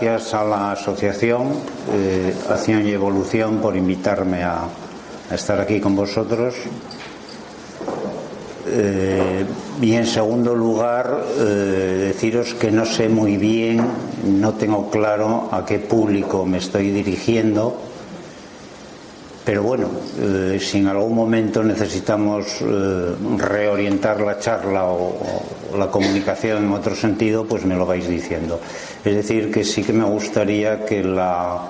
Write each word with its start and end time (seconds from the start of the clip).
gracias 0.00 0.32
a 0.32 0.44
la 0.44 0.72
asociación 0.72 1.48
eh, 1.92 2.32
Acción 2.48 2.86
y 2.86 2.92
Evolución 2.92 3.58
por 3.58 3.76
invitarme 3.76 4.44
a, 4.44 4.68
estar 5.32 5.60
aquí 5.60 5.80
con 5.80 5.96
vosotros. 5.96 6.54
Eh, 8.66 9.44
y 9.82 9.92
en 9.92 10.06
segundo 10.06 10.54
lugar, 10.54 11.24
eh, 11.38 12.12
deciros 12.12 12.54
que 12.54 12.70
no 12.70 12.86
sé 12.86 13.08
muy 13.08 13.36
bien, 13.36 13.84
no 14.24 14.54
tengo 14.54 14.88
claro 14.88 15.48
a 15.50 15.64
qué 15.66 15.80
público 15.80 16.46
me 16.46 16.58
estoy 16.58 16.90
dirigiendo 16.90 17.76
pero 19.48 19.62
bueno, 19.62 19.88
eh, 20.20 20.58
si 20.60 20.76
en 20.76 20.88
algún 20.88 21.14
momento 21.14 21.64
necesitamos 21.64 22.60
eh, 22.60 23.14
reorientar 23.38 24.20
la 24.20 24.38
charla 24.38 24.84
o, 24.84 25.08
o, 25.72 25.78
la 25.78 25.86
comunicación 25.86 26.66
en 26.66 26.72
otro 26.72 26.94
sentido, 26.94 27.46
pues 27.46 27.64
me 27.64 27.74
lo 27.74 27.86
vais 27.86 28.06
diciendo. 28.06 28.60
Es 29.02 29.14
decir, 29.14 29.50
que 29.50 29.64
sí 29.64 29.82
que 29.82 29.94
me 29.94 30.04
gustaría 30.04 30.84
que, 30.84 31.02
la, 31.02 31.62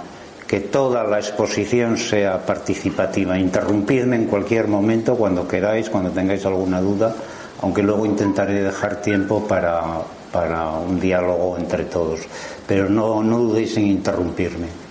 que 0.44 0.58
toda 0.58 1.04
la 1.04 1.20
exposición 1.20 1.96
sea 1.98 2.44
participativa. 2.44 3.38
Interrumpidme 3.38 4.16
en 4.16 4.24
cualquier 4.24 4.66
momento, 4.66 5.14
cuando 5.14 5.46
queráis, 5.46 5.88
cuando 5.88 6.10
tengáis 6.10 6.44
alguna 6.46 6.80
duda, 6.80 7.14
aunque 7.62 7.84
luego 7.84 8.04
intentaré 8.04 8.60
dejar 8.60 9.00
tiempo 9.00 9.46
para, 9.46 9.84
para 10.32 10.68
un 10.72 10.98
diálogo 10.98 11.56
entre 11.56 11.84
todos. 11.84 12.22
Pero 12.66 12.88
no, 12.88 13.22
no 13.22 13.38
dudéis 13.38 13.76
en 13.76 13.86
interrumpirme. 13.86 14.87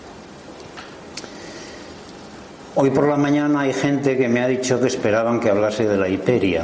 Hoy 2.80 2.92
por 2.92 3.08
la 3.08 3.18
mañana 3.18 3.62
hay 3.62 3.74
gente 3.74 4.16
que 4.16 4.30
me 4.30 4.40
ha 4.40 4.48
dicho 4.48 4.80
que 4.80 4.86
esperaban 4.86 5.40
que 5.40 5.50
hablase 5.50 5.88
de 5.88 5.98
la 5.98 6.08
hiperia. 6.10 6.62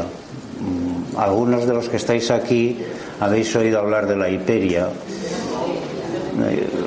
Algunos 1.17 1.65
de 1.65 1.73
los 1.73 1.89
que 1.89 1.97
estáis 1.97 2.29
aquí 2.29 2.77
habéis 3.19 3.55
oído 3.55 3.79
hablar 3.79 4.05
de 4.05 4.15
la 4.15 4.29
hiperia. 4.29 4.89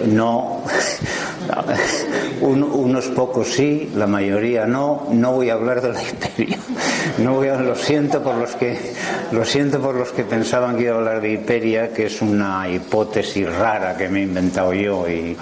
No, 0.07 0.63
Un, 2.41 2.63
unos 2.63 3.07
pocos 3.07 3.49
sí, 3.49 3.91
la 3.95 4.07
mayoría 4.07 4.67
no. 4.67 5.09
No 5.11 5.33
voy 5.33 5.51
a 5.51 5.55
hablar 5.55 5.81
de 5.81 5.93
la 5.93 6.03
hiperia. 6.03 6.59
No 7.19 7.35
voy 7.35 7.49
a, 7.49 7.57
lo 7.57 7.75
siento 7.75 8.23
por 8.23 8.37
los 8.37 8.55
que 8.57 8.79
lo 9.33 9.45
siento 9.45 9.81
por 9.81 9.95
los 9.95 10.13
que 10.13 10.25
pensaban 10.25 10.77
que 10.77 10.85
iba 10.85 10.95
a 10.95 10.99
hablar 10.99 11.21
de 11.21 11.33
hiperia, 11.33 11.93
que 11.93 12.07
es 12.07 12.21
una 12.21 12.69
hipótesis 12.69 13.51
rara 13.53 13.97
que 13.97 14.09
me 14.09 14.21
he 14.21 14.23
inventado 14.25 14.75
yo 14.75 15.09
y 15.09 15.37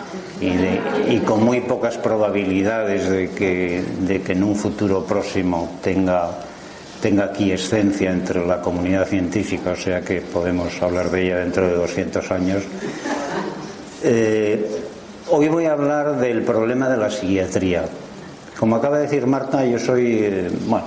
con 1.26 1.42
muy 1.42 1.60
pocas 1.62 1.96
probabilidades 1.98 3.08
de 3.08 3.30
que, 3.30 3.82
de 4.00 4.22
que 4.22 4.32
en 4.32 4.44
un 4.44 4.54
futuro 4.54 5.04
próximo 5.04 5.78
tenga 5.82 6.30
tenga 7.04 7.30
quiescencia 7.32 8.10
entre 8.10 8.46
la 8.46 8.62
comunidad 8.62 9.06
científica, 9.06 9.72
o 9.72 9.76
sea 9.76 10.00
que 10.00 10.22
podemos 10.22 10.72
hablar 10.80 11.10
de 11.10 11.26
ella 11.26 11.36
dentro 11.36 11.68
de 11.68 11.74
200 11.74 12.30
años. 12.30 12.62
Eh, 14.02 14.83
Hoy 15.30 15.48
voy 15.48 15.64
a 15.64 15.72
hablar 15.72 16.20
del 16.20 16.42
problema 16.42 16.86
de 16.90 16.98
la 16.98 17.10
psiquiatría. 17.10 17.86
Como 18.60 18.76
acaba 18.76 18.98
de 18.98 19.04
decir 19.04 19.26
Marta, 19.26 19.64
yo 19.64 19.78
soy, 19.78 20.18
eh, 20.20 20.50
bueno, 20.66 20.84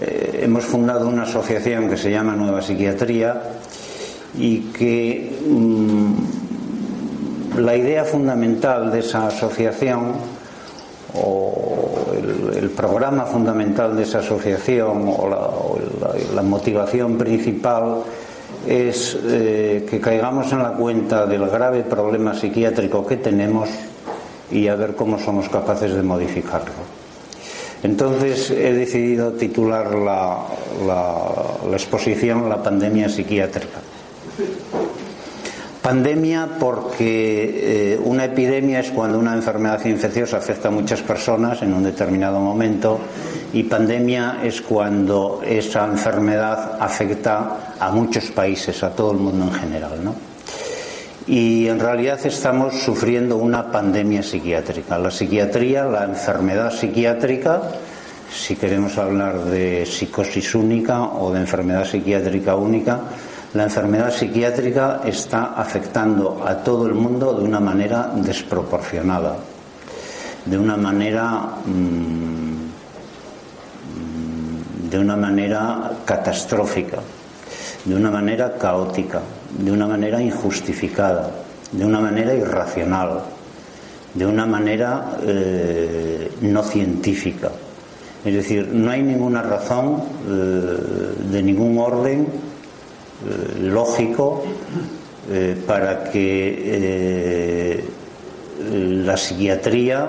eh, 0.00 0.40
hemos 0.42 0.64
fundado 0.64 1.08
una 1.08 1.22
asociación 1.22 1.88
que 1.88 1.96
se 1.96 2.10
llama 2.10 2.34
Nueva 2.34 2.62
Psiquiatría 2.62 3.42
y 4.36 4.72
que 4.72 5.38
mmm, 5.46 6.14
la 7.58 7.76
idea 7.76 8.04
fundamental 8.04 8.90
de 8.90 8.98
esa 8.98 9.28
asociación 9.28 10.14
o 11.14 11.94
el, 12.56 12.70
programa 12.70 13.24
fundamental 13.24 13.96
de 13.96 14.02
esa 14.02 14.18
asociación 14.18 15.04
o 15.16 15.28
la 16.34 16.42
motivación 16.42 17.16
principal 17.16 18.02
es 18.66 19.16
eh, 19.24 19.86
que 19.88 20.00
caigamos 20.00 20.52
en 20.52 20.62
la 20.62 20.72
cuenta 20.72 21.26
del 21.26 21.48
grave 21.48 21.82
problema 21.82 22.34
psiquiátrico 22.34 23.06
que 23.06 23.16
tenemos 23.16 23.68
y 24.50 24.68
a 24.68 24.76
ver 24.76 24.94
cómo 24.94 25.18
somos 25.18 25.48
capaces 25.48 25.94
de 25.94 26.02
modificarlo. 26.02 26.72
Entonces 27.82 28.50
he 28.50 28.72
decidido 28.72 29.32
titular 29.32 29.94
la, 29.94 30.38
la, 30.86 31.76
exposición 31.76 32.48
La 32.48 32.62
pandemia 32.62 33.10
psiquiátrica. 33.10 33.80
Pandemia 35.82 36.48
porque 36.58 37.92
eh, 37.94 38.00
epidemia 38.24 38.80
es 38.80 38.90
cuando 38.90 39.18
una 39.18 39.34
enfermedad 39.34 39.84
infecciosa 39.84 40.38
afecta 40.38 40.68
a 40.68 40.70
muchas 40.70 41.02
personas 41.02 41.62
en 41.62 41.72
un 41.72 41.82
determinado 41.82 42.40
momento 42.40 42.98
y 43.52 43.62
pandemia 43.64 44.40
es 44.42 44.60
cuando 44.62 45.42
esa 45.46 45.84
enfermedad 45.86 46.78
afecta 46.80 47.74
a 47.78 47.90
muchos 47.90 48.24
países, 48.26 48.82
a 48.82 48.90
todo 48.90 49.12
el 49.12 49.18
mundo 49.18 49.44
en 49.44 49.52
general. 49.52 50.04
¿no? 50.04 50.14
Y 51.26 51.68
en 51.68 51.80
realidad 51.80 52.18
estamos 52.26 52.74
sufriendo 52.80 53.36
una 53.36 53.70
pandemia 53.70 54.22
psiquiátrica. 54.22 54.98
La 54.98 55.10
psiquiatría, 55.10 55.84
la 55.84 56.04
enfermedad 56.04 56.70
psiquiátrica, 56.70 57.62
si 58.30 58.56
queremos 58.56 58.98
hablar 58.98 59.44
de 59.44 59.86
psicosis 59.86 60.54
única 60.54 61.02
o 61.02 61.32
de 61.32 61.40
enfermedad 61.40 61.86
psiquiátrica 61.86 62.56
única, 62.56 63.00
la 63.54 63.64
enfermedad 63.64 64.12
psiquiátrica 64.12 65.00
está 65.04 65.54
afectando 65.54 66.44
a 66.44 66.56
todo 66.56 66.86
el 66.86 66.94
mundo 66.94 67.32
de 67.34 67.44
una 67.44 67.60
manera 67.60 68.10
desproporcionada, 68.16 69.36
de 70.44 70.58
una 70.58 70.76
manera 70.76 71.40
mmm, 71.64 72.44
de 74.90 74.98
una 74.98 75.16
manera 75.16 75.90
catastrófica, 76.04 76.98
de 77.84 77.94
una 77.96 78.10
manera 78.10 78.56
caótica, 78.56 79.20
de 79.58 79.72
una 79.72 79.88
manera 79.88 80.22
injustificada, 80.22 81.30
de 81.72 81.84
una 81.84 81.98
manera 81.98 82.32
irracional, 82.34 83.22
de 84.14 84.26
una 84.26 84.46
manera 84.46 85.16
eh, 85.22 86.30
no 86.42 86.62
científica. 86.62 87.50
Es 88.24 88.34
decir, 88.34 88.68
no 88.72 88.90
hay 88.90 89.02
ninguna 89.02 89.42
razón 89.42 90.02
eh, 90.28 90.78
de 91.28 91.42
ningún 91.42 91.78
orden 91.78 92.28
eh, 93.22 93.60
lógico 93.60 94.42
eh, 95.30 95.56
para 95.66 96.04
que 96.10 96.62
eh, 96.66 97.84
la 98.70 99.16
psiquiatría 99.16 100.08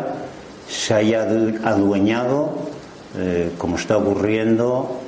se 0.67 0.95
haya 0.95 1.21
adueñado, 1.21 2.65
como 3.57 3.77
está 3.77 3.97
ocurriendo, 3.97 4.99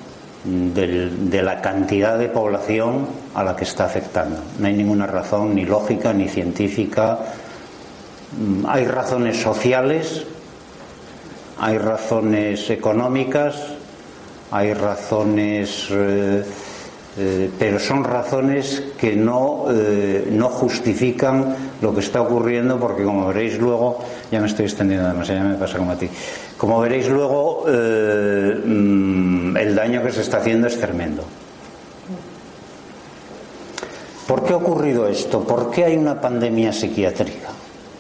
de 0.45 1.41
la 1.41 1.61
cantidad 1.61 2.17
de 2.17 2.29
población 2.29 3.07
a 3.33 3.43
la 3.43 3.55
que 3.55 3.63
está 3.63 3.85
afectando. 3.85 4.39
No 4.59 4.67
hay 4.67 4.73
ninguna 4.73 5.07
razón 5.07 5.55
ni 5.55 5.65
lógica 5.65 6.13
ni 6.13 6.29
científica. 6.29 7.19
Mm, 8.37 8.65
hay 8.67 8.85
razones 8.85 9.41
sociales, 9.41 10.23
hay 11.59 11.77
razones 11.79 12.69
económicas, 12.69 13.55
hay 14.51 14.73
razones 14.73 15.89
eh, 17.19 17.49
pero 17.57 17.79
son 17.79 18.03
razones 18.03 18.83
que 18.95 19.15
no, 19.15 19.65
eh, 19.71 20.27
no 20.29 20.49
justifican 20.49 21.55
lo 21.81 21.91
que 21.91 22.01
está 22.01 22.21
ocurriendo 22.21 22.79
porque 22.79 23.03
como 23.03 23.25
veréis 23.27 23.57
luego, 23.57 23.97
ya 24.31 24.39
me 24.39 24.45
estoy 24.45 24.65
extendiendo 24.65 25.07
demasiado, 25.07 25.41
ya 25.41 25.49
me 25.49 25.55
pasa 25.55 25.79
como 25.79 25.93
a 25.93 25.95
ti, 25.95 26.07
como 26.57 26.79
veréis 26.79 27.09
luego 27.09 27.65
eh, 27.67 28.61
mm, 28.63 29.57
el 29.57 29.73
daño 29.73 30.03
que 30.03 30.11
se 30.11 30.21
está 30.21 30.37
haciendo 30.37 30.67
es 30.67 30.79
tremendo. 30.79 31.23
¿Por 34.27 34.43
qué 34.43 34.53
ha 34.53 34.57
ocurrido 34.57 35.07
esto? 35.07 35.39
¿Por 35.39 35.71
qué 35.71 35.85
hay 35.85 35.97
una 35.97 36.21
pandemia 36.21 36.71
psiquiátrica? 36.71 37.49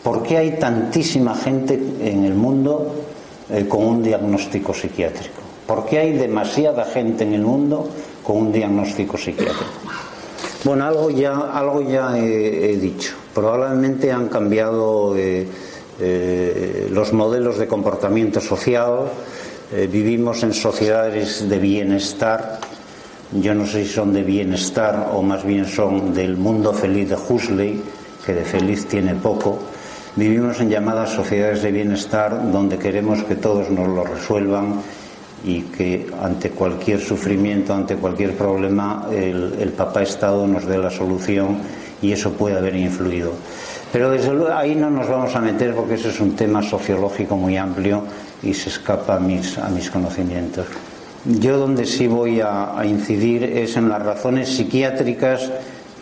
¿Por 0.03 0.21
qué 0.21 0.37
hay 0.37 0.51
tantísima 0.59 1.33
gente 1.33 1.73
en 2.01 2.23
el 2.23 2.35
mundo 2.35 2.93
con 3.67 3.83
un 3.83 4.03
diagnóstico 4.03 4.73
psiquiátrico? 4.73 5.41
¿Por 5.65 5.85
qué 5.85 5.99
hay 5.99 6.13
demasiada 6.13 6.85
gente 6.85 7.23
en 7.23 7.33
el 7.33 7.41
mundo 7.41 7.89
con 8.27 8.37
un 8.37 8.51
diagnóstico 8.51 9.17
psiquiátrico. 9.17 9.63
Bueno, 10.65 10.83
algo 10.85 11.09
ya, 11.09 11.49
algo 11.53 11.81
ya 11.81 12.17
he, 12.19 12.75
dicho. 12.75 13.15
Probablemente 13.33 14.11
han 14.11 14.27
cambiado 14.27 15.15
eh, 15.15 15.47
eh, 16.01 16.89
los 16.91 17.13
modelos 17.13 17.57
de 17.57 17.67
comportamiento 17.67 18.41
social. 18.41 19.07
Eh, 19.71 19.87
vivimos 19.89 20.43
en 20.43 20.53
sociedades 20.53 21.47
de 21.47 21.57
bienestar. 21.57 22.59
Yo 23.31 23.53
no 23.53 23.65
sé 23.65 23.85
si 23.85 23.93
son 23.93 24.11
de 24.11 24.23
bienestar 24.23 25.11
o 25.13 25.21
más 25.21 25.45
bien 25.45 25.65
son 25.65 26.13
del 26.13 26.35
mundo 26.35 26.73
feliz 26.73 27.07
de 27.07 27.15
Huxley, 27.15 27.81
que 28.25 28.33
de 28.33 28.43
feliz 28.43 28.87
tiene 28.87 29.15
poco. 29.15 29.57
Vivimos 30.17 30.59
en 30.59 30.69
llamadas 30.69 31.11
sociedades 31.11 31.61
de 31.61 31.71
bienestar 31.71 32.51
donde 32.51 32.77
queremos 32.77 33.23
que 33.23 33.35
todos 33.35 33.69
nos 33.69 33.87
lo 33.87 34.03
resuelvan 34.03 34.81
y 35.43 35.61
que 35.61 36.07
ante 36.21 36.51
cualquier 36.51 36.99
sufrimiento, 36.99 37.73
ante 37.73 37.95
cualquier 37.95 38.35
problema, 38.35 39.07
el, 39.11 39.73
papá 39.77 40.01
Estado 40.01 40.47
nos 40.47 40.65
dé 40.65 40.77
la 40.77 40.89
solución 40.89 41.59
y 42.01 42.11
eso 42.11 42.33
puede 42.33 42.57
haber 42.57 42.75
influido. 42.75 43.31
Pero 43.91 44.11
desde 44.11 44.33
luego 44.33 44.53
ahí 44.53 44.75
no 44.75 44.89
nos 44.89 45.07
vamos 45.07 45.35
a 45.35 45.39
meter 45.39 45.73
porque 45.73 45.93
ese 45.93 46.09
es 46.09 46.19
un 46.19 46.35
tema 46.35 46.61
sociológico 46.61 47.37
muy 47.37 47.55
amplio 47.57 48.03
y 48.43 48.53
se 48.53 48.69
escapa 48.69 49.15
a 49.15 49.19
mis, 49.19 49.57
a 49.57 49.69
mis 49.69 49.89
conocimientos. 49.89 50.65
Yo 51.25 51.57
donde 51.57 51.85
sí 51.85 52.07
voy 52.07 52.41
a 52.41 52.81
incidir 52.85 53.43
es 53.43 53.75
en 53.77 53.89
las 53.89 54.01
razones 54.01 54.49
psiquiátricas 54.49 55.51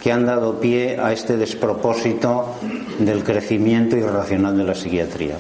que 0.05 0.11
han 0.11 0.25
dado 0.25 0.59
pie 0.59 0.99
a 0.99 1.11
este 1.11 1.35
despropósito 1.35 2.53
del 2.99 3.23
crecimiento 3.23 3.97
irracional 3.97 4.55
de 4.55 4.63
la 4.63 4.75
psiquiatría. 4.75 5.37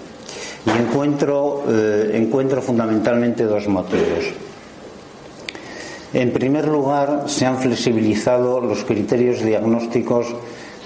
Y 0.65 0.69
encuentro, 0.71 1.63
eh, 1.69 2.11
encuentro 2.13 2.61
fundamentalmente 2.61 3.43
dos 3.43 3.67
motivos. 3.67 4.33
En 6.13 6.31
primer 6.31 6.67
lugar, 6.67 7.25
se 7.27 7.45
han 7.45 7.59
flexibilizado 7.59 8.61
los 8.61 8.85
criterios 8.85 9.43
diagnósticos 9.43 10.33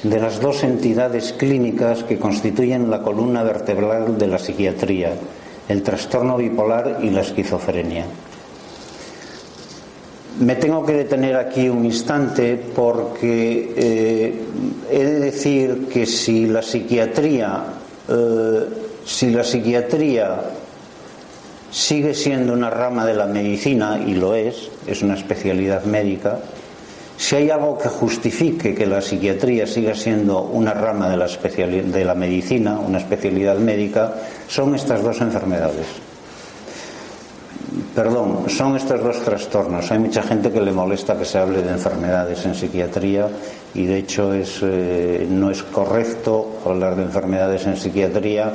de 0.02 0.20
las 0.20 0.42
dos 0.42 0.64
entidades 0.64 1.34
clínicas 1.34 2.04
que 2.04 2.18
constituyen 2.18 2.90
la 2.90 3.02
columna 3.02 3.44
vertebral 3.44 4.18
de 4.18 4.28
la 4.28 4.40
psiquiatría, 4.40 5.14
el 5.68 5.84
trastorno 5.84 6.36
bipolar 6.36 7.00
y 7.04 7.12
la 7.12 7.22
esquizofrenia. 7.22 8.06
Me 10.40 10.56
tengo 10.56 10.86
que 10.86 10.94
detener 10.94 11.36
aquí 11.36 11.70
un 11.70 11.86
instante 11.86 12.56
porque 12.74 13.74
eh, 13.76 14.42
he 14.90 15.04
de 15.04 15.20
decir 15.20 15.88
que 15.92 16.06
si 16.06 16.48
la 16.48 16.62
psiquiatría 16.62 17.64
eh, 18.08 18.89
si 19.10 19.32
la 19.32 19.44
psiquiatría 19.44 20.38
sigue 21.72 22.14
siendo 22.14 22.54
una 22.54 22.70
rama 22.70 23.08
de 23.08 23.16
la 23.16 23.26
medicina, 23.26 24.00
y 24.06 24.14
lo 24.14 24.36
es, 24.36 24.70
es 24.86 25.02
una 25.02 25.16
especialidad 25.16 25.84
médica, 25.84 26.38
si 27.18 27.36
hay 27.36 27.50
algo 27.50 27.78
que 27.78 27.90
justifique 27.90 28.76
que 28.76 28.86
la 28.86 29.02
psiquiatría 29.02 29.66
siga 29.66 29.96
siendo 29.96 30.44
una 30.44 30.74
rama 30.74 31.10
de 31.10 31.18
la, 31.18 31.26
de 31.28 32.06
la 32.06 32.14
medicina, 32.14 32.80
una 32.80 33.00
especialidad 33.00 33.58
médica, 33.58 34.14
son 34.48 34.76
estas 34.76 35.04
dos 35.04 35.20
enfermedades. 35.22 35.88
Perdón, 37.96 38.46
son 38.48 38.78
estos 38.78 39.04
dos 39.04 39.22
trastornos. 39.24 39.92
Hay 39.92 40.00
mucha 40.00 40.22
gente 40.22 40.52
que 40.52 40.62
le 40.62 40.72
molesta 40.72 41.18
que 41.18 41.26
se 41.26 41.40
hable 41.40 41.62
de 41.62 41.72
enfermedades 41.72 42.46
en 42.46 42.56
psiquiatría 42.56 43.28
y 43.74 43.86
de 43.86 43.98
hecho 43.98 44.34
es, 44.34 44.60
eh, 44.62 45.28
no 45.30 45.50
es 45.50 45.64
correcto 45.64 46.60
hablar 46.66 46.96
de 46.96 47.04
enfermedades 47.04 47.66
en 47.66 47.76
psiquiatría 47.76 48.54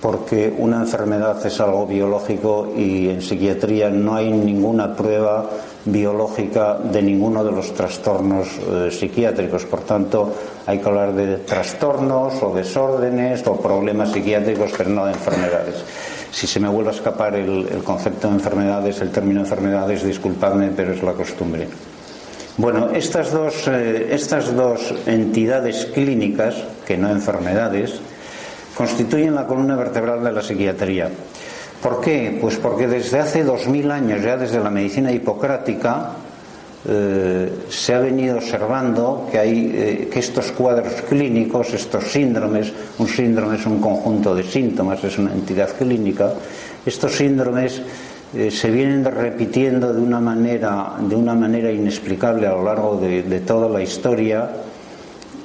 porque 0.00 0.54
una 0.56 0.80
enfermedad 0.80 1.44
es 1.44 1.60
algo 1.60 1.86
biológico 1.86 2.72
y 2.76 3.08
en 3.08 3.20
psiquiatría 3.20 3.90
no 3.90 4.14
hay 4.14 4.30
ninguna 4.30 4.94
prueba 4.94 5.50
biológica 5.84 6.78
de 6.78 7.02
ninguno 7.02 7.42
de 7.42 7.50
los 7.50 7.72
trastornos 7.74 8.48
eh, 8.58 8.90
psiquiátricos. 8.92 9.64
Por 9.64 9.80
tanto, 9.80 10.32
hay 10.66 10.78
que 10.78 10.88
hablar 10.88 11.14
de 11.14 11.38
trastornos 11.38 12.42
o 12.42 12.54
desórdenes 12.54 13.44
o 13.46 13.56
problemas 13.56 14.12
psiquiátricos, 14.12 14.72
pero 14.76 14.90
no 14.90 15.06
de 15.06 15.12
enfermedades. 15.12 15.84
Si 16.30 16.46
se 16.46 16.60
me 16.60 16.68
vuelve 16.68 16.90
a 16.90 16.94
escapar 16.94 17.34
el, 17.34 17.82
concepto 17.82 18.28
de 18.28 18.34
enfermedades, 18.34 19.00
el 19.00 19.10
término 19.10 19.40
enfermedades, 19.40 20.04
disculpadme, 20.04 20.70
pero 20.76 20.92
es 20.92 21.02
la 21.02 21.12
costumbre. 21.12 21.66
Bueno, 22.58 22.90
estas 22.92 23.32
dos, 23.32 23.66
eh, 23.68 24.08
estas 24.10 24.54
dos 24.54 24.94
entidades 25.06 25.86
clínicas, 25.86 26.56
que 26.86 26.98
no 26.98 27.08
enfermedades, 27.08 28.00
constituyen 28.78 29.34
la 29.34 29.44
columna 29.44 29.74
vertebral 29.74 30.22
de 30.22 30.30
la 30.30 30.40
psiquiatría. 30.40 31.10
¿Por 31.82 32.00
qué? 32.00 32.38
Pues 32.40 32.58
porque 32.58 32.86
desde 32.86 33.18
hace 33.18 33.42
dos 33.42 33.66
mil 33.66 33.90
años, 33.90 34.22
ya 34.22 34.36
desde 34.36 34.60
la 34.60 34.70
medicina 34.70 35.10
hipocrática, 35.10 36.12
eh, 36.88 37.52
se 37.68 37.94
ha 37.94 37.98
venido 37.98 38.36
observando 38.36 39.26
que 39.32 39.38
hay 39.38 39.72
eh, 39.74 40.08
que 40.12 40.20
estos 40.20 40.52
cuadros 40.52 41.02
clínicos, 41.08 41.74
estos 41.74 42.04
síndromes, 42.04 42.72
un 42.98 43.08
síndrome 43.08 43.56
es 43.56 43.66
un 43.66 43.80
conjunto 43.80 44.32
de 44.32 44.44
síntomas, 44.44 45.02
es 45.02 45.18
una 45.18 45.32
entidad 45.32 45.70
clínica, 45.76 46.34
estos 46.86 47.16
síndromes 47.16 47.82
eh, 48.32 48.52
se 48.52 48.70
vienen 48.70 49.04
repitiendo 49.04 49.92
de 49.92 50.00
una 50.00 50.20
manera, 50.20 50.94
de 51.00 51.16
una 51.16 51.34
manera 51.34 51.72
inexplicable 51.72 52.46
a 52.46 52.52
lo 52.52 52.62
largo 52.62 52.96
de 52.96 53.40
toda 53.40 53.68
la 53.68 53.82
historia 53.82 54.48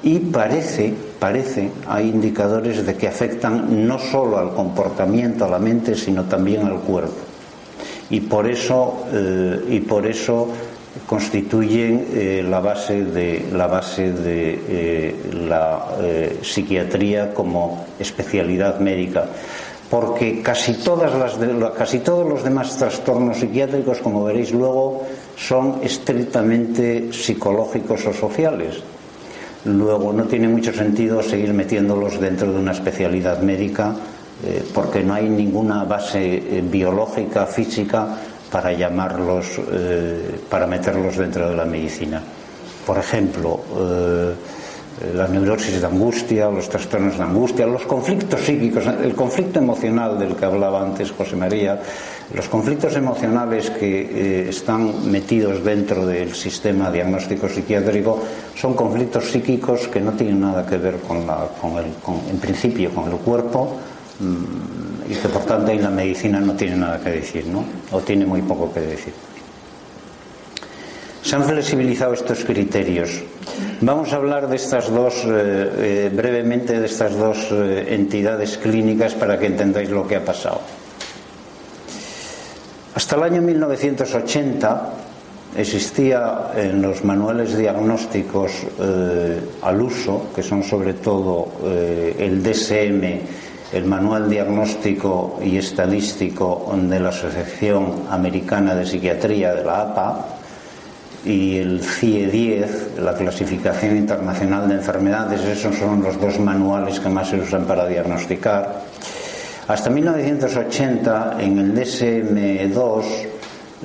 y 0.03 0.19
parece, 0.19 0.93
parece, 1.23 1.71
hay 1.87 2.09
indicadores 2.09 2.85
de 2.85 2.97
que 2.97 3.07
afectan 3.07 3.87
no 3.87 3.97
solo 3.97 4.37
al 4.37 4.53
comportamiento, 4.53 5.45
a 5.45 5.47
la 5.47 5.57
mente, 5.57 5.95
sino 5.95 6.25
también 6.25 6.67
al 6.67 6.79
cuerpo. 6.81 7.15
Y 8.09 8.19
por 8.19 8.45
eso, 8.45 9.05
eh, 9.09 9.63
y 9.69 9.79
por 9.79 10.05
eso 10.05 10.49
constituyen 11.07 12.07
eh, 12.11 12.45
la 12.45 12.59
base 12.59 13.05
de 13.05 13.45
la 13.53 13.67
base 13.67 14.11
de 14.11 14.59
eh, 14.67 15.15
la 15.47 15.95
psiquiatría 16.41 17.33
como 17.33 17.85
especialidad 17.97 18.79
médica 18.79 19.25
porque 19.89 20.41
casi 20.41 20.73
todas 20.73 21.15
las 21.15 21.39
casi 21.73 21.99
todos 21.99 22.27
los 22.27 22.43
demás 22.43 22.77
trastornos 22.77 23.37
psiquiátricos 23.37 23.99
como 23.99 24.25
veréis 24.25 24.51
luego 24.51 25.03
son 25.37 25.79
estrictamente 25.83 27.13
psicológicos 27.13 28.05
o 28.05 28.13
sociales 28.13 28.83
Luego, 29.65 30.11
no 30.11 30.25
tiene 30.25 30.47
mucho 30.47 30.73
sentido 30.73 31.23
seguir 31.23 31.53
metiéndolos 31.53 32.19
dentro 32.19 32.51
de 32.51 32.59
una 32.59 32.73
especialidad 32.73 33.39
médica 33.39 33.95
eh, 34.45 34.61
porque 34.73 35.01
no 35.03 35.13
hay 35.13 35.29
ninguna 35.29 35.85
base 35.85 36.35
eh, 36.35 36.61
biológica, 36.61 37.45
física 37.45 38.07
para 38.51 38.73
llamarlos, 38.73 39.61
eh, 39.71 40.41
para 40.49 40.67
meterlos 40.67 41.15
dentro 41.17 41.49
de 41.49 41.55
la 41.55 41.63
medicina. 41.63 42.21
Por 42.85 42.97
ejemplo, 42.97 43.61
la 45.15 45.27
neurosis 45.29 45.79
de 45.79 45.87
angustia, 45.87 46.49
los 46.49 46.67
trastornos 46.67 47.17
de 47.17 47.23
angustia, 47.23 47.65
los 47.65 47.83
conflictos 47.83 48.41
psíquicos, 48.41 48.85
el 48.85 49.15
conflicto 49.15 49.59
emocional 49.59 50.19
del 50.19 50.35
que 50.35 50.43
hablaba 50.43 50.83
antes 50.83 51.11
José 51.11 51.37
María, 51.37 51.79
los 52.33 52.49
conflictos 52.49 52.95
emocionales 52.95 53.69
que 53.69 54.01
eh, 54.01 54.49
están 54.49 55.11
metidos 55.11 55.63
dentro 55.63 56.05
del 56.05 56.33
sistema 56.33 56.89
diagnóstico 56.89 57.47
psiquiátrico 57.47 58.19
son 58.55 58.73
conflictos 58.73 59.25
psíquicos 59.25 59.87
que 59.87 60.01
no 60.01 60.13
tienen 60.13 60.41
nada 60.41 60.65
que 60.65 60.77
ver 60.77 60.97
con, 60.97 61.21
el, 61.77 61.85
en 62.29 62.37
principio, 62.39 62.89
con 62.89 63.11
el 63.11 63.17
cuerpo 63.19 63.77
mm, 64.19 65.11
y 65.11 65.15
que 65.15 65.29
por 65.29 65.43
tanto 65.43 65.71
en 65.71 65.83
la 65.83 65.91
medicina 65.91 66.39
no 66.39 66.53
tiene 66.53 66.75
nada 66.75 66.99
que 66.99 67.11
decir, 67.11 67.45
¿no? 67.45 67.63
O 67.91 68.01
tiene 68.01 68.25
muy 68.25 68.41
poco 68.41 68.73
que 68.73 68.79
decir. 68.79 69.13
Se 71.21 71.35
han 71.35 71.43
flexibilizado 71.43 72.13
estos 72.15 72.43
criterios. 72.43 73.21
Vamos 73.81 74.11
a 74.11 74.15
hablar 74.15 74.49
de 74.49 74.55
estas 74.55 74.91
dos, 74.91 75.23
eh, 75.25 75.29
eh, 75.29 76.11
brevemente, 76.11 76.79
de 76.79 76.85
estas 76.87 77.15
dos 77.15 77.51
entidades 77.51 78.57
clínicas 78.57 79.13
para 79.13 79.37
que 79.37 79.45
entendáis 79.45 79.89
lo 79.91 80.07
que 80.07 80.15
ha 80.15 80.25
pasado. 80.25 80.61
Hasta 82.95 83.15
el 83.15 83.23
año 83.23 83.41
1980 83.41 84.89
existía 85.57 86.51
en 86.55 86.81
los 86.81 87.03
manuales 87.03 87.57
diagnósticos 87.57 88.51
eh, 88.79 89.39
al 89.63 89.81
uso, 89.81 90.27
que 90.35 90.43
son 90.43 90.63
sobre 90.63 90.93
todo 90.93 91.47
eh, 91.65 92.15
el 92.19 92.43
DSM, 92.43 93.03
el 93.73 93.85
Manual 93.85 94.29
Diagnóstico 94.29 95.39
y 95.43 95.57
Estadístico 95.57 96.71
de 96.75 96.99
la 96.99 97.09
Asociación 97.09 98.03
Americana 98.11 98.75
de 98.75 98.85
Psiquiatría, 98.85 99.55
de 99.55 99.63
la 99.63 99.81
APA, 99.81 100.25
y 101.25 101.57
el 101.57 101.81
CIE-10, 101.81 102.97
la 102.99 103.15
Clasificación 103.15 103.97
Internacional 103.97 104.67
de 104.67 104.75
Enfermedades, 104.75 105.41
esos 105.41 105.75
son 105.75 106.03
los 106.03 106.21
dos 106.21 106.39
manuales 106.39 106.99
que 106.99 107.09
más 107.09 107.29
se 107.29 107.39
usan 107.39 107.65
para 107.65 107.87
diagnosticar. 107.87 108.83
Hasta 109.67 109.89
1980, 109.89 111.37
en 111.39 111.59
el 111.59 111.73
DSM-2, 111.73 113.03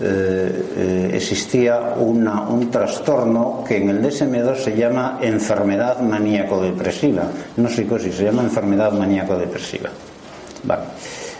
eh, 0.00 0.64
eh, 0.76 1.10
existía 1.14 1.94
un 1.96 2.70
trastorno 2.70 3.64
que 3.66 3.78
en 3.78 3.90
el 3.90 4.02
DSM-2 4.02 4.56
se 4.56 4.76
llama 4.76 5.18
enfermedad 5.20 6.00
maníaco-depresiva, 6.00 7.24
no 7.56 7.68
psicosis, 7.68 8.14
se 8.14 8.24
llama 8.24 8.42
enfermedad 8.42 8.92
maníaco-depresiva. 8.92 9.90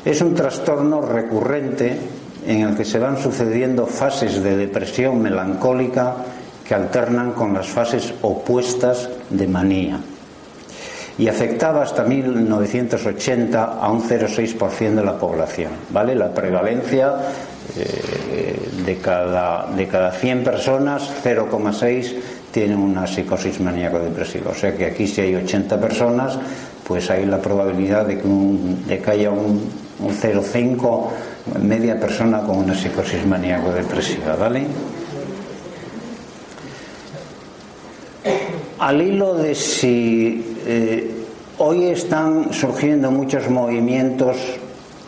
Es 0.04 0.20
un 0.20 0.34
trastorno 0.34 1.02
recurrente 1.02 1.96
en 2.46 2.62
el 2.62 2.76
que 2.76 2.84
se 2.84 2.98
van 2.98 3.18
sucediendo 3.18 3.86
fases 3.86 4.42
de 4.42 4.56
depresión 4.56 5.20
melancólica 5.20 6.16
que 6.66 6.74
alternan 6.74 7.32
con 7.32 7.54
las 7.54 7.66
fases 7.66 8.14
opuestas 8.22 9.08
de 9.30 9.48
manía. 9.48 10.00
Y 11.18 11.28
afectaba 11.28 11.82
hasta 11.82 12.04
1980 12.04 13.64
a 13.64 13.90
un 13.90 14.02
0,6% 14.02 14.94
de 14.94 15.04
la 15.04 15.18
población. 15.18 15.72
¿vale? 15.90 16.14
La 16.14 16.32
prevalencia 16.32 17.16
eh, 17.76 18.56
de, 18.86 18.96
cada, 18.98 19.66
de 19.66 19.86
cada 19.88 20.12
100 20.12 20.44
personas, 20.44 21.10
0,6 21.24 22.14
tienen 22.52 22.78
una 22.78 23.06
psicosis 23.06 23.60
maníaco-depresiva. 23.60 24.52
O 24.52 24.54
sea 24.54 24.74
que 24.74 24.86
aquí 24.86 25.06
si 25.06 25.20
hay 25.20 25.34
80 25.34 25.80
personas, 25.80 26.38
pues 26.86 27.10
hay 27.10 27.26
la 27.26 27.38
probabilidad 27.38 28.06
de 28.06 28.18
que, 28.18 28.28
de 28.28 28.98
que 28.98 29.10
haya 29.10 29.30
un, 29.30 29.68
un 29.98 30.14
0,5 30.14 31.08
media 31.60 31.98
persona 31.98 32.40
con 32.40 32.58
una 32.58 32.74
psicosis 32.74 33.26
maníaco-depresiva, 33.26 34.36
¿vale? 34.36 34.66
Al 38.88 39.02
hilo 39.02 39.34
de 39.34 39.54
si 39.54 40.56
eh, 40.64 41.10
hoy 41.58 41.84
están 41.90 42.54
surgiendo 42.54 43.10
muchos 43.10 43.50
movimientos 43.50 44.38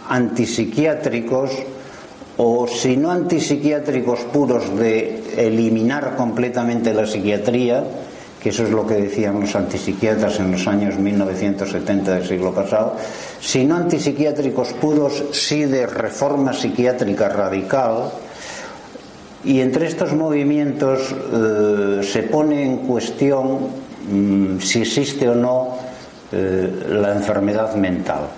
antipsiquiátricos 0.06 1.50
o 2.36 2.68
si 2.68 2.98
no 2.98 3.10
antipsiquiátricos 3.10 4.20
puros 4.34 4.76
de 4.76 5.22
eliminar 5.34 6.14
completamente 6.14 6.92
la 6.92 7.06
psiquiatría, 7.06 7.82
que 8.38 8.50
eso 8.50 8.64
es 8.64 8.70
lo 8.70 8.86
que 8.86 8.96
decían 8.96 9.40
los 9.40 9.56
antipsiquiatras 9.56 10.40
en 10.40 10.52
los 10.52 10.66
años 10.66 10.98
1970 10.98 12.16
del 12.16 12.28
siglo 12.28 12.52
pasado, 12.52 12.96
sino 13.40 13.76
antipsiquiátricos 13.76 14.74
puros, 14.74 15.24
sí 15.32 15.64
de 15.64 15.86
reforma 15.86 16.52
psiquiátrica 16.52 17.30
radical, 17.30 18.10
y 19.44 19.60
entre 19.60 19.86
estos 19.86 20.14
movimientos 20.14 21.14
eh, 21.32 22.00
se 22.02 22.22
pone 22.24 22.64
en 22.64 22.76
cuestión 22.78 23.58
mm, 24.10 24.58
si 24.60 24.82
existe 24.82 25.28
o 25.28 25.34
no 25.34 25.76
eh, 26.32 26.86
la 26.88 27.12
enfermedad 27.14 27.74
mental. 27.74 28.28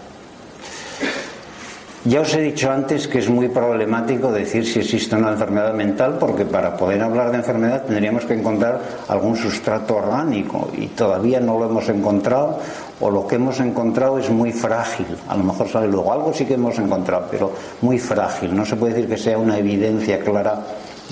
Ya 2.04 2.21
os 2.21 2.35
he 2.35 2.42
dicho 2.42 2.66
antes 2.66 3.06
que 3.06 3.21
es 3.21 3.30
muy 3.30 3.47
problemático 3.47 4.32
decir 4.32 4.66
si 4.66 4.80
existe 4.80 5.14
una 5.14 5.30
enfermedad 5.30 5.73
mental 5.73 6.16
porque 6.18 6.44
para 6.44 6.76
poder 6.76 7.00
hablar 7.00 7.30
de 7.30 7.38
enfermedad 7.38 7.85
tendríamos 7.87 8.25
que 8.25 8.35
encontrar 8.35 8.80
algún 9.06 9.37
sustrato 9.37 10.02
orgánico 10.02 10.68
y 10.76 10.88
todavía 10.88 11.38
no 11.38 11.61
lo 11.61 11.66
hemos 11.66 11.88
encontrado 11.88 12.59
o 12.99 13.09
lo 13.09 13.25
que 13.28 13.37
hemos 13.37 13.61
encontrado 13.61 14.18
es 14.18 14.28
muy 14.30 14.50
frágil. 14.50 15.06
A 15.28 15.37
lo 15.37 15.44
mejor 15.44 15.68
sale 15.68 15.87
luego 15.87 16.12
algo 16.12 16.32
sí 16.32 16.44
que 16.44 16.54
hemos 16.54 16.76
encontrado, 16.80 17.28
pero 17.30 17.52
muy 17.82 18.00
frágil. 18.00 18.52
No 18.52 18.64
se 18.64 18.75
puede 18.75 18.94
decir 18.94 19.09
que 19.09 19.16
sea 19.16 19.38
una 19.38 19.56
evidencia 19.59 20.18
clara 20.18 20.59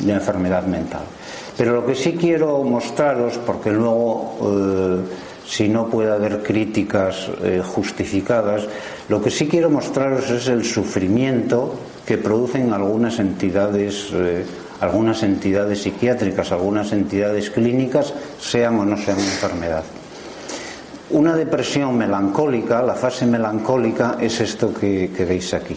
de 0.01 0.13
enfermedad 0.13 0.65
mental. 0.67 1.03
Pero 1.57 1.75
lo 1.75 1.87
que 1.87 1.95
sí 1.95 2.17
quiero 2.19 2.63
mostraros, 2.65 3.39
porque 3.39 3.71
luego 3.71 4.37
eh, 4.43 5.31
si 5.47 5.69
no 5.69 5.89
puede 5.89 6.13
haber 6.13 6.43
críticas 6.43 7.29
eh, 7.43 7.61
justificadas, 7.63 8.69
lo 9.09 9.21
que 9.21 9.31
sí 9.31 9.49
quiero 9.49 9.69
mostraros 9.69 10.31
es 10.31 10.47
el 10.49 10.65
sufrimiento 10.65 11.75
que 12.07 12.19
producen 12.19 12.73
algunas 12.73 13.19
entidades, 13.19 14.09
eh, 14.13 14.45
algunas 14.81 15.23
entidades 15.23 15.83
psiquiátricas, 15.83 16.53
algunas 16.53 16.93
entidades 16.93 17.51
clínicas, 17.51 18.15
sean 18.39 18.79
o 18.79 18.85
no 18.85 18.97
sean 18.97 19.19
enfermedad. 19.19 19.83
Una 21.11 21.35
depresión 21.35 21.99
melancólica, 21.99 22.81
la 22.81 22.95
fase 22.95 23.27
melancólica, 23.27 24.17
es 24.21 24.41
esto 24.41 24.73
que, 24.73 25.11
que 25.15 25.25
veis 25.25 25.53
aquí. 25.53 25.77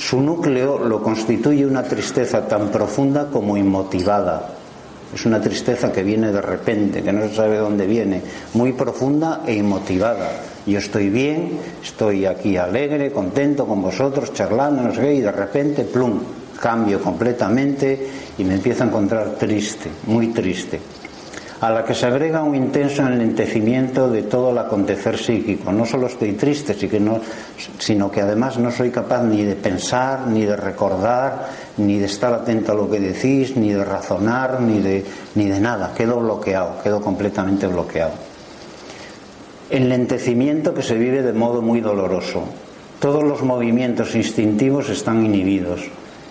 Su 0.00 0.18
núcleo 0.18 0.78
lo 0.78 1.02
constituye 1.02 1.66
una 1.66 1.82
tristeza 1.82 2.48
tan 2.48 2.70
profunda 2.70 3.28
como 3.30 3.58
inmotivada, 3.58 4.48
es 5.14 5.26
una 5.26 5.42
tristeza 5.42 5.92
que 5.92 6.02
viene 6.02 6.32
de 6.32 6.40
repente, 6.40 7.02
que 7.02 7.12
no 7.12 7.28
se 7.28 7.34
sabe 7.34 7.58
dónde 7.58 7.86
viene, 7.86 8.22
muy 8.54 8.72
profunda 8.72 9.42
e 9.46 9.52
inmotivada. 9.52 10.40
Yo 10.64 10.78
estoy 10.78 11.10
bien, 11.10 11.58
estoy 11.84 12.24
aquí 12.24 12.56
alegre, 12.56 13.12
contento 13.12 13.66
con 13.66 13.82
vosotros, 13.82 14.32
charlando, 14.32 14.82
no 14.84 14.94
sé 14.94 15.02
qué, 15.02 15.14
y 15.16 15.20
de 15.20 15.32
repente, 15.32 15.84
plum, 15.84 16.18
cambio 16.58 16.98
completamente 17.02 18.08
y 18.38 18.44
me 18.44 18.54
empiezo 18.54 18.84
a 18.84 18.86
encontrar 18.86 19.32
triste, 19.38 19.90
muy 20.06 20.28
triste 20.28 20.80
a 21.60 21.70
la 21.70 21.84
que 21.84 21.94
se 21.94 22.06
agrega 22.06 22.42
un 22.42 22.54
intenso 22.54 23.02
enlentecimiento 23.02 24.08
de 24.08 24.22
todo 24.22 24.50
el 24.50 24.58
acontecer 24.58 25.18
psíquico. 25.18 25.70
No 25.72 25.84
solo 25.84 26.06
estoy 26.06 26.32
triste, 26.32 26.74
sino 27.78 28.10
que 28.10 28.20
además 28.22 28.58
no 28.58 28.70
soy 28.70 28.90
capaz 28.90 29.22
ni 29.24 29.44
de 29.44 29.56
pensar, 29.56 30.26
ni 30.26 30.46
de 30.46 30.56
recordar, 30.56 31.48
ni 31.76 31.98
de 31.98 32.06
estar 32.06 32.32
atento 32.32 32.72
a 32.72 32.74
lo 32.74 32.90
que 32.90 32.98
decís, 32.98 33.56
ni 33.56 33.72
de 33.72 33.84
razonar, 33.84 34.60
ni 34.62 34.80
de, 34.80 35.04
ni 35.34 35.48
de 35.48 35.60
nada. 35.60 35.92
Quedo 35.94 36.18
bloqueado, 36.20 36.82
quedo 36.82 37.02
completamente 37.02 37.66
bloqueado. 37.66 38.12
Enlentecimiento 39.68 40.72
que 40.72 40.82
se 40.82 40.96
vive 40.96 41.22
de 41.22 41.34
modo 41.34 41.60
muy 41.60 41.82
doloroso. 41.82 42.44
Todos 43.00 43.22
los 43.22 43.42
movimientos 43.42 44.14
instintivos 44.14 44.88
están 44.88 45.24
inhibidos. 45.24 45.82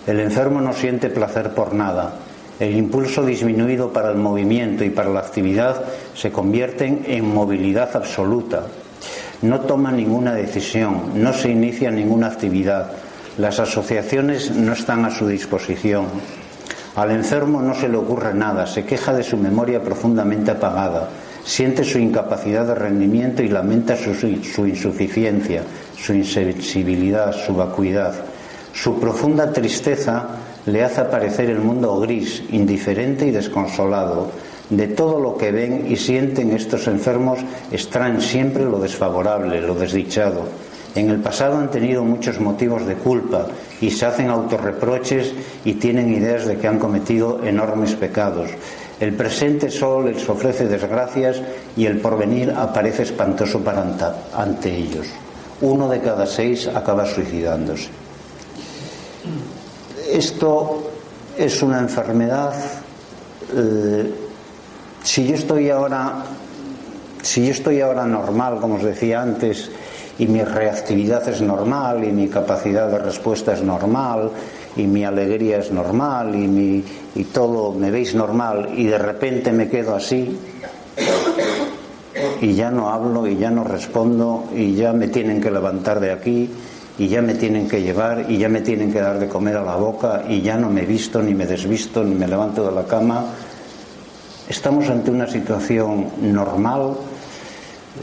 El 0.07 0.19
enfermo 0.21 0.59
no 0.59 0.73
siente 0.73 1.09
placer 1.09 1.51
por 1.51 1.73
nada 1.75 2.13
el 2.59 2.75
impulso 2.75 3.25
disminuido 3.25 3.93
para 3.93 4.11
el 4.11 4.17
movimiento 4.17 4.83
y 4.83 4.89
para 4.89 5.09
la 5.09 5.21
actividad 5.21 5.83
se 6.13 6.31
convierten 6.31 7.05
en 7.07 7.33
movilidad 7.33 7.95
absoluta. 7.95 8.63
No 9.41 9.61
toma 9.61 9.91
ninguna 9.91 10.33
decisión, 10.33 11.13
no 11.15 11.31
se 11.31 11.49
inicia 11.49 11.89
ninguna 11.89 12.27
actividad. 12.27 12.91
Las 13.37 13.61
asociaciones 13.61 14.51
no 14.51 14.73
están 14.73 15.05
a 15.05 15.11
su 15.11 15.27
disposición. 15.27 16.07
Al 16.95 17.11
enfermo 17.11 17.61
no 17.61 17.73
se 17.73 17.87
le 17.87 17.95
ocurre 17.95 18.33
nada, 18.33 18.67
se 18.67 18.83
queja 18.83 19.13
de 19.13 19.23
su 19.23 19.37
memoria 19.37 19.81
profundamente 19.81 20.51
apagada, 20.51 21.07
siente 21.45 21.85
su 21.85 21.97
incapacidad 21.99 22.67
de 22.67 22.75
rendimiento 22.75 23.41
y 23.41 23.47
lamenta 23.47 23.95
su, 23.95 24.13
su 24.13 24.67
insuficiencia, 24.67 25.63
su 25.95 26.13
insensibilidad, 26.13 27.31
su 27.31 27.55
vacuidad. 27.55 28.15
Su 28.73 28.99
profunda 28.99 29.51
tristeza 29.51 30.38
le 30.65 30.83
hace 30.83 31.01
aparecer 31.01 31.49
el 31.49 31.59
mundo 31.59 31.99
gris, 31.99 32.43
indiferente 32.51 33.25
y 33.25 33.31
desconsolado. 33.31 34.31
De 34.69 34.87
todo 34.87 35.19
lo 35.19 35.35
que 35.37 35.51
ven 35.51 35.87
y 35.89 35.95
sienten 35.95 36.51
estos 36.51 36.87
enfermos 36.87 37.39
extraen 37.71 38.21
siempre 38.21 38.65
lo 38.65 38.79
desfavorable, 38.79 39.61
lo 39.61 39.73
desdichado. 39.73 40.43
En 40.95 41.09
el 41.09 41.19
pasado 41.19 41.57
han 41.57 41.71
tenido 41.71 42.03
muchos 42.03 42.39
motivos 42.39 42.85
de 42.85 42.95
culpa 42.95 43.47
y 43.79 43.91
se 43.91 44.05
hacen 44.05 44.29
autorreproches 44.29 45.33
y 45.63 45.73
tienen 45.73 46.13
ideas 46.13 46.45
de 46.45 46.57
que 46.57 46.67
han 46.67 46.79
cometido 46.79 47.43
enormes 47.43 47.95
pecados. 47.95 48.49
El 48.99 49.13
presente 49.13 49.71
solo 49.71 50.09
les 50.09 50.27
ofrece 50.27 50.67
desgracias 50.67 51.41
y 51.77 51.85
el 51.85 51.99
porvenir 51.99 52.51
aparece 52.51 53.03
espantoso 53.03 53.59
para 53.61 53.85
ante 54.35 54.75
ellos. 54.75 55.07
Uno 55.61 55.87
de 55.87 56.01
cada 56.01 56.25
seis 56.25 56.67
acaba 56.67 57.05
suicidándose 57.05 57.89
esto 60.11 60.83
es 61.37 61.61
una 61.61 61.79
enfermedad. 61.79 62.53
Eh, 63.55 64.13
si 65.03 65.27
yo 65.27 65.35
estoy 65.35 65.69
ahora, 65.69 66.23
si 67.21 67.45
yo 67.45 67.51
estoy 67.51 67.81
ahora 67.81 68.05
normal, 68.05 68.59
como 68.59 68.75
os 68.75 68.83
decía 68.83 69.21
antes, 69.21 69.71
y 70.17 70.27
mi 70.27 70.43
reactividad 70.43 71.27
es 71.29 71.41
normal, 71.41 72.03
y 72.03 72.11
mi 72.11 72.27
capacidad 72.27 72.89
de 72.89 72.99
respuesta 72.99 73.53
es 73.53 73.63
normal, 73.63 74.31
y 74.75 74.83
mi 74.83 75.05
alegría 75.05 75.59
es 75.59 75.71
normal, 75.71 76.35
y, 76.35 76.47
mi, 76.47 76.83
y 77.15 77.23
todo 77.25 77.71
me 77.71 77.89
veis 77.89 78.13
normal, 78.15 78.69
y 78.75 78.85
de 78.85 78.97
repente 78.97 79.51
me 79.51 79.69
quedo 79.69 79.95
así, 79.95 80.37
y 82.41 82.53
ya 82.53 82.69
no 82.69 82.89
hablo, 82.89 83.27
y 83.27 83.37
ya 83.37 83.49
no 83.49 83.63
respondo, 83.63 84.49
y 84.53 84.75
ya 84.75 84.91
me 84.91 85.07
tienen 85.07 85.39
que 85.39 85.51
levantar 85.51 86.01
de 86.01 86.11
aquí, 86.11 86.49
y 86.99 87.07
ya 87.07 87.21
me 87.21 87.33
tienen 87.33 87.67
que 87.67 87.81
llevar 87.81 88.25
y 88.27 88.37
ya 88.37 88.49
me 88.49 88.59
tienen 88.59 88.91
que 88.91 88.99
dar 88.99 89.17
de 89.17 89.29
comer 89.29 89.55
a 89.55 89.63
la 89.63 89.77
boca 89.77 90.25
y 90.27 90.41
ya 90.41 90.57
no 90.57 90.69
me 90.69 90.81
visto 90.81 91.21
ni 91.21 91.33
me 91.33 91.45
desvisto 91.45 92.03
ni 92.03 92.13
me 92.13 92.27
levanto 92.27 92.69
de 92.69 92.75
la 92.75 92.83
cama. 92.85 93.23
Estamos 94.49 94.89
ante 94.89 95.09
una 95.09 95.25
situación 95.25 96.07
normal, 96.21 96.97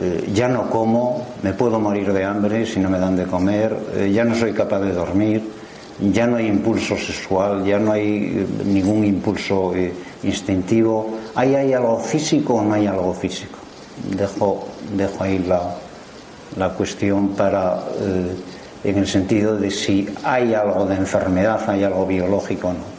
eh, 0.00 0.30
ya 0.32 0.48
no 0.48 0.70
como, 0.70 1.26
me 1.42 1.52
puedo 1.52 1.78
morir 1.78 2.10
de 2.10 2.24
hambre 2.24 2.64
si 2.64 2.80
no 2.80 2.88
me 2.88 2.98
dan 2.98 3.16
de 3.16 3.26
comer, 3.26 3.76
eh, 3.96 4.10
ya 4.10 4.24
no 4.24 4.34
soy 4.34 4.54
capaz 4.54 4.80
de 4.80 4.92
dormir, 4.92 5.42
ya 6.00 6.26
no 6.26 6.36
hay 6.36 6.46
impulso 6.46 6.96
sexual, 6.96 7.66
ya 7.66 7.78
no 7.78 7.92
hay 7.92 8.32
eh, 8.34 8.46
ningún 8.64 9.04
impulso 9.04 9.74
instintivo. 10.22 11.18
¿Ahí 11.34 11.54
hay 11.54 11.74
algo 11.74 11.98
físico 11.98 12.54
o 12.54 12.62
no 12.62 12.72
hay 12.72 12.86
algo 12.86 13.12
físico? 13.12 13.58
Dejo, 14.16 14.66
dejo 14.96 15.22
ahí 15.22 15.38
la, 15.40 15.74
la 16.56 16.70
cuestión 16.70 17.30
para, 17.30 17.82
en 18.84 18.98
el 18.98 19.06
sentido 19.06 19.56
de 19.56 19.70
si 19.70 20.08
hay 20.24 20.54
algo 20.54 20.86
de 20.86 20.96
enfermedad, 20.96 21.68
hay 21.68 21.84
algo 21.84 22.06
biológico 22.06 22.68
o 22.68 22.72
no. 22.72 22.96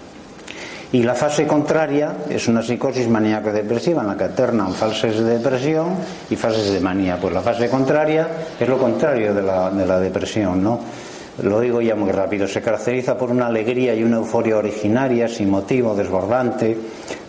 Y 0.91 1.03
la 1.03 1.15
fase 1.15 1.45
contraria 1.45 2.15
es 2.29 2.47
una 2.47 2.61
psicosis 2.61 3.09
maníaco-depresiva 3.09 4.01
en 4.01 4.07
la 4.07 4.17
que 4.17 4.23
alternan 4.23 4.73
fases 4.73 5.17
de 5.17 5.37
depresión 5.37 5.95
y 6.29 6.35
fases 6.37 6.71
de 6.71 6.79
manía. 6.79 7.17
Pues 7.19 7.33
la 7.33 7.41
fase 7.41 7.69
contraria 7.69 8.27
es 8.57 8.67
lo 8.67 8.77
contrario 8.77 9.33
de 9.33 9.41
la, 9.41 9.69
de 9.69 9.85
la 9.85 9.99
depresión, 9.99 10.63
¿no? 10.63 10.79
lo 11.43 11.59
digo 11.59 11.81
ya 11.81 11.95
muy 11.95 12.11
rápido, 12.11 12.47
se 12.47 12.61
caracteriza 12.61 13.17
por 13.17 13.29
una 13.29 13.47
alegría 13.47 13.93
y 13.93 14.03
una 14.03 14.17
euforia 14.17 14.57
originaria, 14.57 15.27
sin 15.27 15.49
motivo, 15.49 15.93
desbordante, 15.93 16.75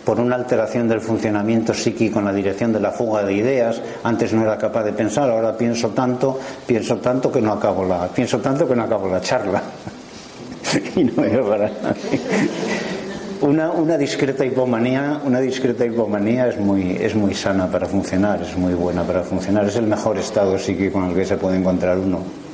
por 0.09 0.19
una 0.19 0.37
alteración 0.37 0.87
del 0.87 1.01
funcionamiento 1.01 1.71
psíquico 1.71 2.17
en 2.17 2.25
la 2.25 2.33
dirección 2.33 2.73
de 2.73 2.79
la 2.79 2.89
fuga 2.89 3.23
de 3.23 3.31
ideas. 3.31 3.79
Antes 4.01 4.33
no 4.33 4.41
era 4.41 4.57
capaz 4.57 4.83
de 4.83 4.91
pensar, 4.91 5.29
ahora 5.29 5.55
pienso 5.55 5.89
tanto, 5.89 6.39
pienso 6.65 6.97
tanto 6.97 7.31
que 7.31 7.39
no 7.39 7.51
acabo 7.51 7.85
la, 7.85 8.07
pienso 8.07 8.39
tanto 8.39 8.67
que 8.67 8.75
no 8.75 8.85
acabo 8.85 9.07
la 9.07 9.21
charla. 9.21 9.61
y 10.95 11.03
no 11.03 11.23
es 11.23 11.37
para 11.37 11.71
una, 13.41 13.69
una, 13.69 13.99
discreta 13.99 14.43
hipomanía, 14.43 15.21
una 15.23 15.41
discreta 15.41 15.85
hipomanía 15.85 16.47
es 16.47 16.57
muy, 16.57 16.97
es 16.99 17.13
muy 17.13 17.35
sana 17.35 17.67
para 17.67 17.85
funcionar, 17.85 18.41
es 18.41 18.57
muy 18.57 18.73
buena 18.73 19.03
para 19.03 19.21
funcionar, 19.21 19.67
es 19.67 19.75
el 19.75 19.85
mejor 19.85 20.17
estado 20.17 20.57
psíquico 20.57 20.97
en 20.97 21.11
el 21.11 21.15
que 21.15 21.25
se 21.25 21.37
puede 21.37 21.57
encontrar 21.57 21.99
uno. 21.99 22.48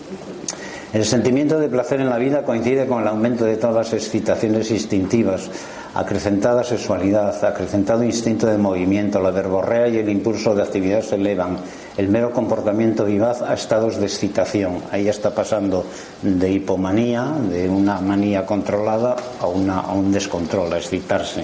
El 0.95 1.03
sentimiento 1.03 1.59
de 1.59 1.67
placer 1.67 1.99
en 1.99 2.09
la 2.09 2.17
vida 2.17 2.43
coincide 2.43 2.87
con 2.87 3.01
el 3.01 3.09
aumento 3.09 3.43
de 3.43 3.57
todas 3.57 3.91
las 3.91 3.93
excitaciones 3.93 4.71
instintivas, 4.71 5.49
acrecentada 5.93 6.63
sexualidad, 6.63 7.43
acrecentado 7.43 8.01
instinto 8.01 8.47
de 8.47 8.57
movimiento, 8.57 9.19
la 9.19 9.31
verborrea 9.31 9.89
y 9.89 9.97
el 9.97 10.07
impulso 10.07 10.55
de 10.55 10.63
actividad 10.63 11.01
se 11.01 11.15
elevan, 11.15 11.57
el 11.97 12.07
mero 12.07 12.31
comportamiento 12.31 13.03
vivaz 13.03 13.41
a 13.41 13.55
estados 13.55 13.97
de 13.97 14.05
excitación. 14.05 14.83
Ahí 14.89 15.09
está 15.09 15.35
pasando 15.35 15.85
de 16.21 16.49
hipomanía, 16.49 17.29
de 17.51 17.67
una 17.67 17.99
manía 17.99 18.45
controlada, 18.45 19.17
a, 19.41 19.47
una, 19.47 19.81
a 19.81 19.91
un 19.91 20.13
descontrol, 20.13 20.71
a 20.71 20.77
excitarse. 20.77 21.43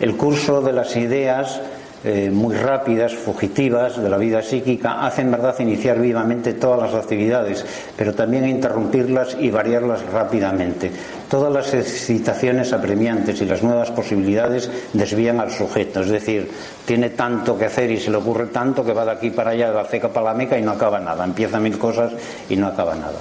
El 0.00 0.16
curso 0.16 0.60
de 0.60 0.72
las 0.72 0.96
ideas 0.96 1.60
eh, 2.04 2.30
muy 2.30 2.54
rápidas, 2.54 3.14
fugitivas 3.14 4.00
de 4.00 4.08
la 4.08 4.16
vida 4.16 4.42
psíquica, 4.42 5.04
hacen 5.06 5.30
verdad 5.30 5.58
iniciar 5.58 6.00
vivamente 6.00 6.54
todas 6.54 6.92
las 6.92 7.02
actividades, 7.02 7.64
pero 7.96 8.14
también 8.14 8.48
interrumpirlas 8.48 9.36
y 9.40 9.50
variarlas 9.50 10.04
rápidamente. 10.12 10.90
Todas 11.28 11.52
las 11.52 11.74
excitaciones 11.74 12.72
apremiantes 12.72 13.40
y 13.40 13.46
las 13.46 13.62
nuevas 13.62 13.90
posibilidades 13.90 14.70
desvían 14.92 15.40
al 15.40 15.50
sujeto, 15.50 16.00
es 16.00 16.08
decir, 16.08 16.50
tiene 16.84 17.10
tanto 17.10 17.58
que 17.58 17.64
hacer 17.64 17.90
y 17.90 17.98
se 17.98 18.10
le 18.10 18.18
ocurre 18.18 18.46
tanto 18.46 18.84
que 18.84 18.92
va 18.92 19.04
de 19.04 19.12
aquí 19.12 19.30
para 19.30 19.50
allá, 19.50 19.70
de 19.70 19.74
la 19.74 19.84
ceca 19.84 20.08
para 20.08 20.26
la 20.26 20.34
meca 20.34 20.58
y 20.58 20.62
no 20.62 20.72
acaba 20.72 21.00
nada, 21.00 21.24
empieza 21.24 21.58
mil 21.58 21.78
cosas 21.78 22.12
y 22.48 22.56
no 22.56 22.68
acaba 22.68 22.94
nada. 22.94 23.18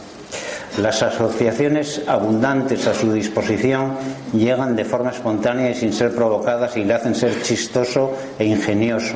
Las 0.81 1.01
asociaciones 1.03 2.01
abundantes 2.05 2.85
a 2.85 2.93
su 2.93 3.13
disposición 3.13 3.93
llegan 4.33 4.75
de 4.75 4.83
forma 4.83 5.11
espontánea 5.11 5.69
y 5.69 5.73
sin 5.73 5.93
ser 5.93 6.13
provocadas 6.13 6.75
y 6.75 6.83
le 6.83 6.93
hacen 6.93 7.15
ser 7.15 7.41
chistoso 7.41 8.11
e 8.37 8.43
ingenioso. 8.45 9.15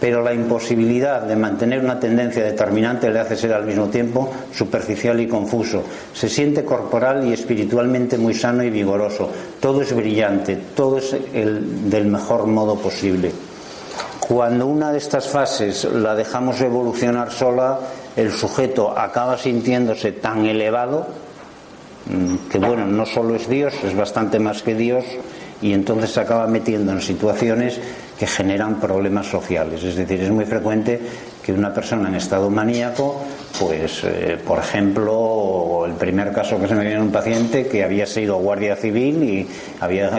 Pero 0.00 0.20
la 0.20 0.34
imposibilidad 0.34 1.22
de 1.22 1.36
mantener 1.36 1.78
una 1.78 2.00
tendencia 2.00 2.42
determinante 2.42 3.08
le 3.08 3.20
hace 3.20 3.36
ser 3.36 3.52
al 3.52 3.64
mismo 3.64 3.86
tiempo 3.86 4.30
superficial 4.52 5.20
y 5.20 5.28
confuso. 5.28 5.84
Se 6.12 6.28
siente 6.28 6.64
corporal 6.64 7.24
y 7.24 7.32
espiritualmente 7.32 8.18
muy 8.18 8.34
sano 8.34 8.64
y 8.64 8.70
vigoroso. 8.70 9.30
Todo 9.60 9.82
es 9.82 9.94
brillante, 9.94 10.58
todo 10.74 10.98
es 10.98 11.16
el, 11.32 11.88
del 11.88 12.06
mejor 12.06 12.46
modo 12.46 12.74
posible. 12.74 13.30
Cuando 14.18 14.66
una 14.66 14.90
de 14.90 14.98
estas 14.98 15.28
fases 15.28 15.84
la 15.84 16.16
dejamos 16.16 16.60
evolucionar 16.60 17.30
sola, 17.30 17.78
el 18.16 18.32
sujeto 18.32 18.98
acaba 18.98 19.38
sintiéndose 19.38 20.12
tan 20.12 20.46
elevado 20.46 21.06
mm, 22.06 22.48
que 22.50 22.58
bueno, 22.58 22.86
no 22.86 23.06
solo 23.06 23.34
es 23.34 23.48
Dios, 23.48 23.74
es 23.84 23.94
bastante 23.94 24.38
más 24.38 24.62
que 24.62 24.74
Dios 24.74 25.04
y 25.60 25.72
entonces 25.72 26.10
se 26.10 26.20
acaba 26.20 26.46
metiendo 26.46 26.92
en 26.92 27.00
situaciones 27.00 27.78
que 28.18 28.26
generan 28.26 28.80
problemas 28.80 29.26
sociales. 29.26 29.82
Es 29.82 29.96
decir, 29.96 30.20
es 30.20 30.30
muy 30.30 30.44
frecuente 30.44 31.00
que 31.42 31.52
una 31.52 31.72
persona 31.72 32.08
en 32.08 32.14
estado 32.14 32.50
maníaco, 32.50 33.22
pues, 33.58 34.02
eh, 34.04 34.38
por 34.44 34.58
ejemplo, 34.58 35.84
el 35.86 35.92
primer 35.92 36.32
caso 36.32 36.58
que 36.60 36.68
se 36.68 36.74
me 36.74 36.84
viene 36.84 37.00
un 37.00 37.10
paciente 37.10 37.66
que 37.66 37.82
había 37.84 38.06
sido 38.06 38.36
guardia 38.36 38.76
civil 38.76 39.22
y, 39.22 39.48
había, 39.80 40.10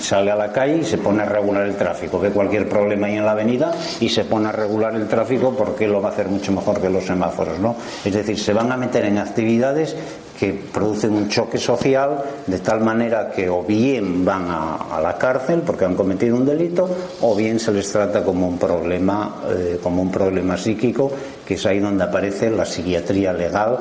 sale 0.00 0.30
a 0.30 0.36
la 0.36 0.52
calle 0.52 0.78
y 0.78 0.84
se 0.84 0.98
pone 0.98 1.22
a 1.22 1.26
regular 1.26 1.66
el 1.66 1.76
tráfico, 1.76 2.18
ve 2.18 2.30
cualquier 2.30 2.68
problema 2.68 3.06
ahí 3.06 3.16
en 3.16 3.24
la 3.24 3.32
avenida 3.32 3.72
y 4.00 4.08
se 4.08 4.24
pone 4.24 4.48
a 4.48 4.52
regular 4.52 4.94
el 4.94 5.06
tráfico 5.06 5.54
porque 5.56 5.86
lo 5.86 6.00
va 6.00 6.10
a 6.10 6.12
hacer 6.12 6.28
mucho 6.28 6.52
mejor 6.52 6.80
que 6.80 6.90
los 6.90 7.04
semáforos, 7.04 7.58
¿no? 7.58 7.76
Es 8.04 8.12
decir, 8.12 8.38
se 8.38 8.52
van 8.52 8.72
a 8.72 8.76
meter 8.76 9.04
en 9.04 9.18
actividades 9.18 9.96
que 10.38 10.52
producen 10.52 11.12
un 11.14 11.28
choque 11.28 11.58
social 11.58 12.22
de 12.46 12.58
tal 12.58 12.80
manera 12.80 13.30
que 13.30 13.48
o 13.48 13.62
bien 13.62 14.24
van 14.24 14.46
a, 14.48 15.00
la 15.00 15.16
cárcel 15.16 15.62
porque 15.64 15.84
han 15.84 15.94
cometido 15.94 16.36
un 16.36 16.44
delito 16.44 16.88
o 17.20 17.34
bien 17.34 17.58
se 17.58 17.72
les 17.72 17.90
trata 17.90 18.22
como 18.22 18.46
un 18.46 18.58
problema 18.58 19.42
eh, 19.50 19.78
como 19.82 20.02
un 20.02 20.10
problema 20.10 20.56
psíquico 20.56 21.10
que 21.46 21.54
es 21.54 21.66
ahí 21.66 21.78
donde 21.78 22.04
aparece 22.04 22.50
la 22.50 22.64
psiquiatría 22.64 23.32
legal 23.32 23.78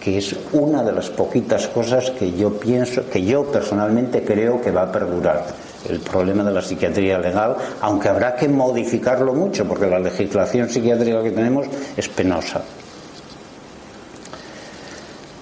que 0.00 0.18
es 0.18 0.34
una 0.52 0.82
de 0.82 0.92
las 0.92 1.10
poquitas 1.10 1.68
cosas 1.68 2.10
que 2.10 2.32
yo 2.32 2.58
pienso 2.58 3.08
que 3.08 3.22
yo 3.22 3.44
personalmente 3.44 4.24
creo 4.24 4.60
que 4.60 4.70
va 4.70 4.82
a 4.82 4.92
perdurar 4.92 5.46
el 5.88 6.00
problema 6.00 6.44
de 6.44 6.52
la 6.52 6.62
psiquiatría 6.62 7.18
legal, 7.18 7.56
aunque 7.80 8.08
habrá 8.08 8.36
que 8.36 8.48
modificarlo 8.48 9.34
mucho 9.34 9.66
porque 9.66 9.86
la 9.86 9.98
legislación 9.98 10.68
psiquiátrica 10.68 11.22
que 11.22 11.32
tenemos 11.32 11.66
es 11.96 12.08
penosa. 12.08 12.62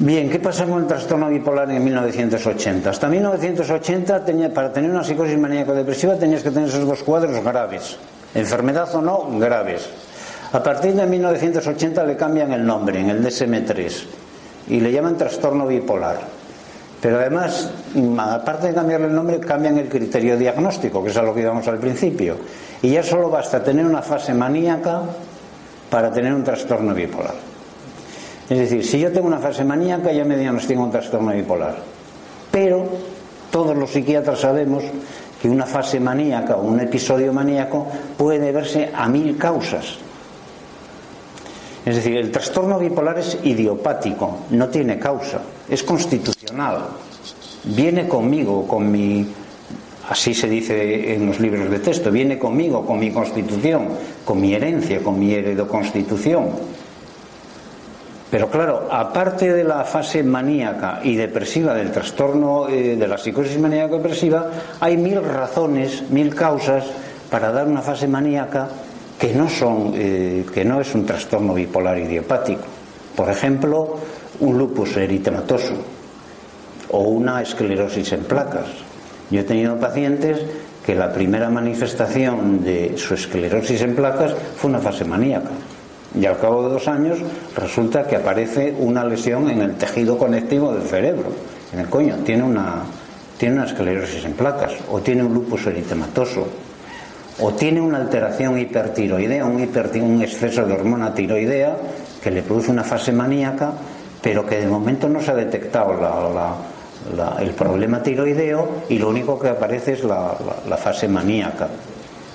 Bien, 0.02 0.30
¿qué 0.30 0.38
pasa 0.38 0.64
con 0.64 0.80
el 0.80 0.86
trastorno 0.86 1.28
bipolar 1.28 1.70
en 1.70 1.84
1980? 1.84 2.88
Hasta 2.88 3.06
1980, 3.06 4.24
tenía, 4.24 4.48
para 4.48 4.72
tener 4.72 4.90
una 4.90 5.04
psicosis 5.04 5.36
maníaco-depresiva 5.36 6.14
tenías 6.14 6.42
que 6.42 6.50
tener 6.50 6.70
esos 6.70 6.86
dos 6.86 7.02
cuadros 7.02 7.44
graves. 7.44 7.98
Enfermedad 8.34 8.88
o 8.94 9.02
no, 9.02 9.38
graves. 9.38 9.90
A 10.54 10.62
partir 10.62 10.94
de 10.94 11.04
1980 11.04 12.02
le 12.04 12.16
cambian 12.16 12.50
el 12.52 12.64
nombre 12.64 12.98
en 12.98 13.10
el 13.10 13.22
DSM-3 13.22 14.04
y 14.68 14.80
le 14.80 14.90
llaman 14.90 15.18
trastorno 15.18 15.66
bipolar. 15.66 16.16
Pero 17.02 17.18
además, 17.18 17.70
aparte 18.18 18.68
de 18.68 18.74
cambiarle 18.74 19.08
el 19.08 19.14
nombre, 19.14 19.38
cambian 19.38 19.76
el 19.76 19.90
criterio 19.90 20.38
diagnóstico, 20.38 21.04
que 21.04 21.10
es 21.10 21.16
a 21.18 21.22
lo 21.22 21.34
que 21.34 21.42
íbamos 21.42 21.68
al 21.68 21.76
principio. 21.76 22.38
Y 22.80 22.92
ya 22.92 23.02
solo 23.02 23.28
basta 23.28 23.62
tener 23.62 23.84
una 23.84 24.00
fase 24.00 24.32
maníaca 24.32 25.02
para 25.90 26.10
tener 26.10 26.32
un 26.32 26.42
trastorno 26.42 26.94
bipolar. 26.94 27.49
Es 28.50 28.58
decir, 28.58 28.84
si 28.84 28.98
yo 28.98 29.12
tengo 29.12 29.28
una 29.28 29.38
fase 29.38 29.64
maníaca, 29.64 30.10
ya 30.10 30.24
me 30.24 30.36
diagnostico 30.36 30.82
un 30.82 30.90
trastorno 30.90 31.30
bipolar. 31.30 31.76
Pero 32.50 32.84
todos 33.48 33.76
los 33.76 33.90
psiquiatras 33.90 34.40
sabemos 34.40 34.82
que 35.40 35.48
una 35.48 35.66
fase 35.66 36.00
maníaca 36.00 36.56
o 36.56 36.62
un 36.62 36.80
episodio 36.80 37.32
maníaco 37.32 37.86
puede 38.18 38.40
deberse 38.40 38.90
a 38.92 39.08
mil 39.08 39.38
causas. 39.38 39.98
Es 41.86 41.94
decir, 41.94 42.16
el 42.16 42.32
trastorno 42.32 42.80
bipolar 42.80 43.20
es 43.20 43.38
idiopático, 43.44 44.40
no 44.50 44.68
tiene 44.68 44.98
causa, 44.98 45.40
es 45.68 45.84
constitucional. 45.84 46.88
Viene 47.64 48.08
conmigo, 48.08 48.66
con 48.66 48.90
mi, 48.90 49.26
así 50.08 50.34
se 50.34 50.48
dice 50.48 51.14
en 51.14 51.24
los 51.24 51.38
libros 51.38 51.70
de 51.70 51.78
texto, 51.78 52.10
viene 52.10 52.36
conmigo, 52.36 52.84
con 52.84 52.98
mi 52.98 53.12
constitución, 53.12 53.90
con 54.24 54.40
mi 54.40 54.54
herencia, 54.54 55.00
con 55.02 55.20
mi 55.20 55.32
heredoconstitución. 55.32 56.79
Pero 58.30 58.48
claro, 58.48 58.86
aparte 58.90 59.52
de 59.52 59.64
la 59.64 59.82
fase 59.84 60.22
maníaca 60.22 61.00
y 61.02 61.16
depresiva 61.16 61.74
del 61.74 61.90
trastorno 61.90 62.68
eh, 62.68 62.94
de 62.94 63.08
la 63.08 63.18
psicosis 63.18 63.58
maníaco-depresiva, 63.58 64.50
hay 64.78 64.96
mil 64.96 65.20
razones, 65.22 66.08
mil 66.10 66.32
causas 66.32 66.84
para 67.28 67.50
dar 67.50 67.66
una 67.66 67.82
fase 67.82 68.06
maníaca 68.06 68.68
que 69.18 69.34
no, 69.34 69.48
son, 69.48 69.94
eh, 69.96 70.46
que 70.54 70.64
no 70.64 70.80
es 70.80 70.94
un 70.94 71.04
trastorno 71.04 71.54
bipolar 71.54 71.98
idiopático. 71.98 72.62
Por 73.16 73.28
ejemplo, 73.28 73.96
un 74.38 74.56
lupus 74.56 74.96
eritematoso 74.96 75.74
o 76.90 77.00
una 77.00 77.42
esclerosis 77.42 78.12
en 78.12 78.22
placas. 78.22 78.66
Yo 79.30 79.40
he 79.40 79.44
tenido 79.44 79.76
pacientes 79.78 80.40
que 80.86 80.94
la 80.94 81.12
primera 81.12 81.50
manifestación 81.50 82.62
de 82.62 82.96
su 82.96 83.14
esclerosis 83.14 83.82
en 83.82 83.96
placas 83.96 84.34
fue 84.56 84.70
una 84.70 84.78
fase 84.78 85.04
maníaca 85.04 85.50
y 86.18 86.26
al 86.26 86.38
cabo 86.38 86.64
de 86.64 86.70
dos 86.70 86.88
años 86.88 87.18
resulta 87.56 88.06
que 88.06 88.16
aparece 88.16 88.74
una 88.78 89.04
lesión 89.04 89.48
en 89.50 89.62
el 89.62 89.76
tejido 89.76 90.18
conectivo 90.18 90.72
del 90.72 90.82
cerebro. 90.82 91.28
En 91.72 91.80
el 91.80 91.88
coño, 91.88 92.16
tiene 92.24 92.42
una, 92.42 92.82
tiene 93.38 93.56
una 93.56 93.66
esclerosis 93.66 94.24
en 94.24 94.32
placas, 94.32 94.72
o 94.90 95.00
tiene 95.00 95.22
un 95.22 95.32
lupus 95.32 95.66
eritematoso, 95.66 96.46
o 97.40 97.52
tiene 97.52 97.80
una 97.80 97.98
alteración 97.98 98.58
hipertiroidea, 98.58 99.44
un, 99.44 99.60
exceso 100.22 100.66
de 100.66 100.72
hormona 100.72 101.14
tiroidea 101.14 101.76
que 102.22 102.30
le 102.30 102.42
produce 102.42 102.70
una 102.70 102.84
fase 102.84 103.12
maníaca, 103.12 103.72
pero 104.20 104.44
que 104.44 104.56
de 104.60 104.66
momento 104.66 105.08
no 105.08 105.20
se 105.20 105.30
ha 105.30 105.34
detectado 105.34 105.94
la, 105.94 106.54
el 107.40 107.50
problema 107.50 108.02
tiroideo 108.02 108.82
y 108.88 108.98
lo 108.98 109.08
único 109.08 109.38
que 109.38 109.48
aparece 109.48 109.94
es 109.94 110.04
la, 110.04 110.36
fase 110.76 111.08
maníaca. 111.08 111.68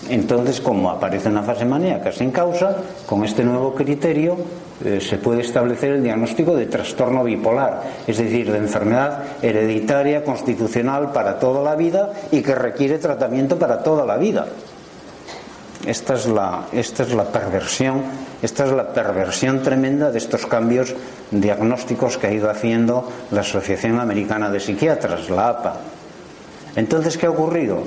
Entonces, 0.10 0.62
como 0.62 0.91
aparece 0.91 1.30
una 1.30 1.41
fase 1.41 1.65
maníaca 1.65 2.12
sin 2.12 2.32
causa, 2.32 2.78
con 3.08 3.26
este 3.26 3.44
nuevo 3.44 3.74
criterio 3.74 4.38
eh, 4.84 5.00
se 5.02 5.18
puede 5.18 5.41
establecer 5.41 5.94
el 5.94 6.04
diagnóstico 6.04 6.56
de 6.56 6.68
trastorno 6.68 7.24
bipolar, 7.24 7.82
es 8.06 8.18
decir, 8.18 8.52
de 8.52 8.60
enfermedad 8.60 9.24
hereditaria 9.41 10.24
constitucional 10.24 11.12
para 11.12 11.39
toda 11.39 11.63
la 11.63 11.76
vida 11.76 12.12
y 12.32 12.41
que 12.41 12.54
requiere 12.54 13.00
tratamiento 13.00 13.58
para 13.58 13.82
toda 13.82 14.06
la 14.06 14.18
vida. 14.18 14.46
Esta 15.88 16.15
es 16.15 16.28
la, 16.28 16.65
esta 16.72 17.04
es 17.04 17.13
la 17.13 17.26
perversión, 17.26 18.02
esta 18.41 18.65
es 18.65 18.72
la 18.72 18.94
perversión 18.94 19.62
tremenda 19.62 20.12
de 20.12 20.18
estos 20.18 20.46
cambios 20.46 20.94
diagnósticos 21.32 22.18
que 22.18 22.28
ha 22.28 22.34
ido 22.34 22.50
haciendo 22.50 23.10
la 23.32 23.41
Asociación 23.41 24.00
Americana 24.00 24.50
de 24.50 24.60
Psiquiatras, 24.60 25.30
la 25.30 25.50
APA. 25.50 25.76
Entonces, 26.76 27.18
¿qué 27.18 27.28
ha 27.28 27.30
ocurrido? 27.30 27.84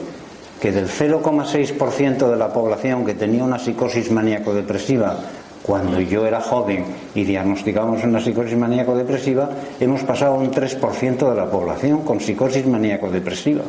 Que 0.61 0.73
del 0.73 0.89
0,6% 0.89 2.31
de 2.31 2.37
la 2.37 2.53
población 2.53 3.05
que 3.05 3.15
tenía 3.15 3.45
una 3.45 3.59
psicosis 3.59 4.11
maníaco-depresiva 4.11 5.17
cuando 5.63 6.01
yo 6.01 6.25
era 6.27 6.41
joven 6.41 6.87
y 7.15 7.25
diagnosticamos 7.25 8.03
una 8.03 8.21
psicosis 8.21 8.57
maníaco-depresiva, 8.57 9.51
hemos 9.79 10.03
pasado 10.03 10.35
a 10.35 10.39
un 10.39 10.51
3% 10.51 11.29
de 11.29 11.37
la 11.37 11.51
población 11.51 12.05
con 12.05 12.21
psicosis 12.21 12.67
maníaco-depresiva, 12.67 13.65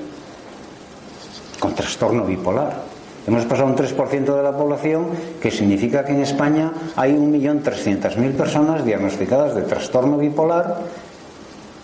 con 1.60 1.76
trastorno 1.76 2.24
bipolar. 2.24 2.84
Hemos 3.28 3.44
pasado 3.46 3.68
un 3.68 3.76
3% 3.76 4.34
de 4.34 4.44
la 4.44 4.56
población, 4.56 5.08
que 5.42 5.52
significa 5.52 6.06
que 6.06 6.14
en 6.14 6.22
España 6.22 6.72
hay 6.96 7.12
1.300.000 7.14 8.32
personas 8.32 8.86
diagnosticadas 8.86 9.56
de 9.56 9.64
trastorno 9.64 10.18
bipolar 10.18 10.78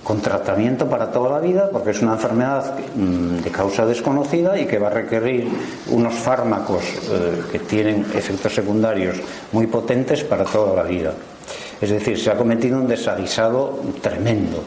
con 0.05 0.21
tratamiento 0.21 0.87
para 0.87 1.11
toda 1.11 1.31
la 1.31 1.39
vida, 1.39 1.67
porque 1.71 1.89
es 1.89 2.01
una 2.03 2.13
enfermedad 2.13 2.75
mm, 2.95 3.41
de 3.41 3.49
causa 3.49 3.87
desconocida 3.87 4.57
y 4.57 4.67
que 4.67 4.77
va 4.77 4.87
a 4.87 4.91
requerir 4.91 5.49
unos 5.89 6.13
fármacos 6.13 6.83
eh, 6.83 7.41
que 7.51 7.57
tienen 7.57 8.05
efectos 8.13 8.53
secundarios 8.53 9.17
muy 9.51 9.65
potentes 9.65 10.23
para 10.23 10.43
toda 10.45 10.75
la 10.75 10.83
vida. 10.83 11.11
Es 11.81 11.89
decir, 11.89 12.19
se 12.19 12.29
ha 12.29 12.37
cometido 12.37 12.77
un 12.77 12.87
desaguisado 12.87 13.79
tremendo. 13.99 14.63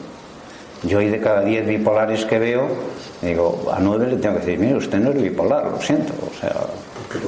Yo 0.82 0.98
hoy 0.98 1.08
de 1.08 1.20
cada 1.20 1.42
10 1.42 1.68
bipolares 1.68 2.24
que 2.24 2.40
veo, 2.40 2.66
digo, 3.22 3.70
a 3.72 3.78
9 3.78 4.08
le 4.08 4.16
tengo 4.16 4.40
que 4.40 4.40
decir, 4.40 4.58
mire, 4.58 4.74
usted 4.74 4.98
no 4.98 5.10
es 5.10 5.22
bipolar, 5.22 5.66
lo 5.66 5.80
siento. 5.80 6.14
O 6.34 6.40
sea, 6.40 6.52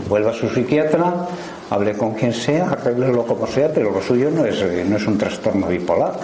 vuelva 0.09 0.33
a 0.33 0.35
su 0.35 0.49
psiquiatra, 0.49 1.29
hable 1.71 1.97
con 1.97 2.15
quien 2.15 2.33
sea, 2.33 2.71
arréglelo 2.71 3.25
como 3.25 3.47
sea, 3.47 3.73
pero 3.73 3.93
lo 3.93 4.03
suyo 4.03 4.33
no 4.33 4.45
es, 4.45 4.61
no 4.85 4.97
es 4.97 5.07
un 5.07 5.17
trastorno 5.17 5.69
bipolar. 5.69 6.15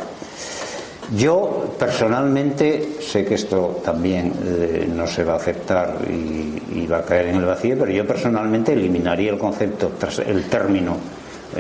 Yo 1.14 1.75
personalmente 1.79 2.97
sé 3.01 3.25
que 3.25 3.35
esto 3.35 3.81
también 3.85 4.33
eh, 4.45 4.88
no 4.92 5.07
se 5.07 5.23
va 5.23 5.35
a 5.35 5.37
aceptar 5.37 5.99
y, 6.11 6.87
va 6.87 6.99
a 6.99 7.03
caer 7.03 7.27
en 7.27 7.37
el 7.37 7.45
vacío, 7.45 7.77
pero 7.79 7.90
yo 7.90 8.07
personalmente 8.07 8.73
eliminaría 8.73 9.33
el 9.33 9.38
concepto, 9.38 9.90
el 10.25 10.45
término 10.45 10.97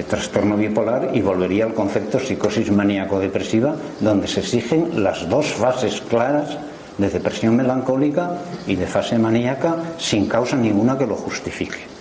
trastorno 0.08 0.56
bipolar 0.56 1.10
y 1.14 1.20
volvería 1.20 1.64
al 1.64 1.74
concepto 1.74 2.20
psicosis 2.20 2.70
maníaco-depresiva, 2.70 3.74
donde 3.98 4.28
se 4.28 4.40
exigen 4.40 5.02
las 5.02 5.28
dos 5.28 5.46
fases 5.46 6.00
claras 6.00 6.56
de 6.98 7.10
depresión 7.10 7.56
melancólica 7.56 8.38
y 8.66 8.76
de 8.76 8.86
fase 8.86 9.18
maníaca 9.18 9.76
sin 9.98 10.28
causa 10.28 10.56
ninguna 10.56 10.96
que 10.96 11.06
lo 11.06 11.16
justifique. 11.16 11.96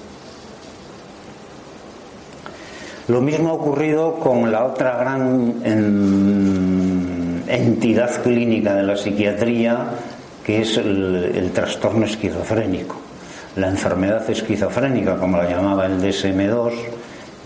Lo 3.07 3.21
mismo 3.21 3.49
ha 3.49 3.53
ocurrido 3.53 4.15
con 4.15 4.51
la 4.51 4.65
otra 4.65 4.97
gran 4.97 5.61
entidad 7.47 8.21
clínica 8.21 8.73
de 8.75 8.83
la 8.83 8.97
psiquiatría, 8.97 9.89
que 10.43 10.61
es 10.61 10.77
el, 10.77 11.51
trastorno 11.53 12.05
esquizofrénico. 12.05 12.95
La 13.55 13.69
enfermedad 13.69 14.29
esquizofrénica, 14.29 15.17
como 15.17 15.37
la 15.37 15.49
llamaba 15.49 15.85
el 15.85 16.01
DSM2, 16.01 16.73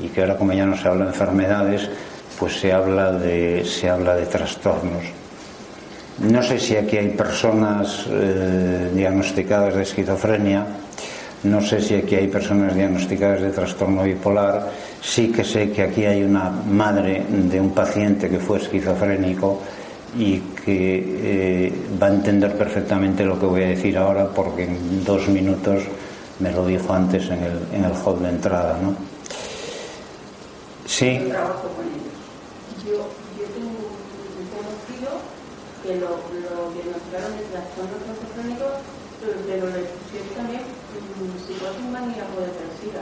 y 0.01 0.07
que 0.07 0.21
ahora 0.21 0.38
como 0.38 0.53
ya 0.53 0.65
no 0.65 0.77
se 0.77 0.88
habla 0.88 1.05
de 1.05 1.12
enfermedades, 1.12 1.89
pues 2.39 2.59
se 2.59 2.73
habla 2.73 3.12
de, 3.12 3.63
se 3.65 3.89
habla 3.89 4.15
de 4.15 4.25
trastornos. 4.25 5.03
No 6.19 6.43
sé 6.43 6.59
si 6.59 6.75
aquí 6.75 6.97
hay 6.97 7.09
personas 7.09 8.05
eh, 8.09 8.91
diagnosticadas 8.93 9.75
de 9.75 9.83
esquizofrenia, 9.83 10.65
no 11.43 11.62
sé 11.62 11.79
si 11.79 11.95
aquí 11.95 12.15
hay 12.15 12.27
personas 12.27 12.75
diagnosticadas 12.75 13.41
de 13.41 13.51
trastorno 13.51 14.03
bipolar, 14.03 14.67
sí 15.01 15.31
que 15.31 15.45
sé 15.45 15.71
que 15.71 15.83
aquí 15.83 16.03
hay 16.03 16.23
una 16.23 16.49
madre 16.49 17.23
de 17.29 17.62
un 17.62 17.71
paciente 17.71 18.27
que 18.27 18.39
fue 18.39 18.57
esquizofrénico 18.57 19.62
y 20.17 20.39
que 20.65 21.67
eh, 21.67 21.73
va 22.01 22.07
a 22.07 22.13
entender 22.13 22.57
perfectamente 22.57 23.23
lo 23.23 23.39
que 23.39 23.45
voy 23.45 23.63
a 23.63 23.67
decir 23.67 23.97
ahora 23.97 24.27
porque 24.27 24.63
en 24.63 25.03
dos 25.03 25.27
minutos 25.27 25.83
me 26.39 26.51
lo 26.51 26.65
dijo 26.65 26.93
antes 26.93 27.25
en 27.29 27.43
el, 27.43 27.59
en 27.73 27.83
el 27.85 27.91
hall 28.03 28.21
de 28.21 28.29
entrada. 28.29 28.79
¿no? 28.81 28.95
Sí. 30.85 31.19
Yo 31.19 31.29
trabajo 31.29 31.69
con 31.75 31.85
ellos. 31.85 32.17
Yo, 32.85 32.91
yo 33.37 33.45
tengo 33.53 33.69
un 33.69 34.47
conocido 34.49 35.21
que 35.83 35.95
lo, 35.95 36.09
lo 36.09 36.73
diagnosticaron 36.73 37.37
de 37.37 37.43
trastorno 37.51 37.95
esquizofrénico, 37.99 38.65
pero 39.45 39.65
le 39.67 39.83
pusieron 39.83 40.29
también 40.35 40.61
psicosis 41.45 41.85
maníaco 41.91 42.41
depresiva. 42.41 43.01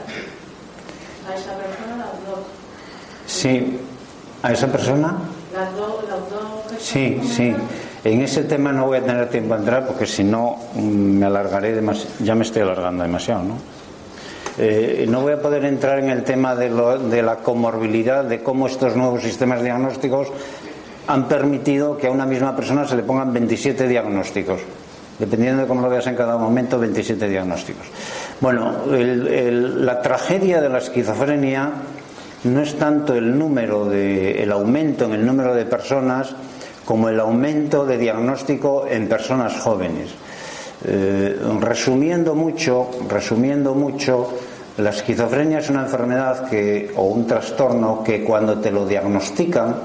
A 1.28 1.34
esa 1.34 1.56
persona 1.56 1.96
las 1.96 2.26
dos. 2.26 2.44
Sí, 3.26 3.78
a 4.42 4.52
esa 4.52 4.66
persona. 4.66 5.18
Las 5.54 5.74
dos, 5.76 6.04
las 6.08 6.30
dos. 6.30 6.82
Sí, 6.82 7.20
sí. 7.24 7.54
En 8.04 8.20
ese 8.20 8.44
tema 8.44 8.72
no 8.72 8.86
voy 8.86 8.98
a 8.98 9.02
tener 9.02 9.28
tiempo 9.28 9.54
a 9.54 9.58
entrar 9.58 9.86
porque 9.86 10.06
si 10.06 10.22
no 10.22 10.56
mm, 10.74 10.80
me 10.80 11.26
alargaré 11.26 11.74
demasiado. 11.74 12.14
Ya 12.20 12.34
me 12.34 12.44
estoy 12.44 12.62
alargando 12.62 13.02
demasiado, 13.02 13.42
¿no? 13.44 13.54
Eh, 14.60 15.06
no 15.08 15.22
voy 15.22 15.34
a 15.34 15.40
poder 15.40 15.64
entrar 15.64 16.00
en 16.00 16.10
el 16.10 16.24
tema 16.24 16.56
de, 16.56 17.22
la 17.22 17.36
comorbilidad, 17.36 18.24
de 18.24 18.42
cómo 18.42 18.66
estos 18.66 18.96
nuevos 18.96 19.22
sistemas 19.22 19.62
diagnósticos 19.62 20.28
han 21.06 21.28
permitido 21.28 21.96
que 21.96 22.08
a 22.08 22.10
una 22.10 22.26
misma 22.26 22.56
persona 22.56 22.86
se 22.86 22.96
le 22.96 23.04
pongan 23.04 23.32
27 23.32 23.86
diagnósticos. 23.86 24.60
Dependiendo 25.18 25.62
de 25.62 25.68
cómo 25.68 25.80
lo 25.80 25.88
veas 25.88 26.08
en 26.08 26.16
cada 26.16 26.36
momento, 26.36 26.78
27 26.78 27.28
diagnósticos. 27.28 27.86
Bueno, 28.40 28.84
la 28.86 30.02
tragedia 30.02 30.60
de 30.60 30.68
la 30.68 30.78
esquizofrenia 30.78 31.70
no 32.44 32.60
es 32.60 32.76
tanto 32.76 33.14
el 33.14 34.52
aumento 34.52 35.04
en 35.04 35.12
el 35.12 35.26
número 35.26 35.54
de 35.54 35.64
personas 35.64 36.34
como 36.84 37.10
el 37.10 37.20
aumento 37.20 37.84
de 37.84 37.98
diagnóstico 37.98 38.86
en 38.88 39.08
personas 39.08 39.60
jóvenes. 39.60 40.08
Eh, 40.84 41.36
resumiendo 41.60 42.34
mucho, 42.34 42.88
resumiendo 43.08 43.74
mucho, 43.74 44.32
la 44.78 44.90
esquizofrenia 44.90 45.58
es 45.58 45.68
una 45.68 45.82
enfermedad 45.82 46.48
que, 46.48 46.92
o 46.96 47.06
un 47.06 47.26
trastorno 47.26 48.02
que 48.02 48.22
cuando 48.22 48.58
te 48.58 48.70
lo 48.70 48.86
diagnostican, 48.86 49.76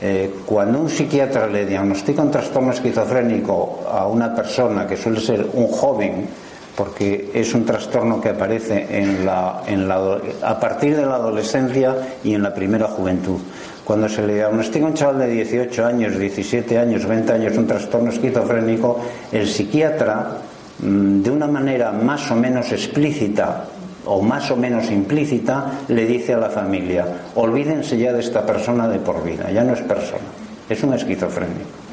eh, 0.00 0.34
cuando 0.44 0.80
un 0.80 0.90
psiquiatra 0.90 1.46
le 1.46 1.64
diagnostica 1.64 2.22
un 2.22 2.30
trastorno 2.30 2.72
esquizofrénico 2.72 3.84
a 3.90 4.06
una 4.06 4.34
persona 4.34 4.86
que 4.86 4.96
suele 4.96 5.20
ser 5.20 5.46
un 5.54 5.68
joven, 5.68 6.28
porque 6.76 7.30
es 7.32 7.54
un 7.54 7.64
trastorno 7.64 8.20
que 8.20 8.30
aparece 8.30 8.86
en 8.90 9.24
la, 9.24 9.62
en 9.66 9.86
la, 9.86 10.18
a 10.42 10.58
partir 10.58 10.96
de 10.96 11.06
la 11.06 11.16
adolescencia 11.16 11.96
y 12.24 12.34
en 12.34 12.42
la 12.42 12.52
primera 12.52 12.88
juventud. 12.88 13.38
Cuando 13.84 14.08
se 14.08 14.26
le 14.26 14.34
diagnostica 14.34 14.84
a 14.84 14.88
un 14.88 14.94
chaval 14.94 15.18
de 15.20 15.28
18 15.28 15.86
años, 15.86 16.18
17 16.18 16.78
años, 16.78 17.06
20 17.06 17.32
años 17.32 17.56
un 17.56 17.66
trastorno 17.66 18.10
esquizofrénico, 18.10 18.98
el 19.30 19.46
psiquiatra, 19.46 20.38
mm, 20.80 21.22
de 21.22 21.30
una 21.30 21.46
manera 21.46 21.92
más 21.92 22.30
o 22.30 22.36
menos 22.36 22.72
explícita 22.72 23.66
o 24.06 24.20
más 24.20 24.50
o 24.50 24.56
menos 24.56 24.90
implícita, 24.90 25.80
le 25.88 26.06
dice 26.06 26.34
a 26.34 26.38
la 26.38 26.50
familia, 26.50 27.06
olvídense 27.36 27.96
ya 27.96 28.12
de 28.12 28.20
esta 28.20 28.44
persona 28.44 28.88
de 28.88 28.98
por 28.98 29.22
vida, 29.22 29.50
ya 29.50 29.64
no 29.64 29.74
es 29.74 29.80
persona, 29.80 30.28
es 30.68 30.82
un 30.82 30.92
esquizofrénico 30.92 31.84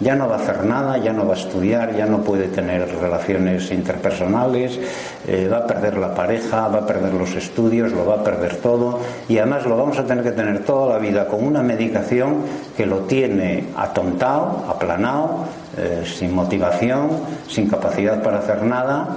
ya 0.00 0.14
no 0.14 0.28
va 0.28 0.36
a 0.36 0.38
hacer 0.38 0.64
nada, 0.64 0.98
ya 0.98 1.12
no 1.12 1.26
va 1.26 1.34
a 1.34 1.38
estudiar, 1.38 1.96
ya 1.96 2.06
no 2.06 2.22
puede 2.22 2.48
tener 2.48 2.88
relaciones 3.00 3.70
interpersonales, 3.70 4.78
eh, 5.26 5.48
va 5.50 5.58
a 5.58 5.66
perder 5.66 5.96
la 5.96 6.14
pareja, 6.14 6.68
va 6.68 6.80
a 6.80 6.86
perder 6.86 7.14
los 7.14 7.34
estudios, 7.34 7.92
lo 7.92 8.04
va 8.04 8.16
a 8.16 8.24
perder 8.24 8.56
todo 8.56 9.00
y 9.28 9.38
además 9.38 9.66
lo 9.66 9.76
vamos 9.76 9.98
a 9.98 10.04
tener 10.04 10.22
que 10.22 10.32
tener 10.32 10.64
toda 10.64 10.94
la 10.94 10.98
vida 10.98 11.26
con 11.26 11.44
una 11.44 11.62
medicación 11.62 12.42
que 12.76 12.86
lo 12.86 13.00
tiene 13.00 13.64
atontado, 13.76 14.66
aplanado, 14.68 15.44
eh, 15.76 16.04
sin 16.04 16.34
motivación, 16.34 17.10
sin 17.48 17.68
capacidad 17.68 18.22
para 18.22 18.38
hacer 18.38 18.62
nada. 18.62 19.08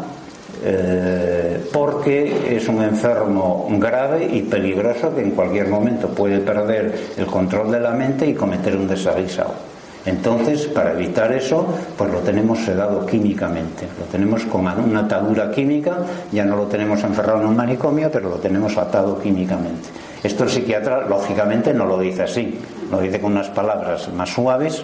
Eh, 0.61 1.69
porque 1.71 2.57
es 2.57 2.67
un 2.67 2.83
enfermo 2.83 3.65
grave 3.79 4.25
y 4.25 4.41
peligroso 4.41 5.15
que 5.15 5.21
en 5.21 5.31
cualquier 5.31 5.69
momento 5.69 6.09
puede 6.09 6.39
perder 6.39 6.99
el 7.15 7.25
control 7.27 7.71
de 7.71 7.79
la 7.79 7.91
mente 7.91 8.27
y 8.27 8.33
cometer 8.33 8.75
un 8.75 8.85
desaguisado. 8.85 9.78
Entonces, 10.05 10.67
para 10.67 10.93
evitar 10.93 11.31
eso, 11.33 11.65
pues 11.97 12.12
lo 12.12 12.19
tenemos 12.19 12.59
sedado 12.59 13.05
químicamente, 13.05 13.85
lo 13.99 14.05
tenemos 14.05 14.45
con 14.45 14.65
una 14.65 15.01
atadura 15.01 15.51
química, 15.51 15.97
ya 16.31 16.45
no 16.45 16.55
lo 16.55 16.63
tenemos 16.67 17.03
encerrado 17.03 17.41
en 17.41 17.47
un 17.47 17.55
manicomio, 17.55 18.09
pero 18.09 18.29
lo 18.29 18.38
tenemos 18.38 18.77
atado 18.77 19.19
químicamente. 19.19 19.89
Esto 20.23 20.45
el 20.45 20.49
psiquiatra, 20.49 21.07
lógicamente, 21.07 21.73
no 21.73 21.85
lo 21.85 21.99
dice 21.99 22.23
así, 22.23 22.57
lo 22.89 23.01
dice 23.01 23.19
con 23.19 23.33
unas 23.33 23.49
palabras 23.49 24.09
más 24.13 24.29
suaves, 24.29 24.83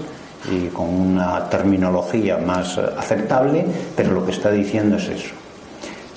y 0.51 0.67
con 0.67 0.89
una 0.89 1.49
terminología 1.49 2.38
más 2.38 2.78
aceptable, 2.78 3.65
pero 3.95 4.12
lo 4.12 4.25
que 4.25 4.32
está 4.32 4.51
diciendo 4.51 4.97
es 4.97 5.10
eso. 5.10 5.34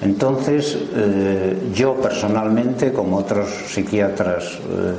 Entonces, 0.01 0.79
eh, 0.95 1.71
yo 1.75 1.95
personalmente, 1.95 2.93
como 2.93 3.17
otros 3.17 3.49
psiquiatras 3.49 4.45
eh, 4.45 4.95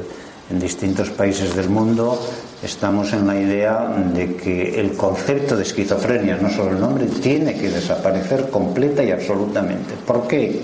en 0.51 0.59
distintos 0.59 1.09
países 1.09 1.55
del 1.55 1.69
mundo, 1.69 2.19
estamos 2.63 3.13
en 3.13 3.25
la 3.25 3.39
idea 3.39 3.87
de 4.13 4.35
que 4.35 4.79
el 4.79 4.93
concepto 4.93 5.55
de 5.55 5.63
esquizofrenia, 5.63 6.37
no 6.37 6.49
solo 6.49 6.71
el 6.71 6.79
nombre, 6.79 7.05
tiene 7.05 7.55
que 7.55 7.69
desaparecer 7.69 8.49
completa 8.49 9.03
y 9.03 9.11
absolutamente. 9.11 9.93
¿Por 10.05 10.27
qué? 10.27 10.61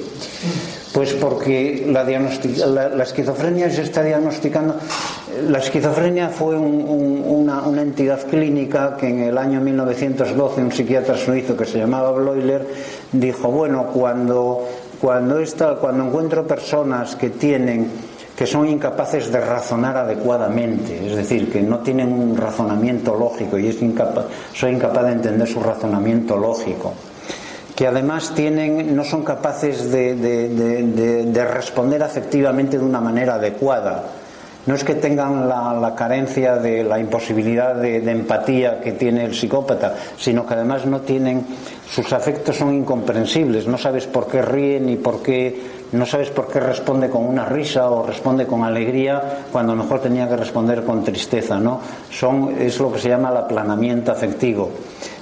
Pues 0.93 1.13
porque 1.13 1.85
la, 1.87 2.03
esquizofrenia 3.03 3.69
se 3.69 3.81
está 3.81 4.01
diagnosticando. 4.01 4.75
La 5.49 5.59
esquizofrenia 5.59 6.29
fue 6.29 6.57
una, 6.57 7.63
una, 7.63 7.81
entidad 7.81 8.25
clínica 8.27 8.95
que 8.97 9.09
en 9.09 9.19
el 9.19 9.37
año 9.37 9.59
1912 9.59 10.61
un 10.61 10.71
psiquiatra 10.71 11.17
suizo 11.17 11.57
que 11.57 11.65
se 11.65 11.79
llamaba 11.79 12.11
Bloiler 12.11 12.65
dijo, 13.11 13.49
bueno, 13.49 13.87
cuando, 13.93 14.65
cuando, 15.01 15.39
esta, 15.39 15.75
cuando 15.75 16.05
encuentro 16.05 16.47
personas 16.47 17.17
que 17.17 17.29
tienen 17.29 17.89
que 18.35 18.45
son 18.45 18.67
incapaces 18.67 19.31
de 19.31 19.39
razonar 19.39 19.95
adecuadamente, 19.95 21.07
es 21.07 21.15
decir, 21.15 21.51
que 21.51 21.61
no 21.61 21.79
tienen 21.79 22.11
un 22.11 22.35
razonamiento 22.35 23.15
lógico 23.15 23.57
y 23.57 23.67
es 23.67 23.77
soy 24.53 24.71
incapaz 24.71 25.05
de 25.05 25.11
entender 25.11 25.47
su 25.47 25.61
razonamiento 25.61 26.37
lógico, 26.37 26.93
que 27.75 27.87
además 27.87 28.33
tienen, 28.35 28.93
no 28.95 29.05
son 29.05 29.23
capaces 29.23 29.89
de, 29.89 31.47
responder 31.49 32.03
afectivamente 32.03 32.77
de 32.77 32.83
una 32.83 32.99
manera 32.99 33.35
adecuada. 33.35 34.03
No 34.65 34.73
es 34.73 34.83
que 34.83 34.95
tengan 34.95 35.47
la, 35.47 35.93
carencia 35.95 36.55
de 36.55 36.83
la 36.83 36.99
imposibilidad 36.99 37.75
de, 37.75 37.97
empatía 38.09 38.81
que 38.81 38.93
tiene 38.93 39.23
el 39.23 39.35
psicópata, 39.35 39.95
sino 40.17 40.45
que 40.45 40.55
además 40.55 40.85
no 40.85 41.01
tienen, 41.01 41.45
sus 41.87 42.11
afectos 42.11 42.57
son 42.57 42.73
incomprensibles, 42.73 43.67
no 43.67 43.77
sabes 43.77 44.07
por 44.07 44.27
qué 44.27 44.41
ríen 44.41 44.87
ni 44.87 44.95
por 44.95 45.21
qué 45.21 45.74
no 45.91 46.05
sabes 46.05 46.29
por 46.29 46.47
qué 46.47 46.59
responde 46.59 47.09
con 47.09 47.25
una 47.25 47.45
risa 47.45 47.89
o 47.89 48.05
responde 48.05 48.45
con 48.45 48.63
alegría 48.63 49.45
cuando 49.51 49.75
mejor 49.75 49.99
tenía 49.99 50.27
que 50.27 50.35
responder 50.35 50.83
con 50.83 51.03
tristeza, 51.03 51.59
¿no? 51.59 51.79
Son, 52.09 52.55
es 52.59 52.79
lo 52.79 52.91
que 52.91 52.99
se 52.99 53.09
llama 53.09 53.29
el 53.29 53.37
aplanamiento 53.37 54.11
afectivo. 54.11 54.71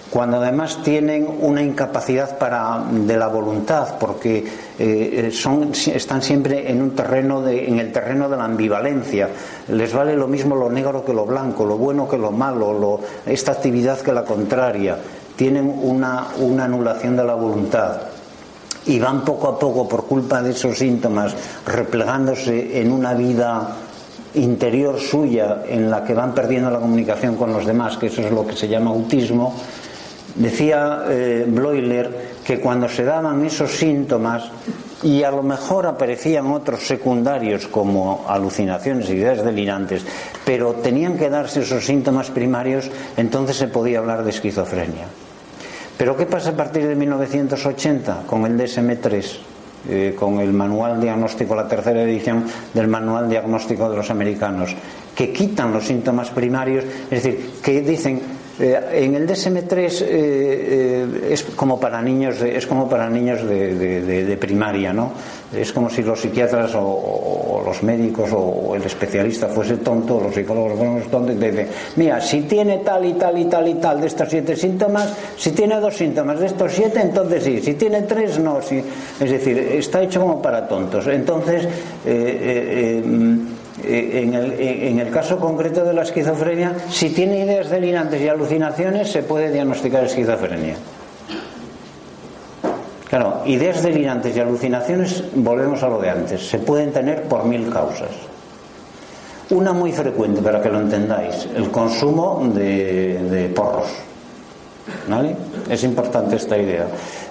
Cuando 0.10 0.38
además 0.38 0.78
tienen 0.84 1.28
una 1.42 1.64
incapacidad 1.64 2.38
para, 2.38 2.84
de 2.92 3.18
la 3.18 3.28
voluntad, 3.28 3.96
porque 4.00 4.46
eh, 4.78 5.32
están 5.32 6.22
siempre 6.22 6.70
en 6.70 6.84
un 6.84 6.92
terreno 6.92 7.42
de, 7.42 7.68
en 7.68 7.80
el 7.80 7.92
terreno 7.92 8.30
de 8.30 8.38
la 8.38 8.46
ambivalencia. 8.46 9.30
Les 9.70 9.92
vale 9.92 10.16
lo 10.16 10.28
mismo 10.28 10.56
lo 10.56 10.70
negro 10.70 11.04
que 11.04 11.14
lo 11.14 11.26
blanco, 11.26 11.66
lo 11.66 11.78
bueno 11.78 12.08
que 12.08 12.20
lo 12.20 12.32
malo, 12.32 12.74
lo, 12.74 13.00
esta 13.26 13.54
actividad 13.54 14.02
que 14.02 14.14
la 14.14 14.24
contraria. 14.24 14.98
Tienen 15.36 15.82
una 15.82 16.28
anulación 16.64 17.18
de 17.18 17.24
la 17.24 17.34
voluntad 17.34 18.13
y 18.86 19.00
van 19.00 19.24
poco 19.24 19.48
a 19.48 19.60
poco 19.60 19.88
por 19.88 20.06
culpa 20.06 20.42
de 20.42 20.52
esos 20.52 20.78
síntomas 20.78 21.34
replegándose 21.66 22.82
en 22.82 22.92
una 22.92 23.14
vida 23.14 23.76
interior 24.36 25.00
suya 25.00 25.64
en 25.68 25.90
la 25.90 26.04
que 26.04 26.14
van 26.14 26.34
perdiendo 26.34 26.70
la 26.70 26.80
comunicación 26.80 27.36
con 27.36 27.54
los 27.54 27.66
demás, 27.66 27.98
que 27.98 28.08
eso 28.08 28.22
es 28.22 28.32
lo 28.32 28.46
que 28.46 28.56
se 28.56 28.68
llama 28.68 28.92
autismo, 28.92 29.56
decía 30.36 31.04
eh, 31.08 31.46
Bloiler 31.48 32.34
que 32.44 32.60
cuando 32.60 32.90
se 32.90 33.04
daban 33.04 33.46
esos 33.46 33.72
síntomas 33.72 34.44
y 35.04 35.24
a 35.24 35.32
lo 35.32 35.44
mejor 35.44 35.86
aparecían 35.86 36.48
otros 36.48 36.88
secundarios 36.88 37.68
como 37.68 38.26
alucinaciones, 38.28 39.10
ideas 39.10 39.44
delirantes, 39.44 40.04
pero 40.46 40.74
tenían 40.74 41.18
que 41.18 41.30
darse 41.30 41.62
esos 41.62 41.86
síntomas 41.86 42.32
primarios, 42.32 42.90
entonces 43.18 43.58
se 43.58 43.68
podía 43.68 44.00
hablar 44.00 44.24
de 44.24 44.32
esquizofrenia. 44.32 45.08
Pero 45.98 46.18
¿qué 46.18 46.26
pasa 46.26 46.52
a 46.52 46.58
partir 46.58 46.88
de 46.88 46.96
1980 46.96 48.24
con 48.28 48.46
el 48.46 48.58
DSM-3? 48.58 49.38
Eh, 49.86 50.16
con 50.18 50.40
el 50.40 50.54
manual 50.54 51.02
diagnóstico, 51.02 51.56
la 51.56 51.68
tercera 51.68 52.04
edición 52.04 52.46
del 52.74 52.88
manual 52.88 53.28
diagnóstico 53.30 53.90
de 53.90 53.98
los 53.98 54.10
americanos, 54.10 54.74
que 55.14 55.34
quitan 55.34 55.74
los 55.74 55.84
síntomas 55.84 56.30
primarios, 56.30 56.86
es 57.12 57.24
decir, 57.24 57.52
que 57.62 57.82
dicen 57.82 58.22
eh, 58.64 59.04
en 59.04 59.16
el 59.16 59.28
DSM-3 59.28 59.76
eh, 59.76 60.08
eh, 60.08 61.28
es 61.32 61.44
como 61.44 61.78
para 61.78 62.02
niños 62.02 62.40
de, 62.40 62.56
es 62.56 62.66
como 62.66 62.88
para 62.88 63.10
niños 63.10 63.46
de, 63.46 64.38
primaria, 64.40 64.94
¿no? 64.94 65.12
Es 65.54 65.74
como 65.74 65.90
si 65.90 66.02
los 66.02 66.22
psiquiatras 66.22 66.72
o, 66.76 67.62
los 67.66 67.84
médicos 67.84 68.30
o, 68.34 68.74
el 68.76 68.84
especialista 68.84 69.48
fuese 69.48 69.78
tonto, 69.78 70.22
los 70.22 70.34
psicólogos 70.34 70.78
fuesen 70.78 71.12
tontos 71.12 71.36
y 71.36 71.40
te 71.40 71.52
dicen, 71.52 71.68
mira, 71.98 72.22
si 72.22 72.44
tiene 72.44 72.78
tal 72.78 73.06
y 73.06 73.14
tal 73.14 73.38
y 73.38 73.46
tal 73.46 73.68
y 73.68 73.74
tal 73.76 74.00
de 74.00 74.08
estos 74.08 74.30
siete 74.30 74.56
síntomas, 74.56 75.14
si 75.36 75.52
tiene 75.52 75.78
dos 75.82 75.98
síntomas 75.98 76.40
de 76.40 76.46
estos 76.46 76.72
siete, 76.72 77.02
entonces 77.02 77.44
sí, 77.44 77.60
si 77.62 77.74
tiene 77.74 78.04
tres, 78.04 78.40
no. 78.40 78.62
Si, 78.62 78.78
es 78.78 79.30
decir, 79.30 79.58
está 79.58 80.02
hecho 80.02 80.22
como 80.22 80.42
para 80.42 80.66
tontos. 80.70 81.06
Entonces, 81.08 81.68
eh, 83.82 84.88
en 84.90 85.00
el, 85.00 85.10
caso 85.10 85.40
concreto 85.40 85.84
de 85.84 85.94
la 85.94 86.04
esquizofrenia, 86.04 86.76
si 86.90 87.10
tiene 87.10 87.40
ideas 87.40 87.70
delirantes 87.70 88.22
y 88.22 88.28
alucinaciones, 88.28 89.12
se 89.12 89.24
puede 89.24 89.52
diagnosticar 89.52 90.04
esquizofrenia. 90.04 90.76
Claro, 93.10 93.42
ideas 93.46 93.82
delirantes 93.82 94.36
y 94.36 94.40
alucinaciones, 94.40 95.24
volvemos 95.36 95.82
a 95.82 95.88
lo 95.88 96.00
de 96.00 96.10
antes, 96.10 96.48
se 96.48 96.60
pueden 96.60 96.92
tener 96.92 97.24
por 97.24 97.46
mil 97.46 97.70
causas. 97.70 98.10
Una 99.50 99.74
muy 99.74 99.92
frecuente, 99.92 100.42
para 100.42 100.62
que 100.62 100.70
lo 100.70 100.80
entendáis, 100.80 101.48
el 101.56 101.70
consumo 101.70 102.44
de, 102.54 103.20
de 103.24 103.50
porros. 103.50 103.90
¿Vale? 105.08 105.36
Es 105.70 105.84
importante 105.84 106.36
esta 106.36 106.58
idea 106.58 106.88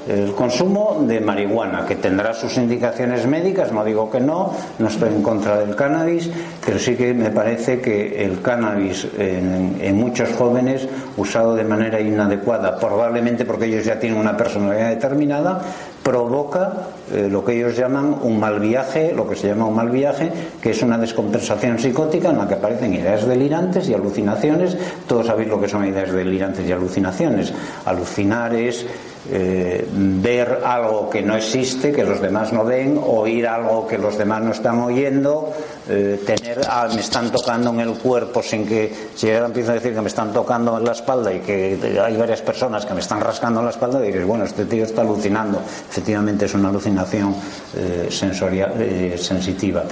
el 0.08 0.32
consumo 0.34 1.04
de 1.06 1.20
marihuana, 1.20 1.86
que 1.86 1.96
tendrá 1.96 2.34
sus 2.34 2.56
indicaciones 2.56 3.26
médicas, 3.26 3.72
no 3.72 3.84
digo 3.84 4.10
que 4.10 4.20
no, 4.20 4.52
no 4.78 4.88
estoy 4.88 5.10
en 5.10 5.22
contra 5.22 5.58
del 5.58 5.76
cannabis, 5.76 6.30
pero 6.64 6.78
sí 6.78 6.96
que 6.96 7.14
me 7.14 7.30
parece 7.30 7.80
que 7.80 8.24
el 8.24 8.40
cannabis 8.40 9.06
en, 9.18 9.96
muchos 9.96 10.30
jóvenes, 10.32 10.88
usado 11.16 11.54
de 11.54 11.64
manera 11.64 12.00
inadecuada, 12.00 12.78
probablemente 12.78 13.44
porque 13.44 13.66
ellos 13.66 13.84
ya 13.84 13.98
tienen 13.98 14.18
una 14.18 14.36
personalidad 14.36 14.88
determinada, 14.88 15.60
provoca 16.02 16.72
eh, 17.12 17.28
lo 17.30 17.44
que 17.44 17.56
ellos 17.56 17.76
llaman 17.76 18.16
un 18.22 18.40
mal 18.40 18.58
viaje, 18.58 19.12
lo 19.14 19.28
que 19.28 19.36
se 19.36 19.48
llama 19.48 19.66
un 19.66 19.76
mal 19.76 19.90
viaje, 19.90 20.32
que 20.60 20.70
es 20.70 20.82
una 20.82 20.98
descompensación 20.98 21.78
psicótica 21.78 22.30
en 22.30 22.38
la 22.38 22.48
que 22.48 22.54
aparecen 22.54 22.94
ideas 22.94 23.26
delirantes 23.26 23.88
y 23.88 23.94
alucinaciones. 23.94 24.76
Todos 25.06 25.26
sabéis 25.26 25.48
lo 25.48 25.60
que 25.60 25.68
son 25.68 25.86
ideas 25.86 26.10
delirantes 26.10 26.66
y 26.66 26.72
alucinaciones. 26.72 27.52
Alucinar 27.84 28.54
es 28.54 28.86
eh, 29.30 29.86
ver 29.90 30.62
algo 30.64 31.08
que 31.08 31.22
no 31.22 31.36
existe, 31.36 31.92
que 31.92 32.02
los 32.04 32.20
demás 32.20 32.52
no 32.52 32.64
ven, 32.64 33.00
oír 33.00 33.46
algo 33.46 33.86
que 33.86 33.96
los 33.96 34.18
demás 34.18 34.42
no 34.42 34.50
están 34.50 34.80
oyendo, 34.80 35.52
eh, 35.88 36.20
tener, 36.26 36.60
ah, 36.68 36.88
me 36.92 37.00
están 37.00 37.30
tocando 37.30 37.70
en 37.70 37.80
el 37.80 37.92
cuerpo 37.94 38.42
sin 38.42 38.66
que, 38.66 38.92
si 39.14 39.28
yo 39.28 39.44
empiezo 39.44 39.70
a 39.70 39.74
decir 39.74 39.94
que 39.94 40.00
me 40.00 40.08
están 40.08 40.32
tocando 40.32 40.76
en 40.76 40.84
la 40.84 40.92
espalda 40.92 41.32
y 41.32 41.38
que 41.40 41.78
hay 42.04 42.16
varias 42.16 42.42
personas 42.42 42.84
que 42.84 42.94
me 42.94 43.00
están 43.00 43.20
rascando 43.20 43.60
en 43.60 43.66
la 43.66 43.72
espalda, 43.72 44.00
dices, 44.00 44.26
bueno, 44.26 44.44
este 44.44 44.64
tío 44.64 44.84
está 44.84 45.02
alucinando. 45.02 45.60
Efectivamente 45.60 46.46
es 46.46 46.54
una 46.54 46.70
alucinación 46.70 47.34
eh, 47.76 48.08
sensorial, 48.10 48.74
sensitiva. 49.18 49.84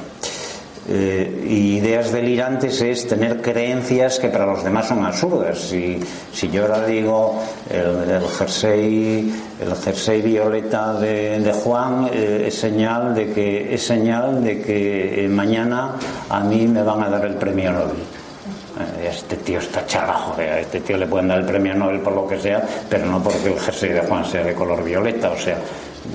Eh, 0.92 1.46
ideas 1.48 2.10
delirantes 2.10 2.80
es 2.82 3.06
tener 3.06 3.40
creencias 3.40 4.18
que 4.18 4.26
para 4.28 4.44
los 4.44 4.64
demás 4.64 4.88
son 4.88 5.04
absurdas. 5.04 5.58
Si, 5.60 6.00
yo 6.50 6.62
ahora 6.62 6.84
digo 6.84 7.40
el, 7.70 8.20
jersey, 8.36 9.32
el 9.60 9.74
jersey 9.76 10.20
violeta 10.20 10.94
de, 10.94 11.52
Juan 11.62 12.10
eh, 12.12 12.46
es 12.48 12.54
señal 12.56 13.14
de 13.14 13.32
que 13.32 13.72
es 13.72 13.82
señal 13.86 14.42
de 14.42 14.60
que 14.62 15.24
eh, 15.24 15.28
mañana 15.28 15.94
a 16.28 16.40
mí 16.40 16.66
me 16.66 16.82
van 16.82 17.04
a 17.04 17.08
dar 17.08 17.24
el 17.24 17.34
premio 17.34 17.70
Nobel 17.70 18.02
este 19.02 19.36
tío 19.36 19.58
está 19.58 19.84
charajo, 19.84 20.34
a 20.38 20.60
este 20.60 20.80
tío 20.80 20.96
le 20.96 21.06
pueden 21.06 21.28
dar 21.28 21.38
el 21.38 21.44
premio 21.44 21.74
Nobel 21.74 22.00
por 22.00 22.14
lo 22.14 22.26
que 22.26 22.38
sea, 22.38 22.64
pero 22.88 23.04
no 23.06 23.22
porque 23.22 23.52
el 23.52 23.58
jersey 23.58 23.90
de 23.90 24.00
Juan 24.00 24.24
sea 24.24 24.42
de 24.42 24.54
color 24.54 24.82
violeta, 24.82 25.30
o 25.30 25.36
sea, 25.36 25.58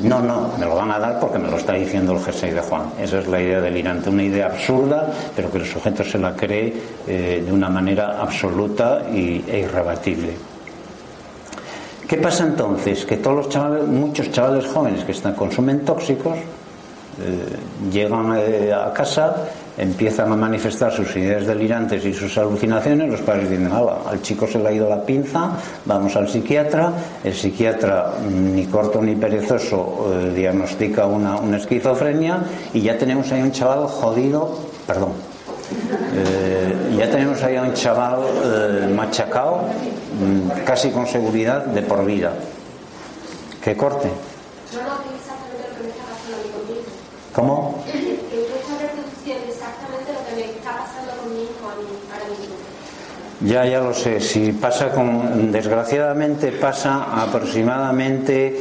no, 0.03 0.19
no, 0.19 0.51
me 0.57 0.65
lo 0.65 0.75
van 0.75 0.91
a 0.91 0.99
dar 0.99 1.19
porque 1.19 1.37
me 1.37 1.49
lo 1.49 1.57
está 1.57 1.73
diciendo 1.73 2.13
el 2.13 2.19
jersey 2.19 2.51
de 2.51 2.61
Juan. 2.61 2.91
Esa 2.99 3.19
es 3.19 3.27
la 3.27 3.41
idea 3.41 3.61
delirante, 3.61 4.09
una 4.09 4.23
idea 4.23 4.47
absurda, 4.47 5.11
pero 5.35 5.51
que 5.51 5.59
el 5.59 5.65
sujeto 5.65 6.03
se 6.03 6.17
la 6.17 6.35
cree 6.35 6.73
eh, 7.07 7.43
de 7.45 7.51
una 7.51 7.69
manera 7.69 8.21
absoluta 8.21 9.03
e 9.11 9.59
irrebatible. 9.59 10.33
¿Qué 12.07 12.17
pasa 12.17 12.43
entonces? 12.43 13.05
Que 13.05 13.17
todos 13.17 13.37
los 13.37 13.49
chavales, 13.49 13.87
muchos 13.87 14.31
chavales 14.31 14.67
jóvenes 14.67 15.03
que 15.03 15.11
están, 15.11 15.33
consumen 15.33 15.83
tóxicos, 15.83 16.37
eh, 16.37 17.91
llegan 17.91 18.37
eh, 18.37 18.71
a 18.73 18.93
casa 18.93 19.35
empiezan 19.77 20.31
a 20.31 20.35
manifestar 20.35 20.91
sus 20.91 21.15
ideas 21.15 21.45
delirantes 21.45 22.05
y 22.05 22.13
sus 22.13 22.37
alucinaciones, 22.37 23.09
los 23.09 23.21
padres 23.21 23.49
dicen, 23.49 23.71
al 23.71 24.21
chico 24.21 24.47
se 24.47 24.59
le 24.59 24.69
ha 24.69 24.71
ido 24.71 24.89
la 24.89 25.01
pinza, 25.01 25.51
vamos 25.85 26.15
al 26.15 26.29
psiquiatra, 26.29 26.91
el 27.23 27.33
psiquiatra 27.33 28.13
mm, 28.21 28.55
ni 28.55 28.65
corto 28.67 29.01
ni 29.01 29.15
perezoso 29.15 30.11
eh, 30.13 30.33
diagnostica 30.33 31.05
una, 31.05 31.57
esquizofrenia 31.57 32.39
y 32.73 32.81
ya 32.81 32.97
tenemos 32.97 33.31
ahí 33.31 33.41
un 33.41 33.51
chaval 33.51 33.87
jodido, 33.87 34.57
perdón, 34.87 35.13
eh, 36.13 36.95
ya 36.97 37.09
tenemos 37.09 37.41
ahí 37.43 37.55
a 37.55 37.63
un 37.63 37.73
chaval 37.73 38.19
eh, 38.43 38.87
machacado, 38.93 39.61
mm, 40.19 40.63
casi 40.65 40.89
con 40.91 41.05
seguridad, 41.07 41.65
de 41.65 41.81
por 41.81 42.05
vida. 42.05 42.31
Que 43.63 43.75
corte. 43.75 44.09
No, 44.73 44.81
no, 44.83 45.03
que 45.03 45.09
es 45.09 45.19
exactamente 45.19 45.73
lo 45.73 45.75
que 45.75 45.83
me 45.83 45.89
está 45.91 46.05
pasando 46.05 46.31
a 46.31 46.43
mí 46.43 46.49
con 46.53 46.67
mi 46.67 46.73
hijo. 46.79 46.91
¿Cómo? 47.33 47.83
Que 47.85 48.37
usted 48.37 48.55
está 48.61 48.77
reproduciendo 48.77 49.45
exactamente 49.49 50.13
lo 50.13 50.21
que 50.21 50.33
me 50.35 50.45
está 50.53 50.71
pasando 50.77 51.11
con 51.17 51.33
mi 51.33 51.41
hijo 51.41 51.65
a 51.65 51.75
mí, 51.81 51.89
ahora 52.13 52.27
mismo. 52.29 52.55
Ya, 53.45 53.63
ya 53.65 53.79
lo 53.79 53.93
sé. 53.93 54.19
Si 54.21 54.53
pasa 54.53 54.89
con, 54.89 55.51
desgraciadamente 55.51 56.51
pasa 56.51 57.21
aproximadamente, 57.21 58.57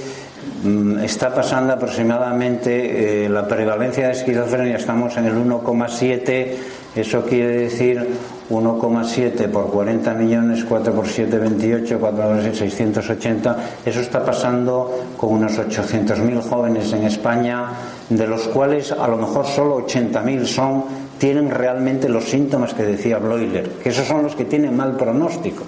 mm, 0.62 0.99
está 0.99 1.35
pasando 1.35 1.73
aproximadamente 1.73 3.25
eh, 3.25 3.29
la 3.31 3.49
prevalencia 3.49 4.09
de 4.09 4.12
esquizofrenia. 4.12 4.77
Estamos 4.77 5.16
en 5.16 5.25
el 5.25 5.37
1,7. 5.37 6.57
Eso 6.94 7.25
quiere 7.25 7.57
decir 7.57 8.07
1,7 8.51 9.49
por 9.49 9.70
40 9.70 10.12
millones, 10.14 10.64
4 10.68 10.92
por 10.92 11.09
7, 11.09 11.38
28, 11.38 11.99
4 11.99 12.29
por 12.29 12.42
6, 12.42 12.59
680. 12.59 13.57
Eso 13.87 14.01
está 14.01 14.23
pasando 14.23 15.07
con 15.16 15.33
unos 15.33 15.59
800.000 15.59 16.42
jóvenes 16.42 16.92
en 16.92 17.05
España, 17.05 17.68
de 18.09 18.27
los 18.27 18.49
cuales 18.49 18.93
a 18.93 19.09
lo 19.09 19.17
mejor 19.17 19.47
solo 19.47 19.87
80.000 19.87 20.45
son 20.45 20.85
tienen 21.19 21.51
realmente 21.51 22.09
los 22.09 22.25
síntomas 22.25 22.75
que 22.75 22.83
decía 22.83 23.19
Bloiler, 23.19 23.71
que 23.83 23.90
esos 23.90 24.07
son 24.07 24.23
los 24.23 24.35
que 24.35 24.45
tienen 24.45 24.77
mal 24.77 24.97
pronóstico. 24.97 25.64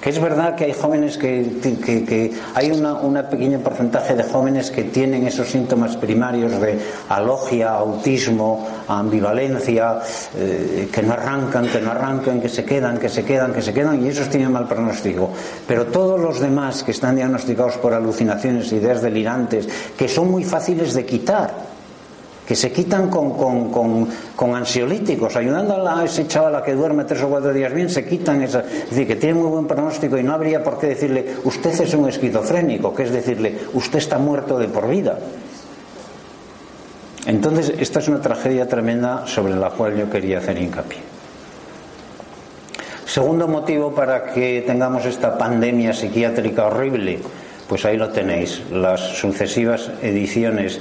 Que 0.00 0.10
es 0.10 0.20
verdad 0.20 0.54
que 0.54 0.64
hay 0.64 0.72
jóvenes 0.72 1.18
que, 1.18 1.46
que, 1.62 2.32
hay 2.54 2.70
una, 2.70 2.94
una 2.94 3.28
pequeño 3.28 3.58
porcentaje 3.60 4.14
de 4.14 4.24
jóvenes 4.24 4.70
que 4.70 4.84
tienen 4.84 5.26
esos 5.26 5.48
síntomas 5.48 5.96
primarios 5.96 6.58
de 6.58 6.78
alogia, 7.10 7.72
autismo, 7.74 8.66
ambivalencia, 8.88 10.00
eh, 10.36 10.88
que 10.90 11.02
no 11.02 11.12
arrancan, 11.12 11.68
que 11.68 11.80
no 11.80 11.90
arrancan, 11.90 12.40
que 12.40 12.48
se 12.48 12.64
quedan, 12.64 12.98
que 12.98 13.10
se 13.10 13.24
quedan, 13.24 13.52
que 13.52 13.60
se 13.60 13.74
quedan, 13.74 14.02
y 14.02 14.08
esos 14.08 14.30
tienen 14.30 14.52
mal 14.52 14.66
pronóstico. 14.66 15.30
Pero 15.66 15.86
todos 15.86 16.18
los 16.18 16.40
demás 16.40 16.82
que 16.82 16.92
están 16.92 17.16
diagnosticados 17.16 17.76
por 17.76 17.92
alucinaciones, 17.92 18.72
ideas 18.72 19.02
delirantes, 19.02 19.68
que 19.98 20.08
son 20.08 20.30
muy 20.30 20.44
fáciles 20.44 20.94
de 20.94 21.04
quitar, 21.04 21.69
que 22.50 22.56
se 22.56 22.72
quitan 22.72 23.08
con, 23.08 23.38
con, 23.38 23.70
con, 23.70 24.08
con 24.34 24.56
ansiolíticos, 24.56 25.36
ayudando 25.36 25.86
a, 25.88 26.04
ese 26.04 26.26
chaval 26.26 26.56
a 26.56 26.64
que 26.64 26.74
duerme 26.74 27.04
tres 27.04 27.22
o 27.22 27.28
cuatro 27.28 27.52
días 27.52 27.72
bien, 27.72 27.88
se 27.88 28.04
quitan 28.04 28.42
esa, 28.42 28.64
es 28.66 28.90
decir, 28.90 29.06
que 29.06 29.14
tiene 29.14 29.38
muy 29.38 29.48
buen 29.48 29.68
pronóstico 29.68 30.18
y 30.18 30.24
no 30.24 30.32
habría 30.32 30.60
por 30.60 30.76
qué 30.76 30.88
decirle, 30.88 31.36
usted 31.44 31.80
es 31.80 31.94
un 31.94 32.08
esquizofrénico, 32.08 32.92
que 32.92 33.04
es 33.04 33.12
decirle, 33.12 33.56
usted 33.72 34.00
está 34.00 34.18
muerto 34.18 34.58
de 34.58 34.66
por 34.66 34.88
vida. 34.88 35.16
Entonces, 37.26 37.72
esta 37.78 38.00
es 38.00 38.08
una 38.08 38.20
tragedia 38.20 38.66
tremenda 38.66 39.28
sobre 39.28 39.54
la 39.54 39.70
cual 39.70 39.96
yo 39.96 40.10
quería 40.10 40.38
hacer 40.38 40.60
hincapié. 40.60 40.98
Segundo 43.06 43.46
motivo 43.46 43.94
para 43.94 44.32
que 44.32 44.64
tengamos 44.66 45.06
esta 45.06 45.38
pandemia 45.38 45.92
psiquiátrica 45.92 46.66
horrible, 46.66 47.20
pues 47.68 47.84
ahí 47.84 47.96
lo 47.96 48.08
tenéis, 48.08 48.60
las 48.72 48.98
sucesivas 48.98 49.92
ediciones 50.02 50.80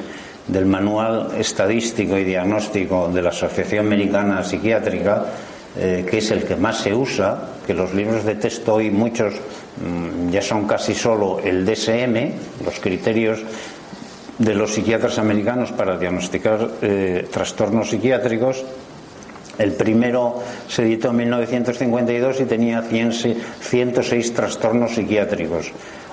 del 0.49 0.65
Manual 0.65 1.29
Estadístico 1.37 2.17
y 2.17 2.23
Diagnóstico 2.23 3.07
de 3.07 3.21
la 3.21 3.29
Asociación 3.29 3.85
Americana 3.85 4.43
Psiquiátrica, 4.43 5.25
eh, 5.77 6.05
que 6.09 6.17
es 6.17 6.31
el 6.31 6.43
que 6.43 6.55
más 6.55 6.79
se 6.79 6.93
usa, 6.93 7.37
que 7.65 7.73
los 7.73 7.93
libros 7.93 8.25
de 8.25 8.35
texto 8.35 8.75
hoy 8.75 8.89
muchos 8.89 9.35
mmm, 9.35 10.31
ya 10.31 10.41
son 10.41 10.67
casi 10.67 10.95
solo 10.95 11.39
el 11.39 11.65
DSM, 11.65 12.65
los 12.65 12.79
criterios 12.79 13.39
de 14.39 14.55
los 14.55 14.73
psiquiatras 14.73 15.19
americanos 15.19 15.71
para 15.71 15.97
diagnosticar 15.97 16.67
eh, 16.81 17.27
trastornos 17.31 17.89
psiquiátricos. 17.89 18.63
El 19.59 19.73
primero 19.73 20.41
se 20.67 20.83
editó 20.83 21.09
en 21.09 21.17
1952 21.17 22.41
y 22.41 22.45
tenía 22.45 22.81
100, 22.81 23.13
106 23.59 24.33
trastornos 24.33 24.95
psiquiátricos. 24.95 25.71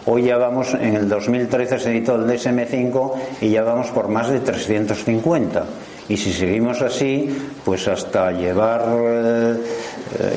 Hoy 0.08 0.22
ya 0.22 0.36
vamos, 0.36 0.72
en 0.74 0.94
el 0.94 1.08
2013 1.08 1.80
se 1.80 1.90
editó 1.90 2.14
el 2.14 2.26
DSM-5 2.26 3.12
y 3.40 3.50
ya 3.50 3.64
vamos 3.64 3.88
por 3.88 4.06
más 4.06 4.28
de 4.28 4.38
350. 4.38 5.64
Y 6.08 6.16
si 6.16 6.32
seguimos 6.32 6.80
así, 6.80 7.36
pues 7.64 7.88
hasta 7.88 8.30
llevar, 8.30 8.84
eh, 8.88 9.56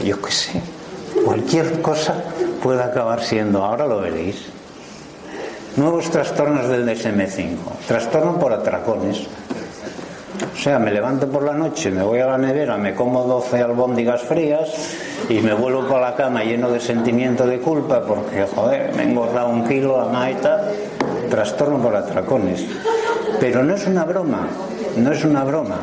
yo 0.03 0.19
qué 0.19 0.31
sé, 0.31 0.61
cualquier 1.23 1.83
cosa 1.83 2.15
puede 2.63 2.81
acabar 2.81 3.21
siendo, 3.21 3.63
ahora 3.63 3.85
lo 3.85 4.01
veréis. 4.01 4.47
Nuevos 5.75 6.09
trastornos 6.09 6.67
del 6.67 6.87
DSM-5. 6.87 7.57
Trastorno 7.87 8.39
por 8.39 8.51
atracones. 8.51 9.27
O 10.41 10.57
sea, 10.57 10.79
me 10.79 10.91
levanto 10.91 11.27
por 11.27 11.43
la 11.43 11.53
noche, 11.53 11.91
me 11.91 12.03
voy 12.03 12.19
a 12.19 12.27
la 12.27 12.37
nevera, 12.37 12.77
me 12.77 12.93
como 12.93 13.23
12 13.23 13.61
albóndigas 13.61 14.21
frías 14.21 14.69
y 15.29 15.39
me 15.39 15.53
vuelvo 15.53 15.87
por 15.87 16.01
la 16.01 16.15
cama 16.15 16.43
lleno 16.43 16.69
de 16.69 16.79
sentimiento 16.79 17.45
de 17.45 17.59
culpa 17.59 18.01
porque, 18.01 18.45
joder, 18.45 18.93
me 18.95 19.03
he 19.03 19.09
engordado 19.09 19.49
un 19.49 19.67
kilo, 19.67 19.97
la 19.97 20.05
maita. 20.05 20.63
Trastorno 21.29 21.77
por 21.79 21.95
atracones. 21.95 22.65
Pero 23.39 23.63
no 23.63 23.75
es 23.75 23.85
una 23.85 24.03
broma, 24.03 24.47
no 24.97 25.11
es 25.11 25.23
una 25.23 25.43
broma. 25.43 25.77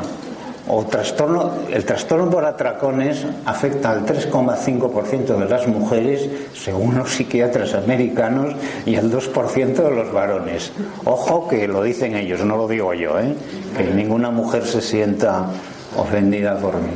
O 0.69 0.83
trastorno, 0.85 1.53
el 1.71 1.85
trastorno 1.85 2.29
por 2.29 2.43
atracones 2.43 3.25
afecta 3.45 3.91
al 3.91 4.05
3,5% 4.05 5.37
de 5.37 5.45
las 5.45 5.65
mujeres, 5.67 6.29
según 6.53 6.97
los 6.97 7.11
psiquiatras 7.13 7.73
americanos, 7.73 8.53
y 8.85 8.97
al 8.97 9.09
2% 9.09 9.73
de 9.73 9.91
los 9.91 10.11
varones. 10.11 10.73
Ojo 11.05 11.47
que 11.47 11.67
lo 11.67 11.83
dicen 11.83 12.15
ellos, 12.15 12.43
no 12.43 12.57
lo 12.57 12.67
digo 12.67 12.93
yo, 12.93 13.17
¿eh? 13.17 13.33
que 13.77 13.85
ninguna 13.85 14.29
mujer 14.29 14.65
se 14.65 14.81
sienta 14.81 15.47
ofendida 15.95 16.57
por 16.57 16.75
mí. 16.75 16.91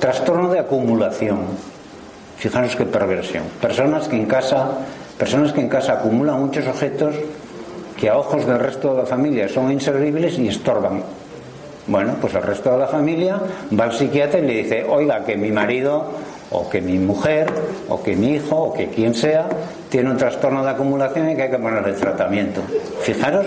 Trastorno 0.00 0.50
de 0.50 0.60
acumulación. 0.60 1.40
Fijaros 2.36 2.76
qué 2.76 2.84
perversión. 2.84 3.44
Personas 3.60 4.06
que 4.06 4.16
en 4.16 4.26
casa, 4.26 4.70
personas 5.18 5.52
que 5.52 5.60
en 5.60 5.68
casa 5.68 5.94
acumulan 5.94 6.40
muchos 6.40 6.66
objetos 6.66 7.16
que 7.96 8.08
a 8.08 8.16
ojos 8.16 8.46
del 8.46 8.60
resto 8.60 8.92
de 8.92 8.98
la 8.98 9.06
familia 9.06 9.48
son 9.48 9.72
inservibles 9.72 10.38
y 10.38 10.48
estorban. 10.48 11.02
Bueno, 11.88 12.16
pues 12.20 12.34
el 12.34 12.42
resto 12.42 12.70
de 12.70 12.78
la 12.78 12.86
familia 12.86 13.40
va 13.78 13.84
al 13.84 13.92
psiquiatra 13.92 14.40
y 14.40 14.42
le 14.42 14.62
dice, 14.62 14.84
oiga, 14.88 15.24
que 15.24 15.36
mi 15.36 15.50
marido 15.50 16.12
o 16.50 16.68
que 16.68 16.80
mi 16.80 16.98
mujer 16.98 17.46
o 17.88 18.02
que 18.02 18.16
mi 18.16 18.34
hijo 18.34 18.56
o 18.56 18.72
que 18.72 18.88
quien 18.88 19.14
sea 19.14 19.46
tiene 19.88 20.10
un 20.10 20.16
trastorno 20.16 20.62
de 20.62 20.70
acumulación 20.70 21.30
y 21.30 21.36
que 21.36 21.42
hay 21.42 21.50
que 21.50 21.58
ponerle 21.58 21.92
tratamiento. 21.94 22.60
Fijaros 23.00 23.46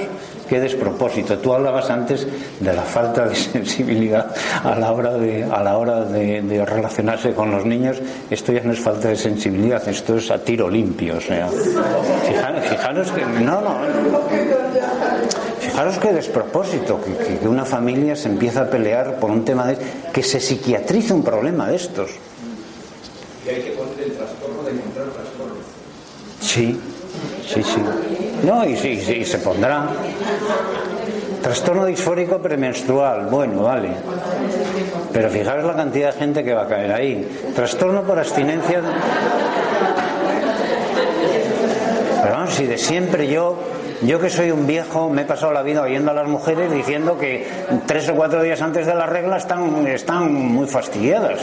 qué 0.49 0.60
despropósito. 0.60 1.38
Tú 1.38 1.54
hablabas 1.54 1.89
antes 1.89 2.27
de 2.60 2.73
la 2.73 2.82
falta 2.82 3.25
de 3.25 3.36
sensibilidad 3.36 4.36
a 4.63 4.75
la 4.75 4.91
hora 4.91 6.04
de, 6.04 6.65
relacionarse 6.65 7.34
con 7.34 7.51
los 7.51 7.65
niños. 7.65 8.01
Esto 8.30 8.51
ya 8.51 8.62
no 8.63 8.73
es 8.73 8.80
falta 8.80 9.10
de 9.10 9.15
sensibilidad, 9.15 9.88
esto 9.88 10.17
es 10.17 10.32
a 10.32 10.39
tiro 10.39 10.69
limpio. 10.69 11.17
O 11.17 11.21
sea, 11.21 11.47
fijaros, 11.47 12.65
fijaros 12.65 13.12
que 13.12 13.25
no, 13.25 13.62
no. 13.62 13.77
Fijaros 15.72 16.00
qué 16.00 16.12
despropósito 16.12 17.00
que, 17.02 17.48
una 17.48 17.64
familia 17.64 18.14
se 18.18 18.28
empieza 18.28 18.64
a 18.64 18.70
pelear 18.70 19.16
por 19.20 19.32
un 19.32 19.46
tema 19.46 19.68
de 19.68 19.78
que 20.12 20.22
se 20.22 20.42
psiquiatrice 20.42 21.14
un 21.14 21.24
problema 21.24 21.70
de 21.70 21.78
estos. 21.78 22.12
Y 23.46 23.50
hay 23.50 23.62
que 23.62 23.72
poner 23.72 23.98
el 24.04 24.12
trastorno 24.12 24.64
de 24.64 24.72
encontrar 24.72 25.06
trastorno. 25.08 25.56
Sí, 26.42 26.78
sí, 27.48 27.64
sí. 27.64 27.82
No, 28.46 28.68
y, 28.68 28.76
sí, 28.76 29.00
sí, 29.00 29.24
se 29.24 29.38
pondrá. 29.38 29.88
Trastorno 31.42 31.86
disfórico 31.86 32.40
premenstrual, 32.40 33.28
bueno, 33.28 33.64
vale. 33.64 33.92
Pero 35.14 35.30
fijaros 35.30 35.64
la 35.64 35.76
cantidad 35.78 36.14
de 36.14 36.20
gente 36.20 36.44
que 36.44 36.54
va 36.54 36.64
a 36.64 36.68
caer 36.68 36.92
ahí. 36.92 37.28
Trastorno 37.56 38.04
por 38.04 38.20
abstinencia. 38.20 38.82
Pero 42.22 42.34
vamos, 42.34 42.54
si 42.54 42.66
de 42.66 42.78
siempre 42.78 43.28
yo 43.28 43.58
yo 44.02 44.20
que 44.20 44.30
soy 44.30 44.52
un 44.52 44.66
viejo 44.66 45.10
me 45.10 45.22
he 45.22 45.26
pasado 45.26 45.52
la 45.54 45.62
vida 45.62 45.82
oyendo 45.84 46.12
a 46.12 46.14
las 46.14 46.28
mujeres 46.28 46.72
diciendo 46.72 47.18
que 47.18 47.48
tres 47.86 48.10
o 48.10 48.16
cuatro 48.16 48.42
días 48.42 48.62
antes 48.62 48.86
de 48.86 48.96
la 48.96 49.06
regla 49.06 49.38
están, 49.38 49.86
están 49.88 50.34
muy 50.34 50.68
fastidiadas. 50.68 51.40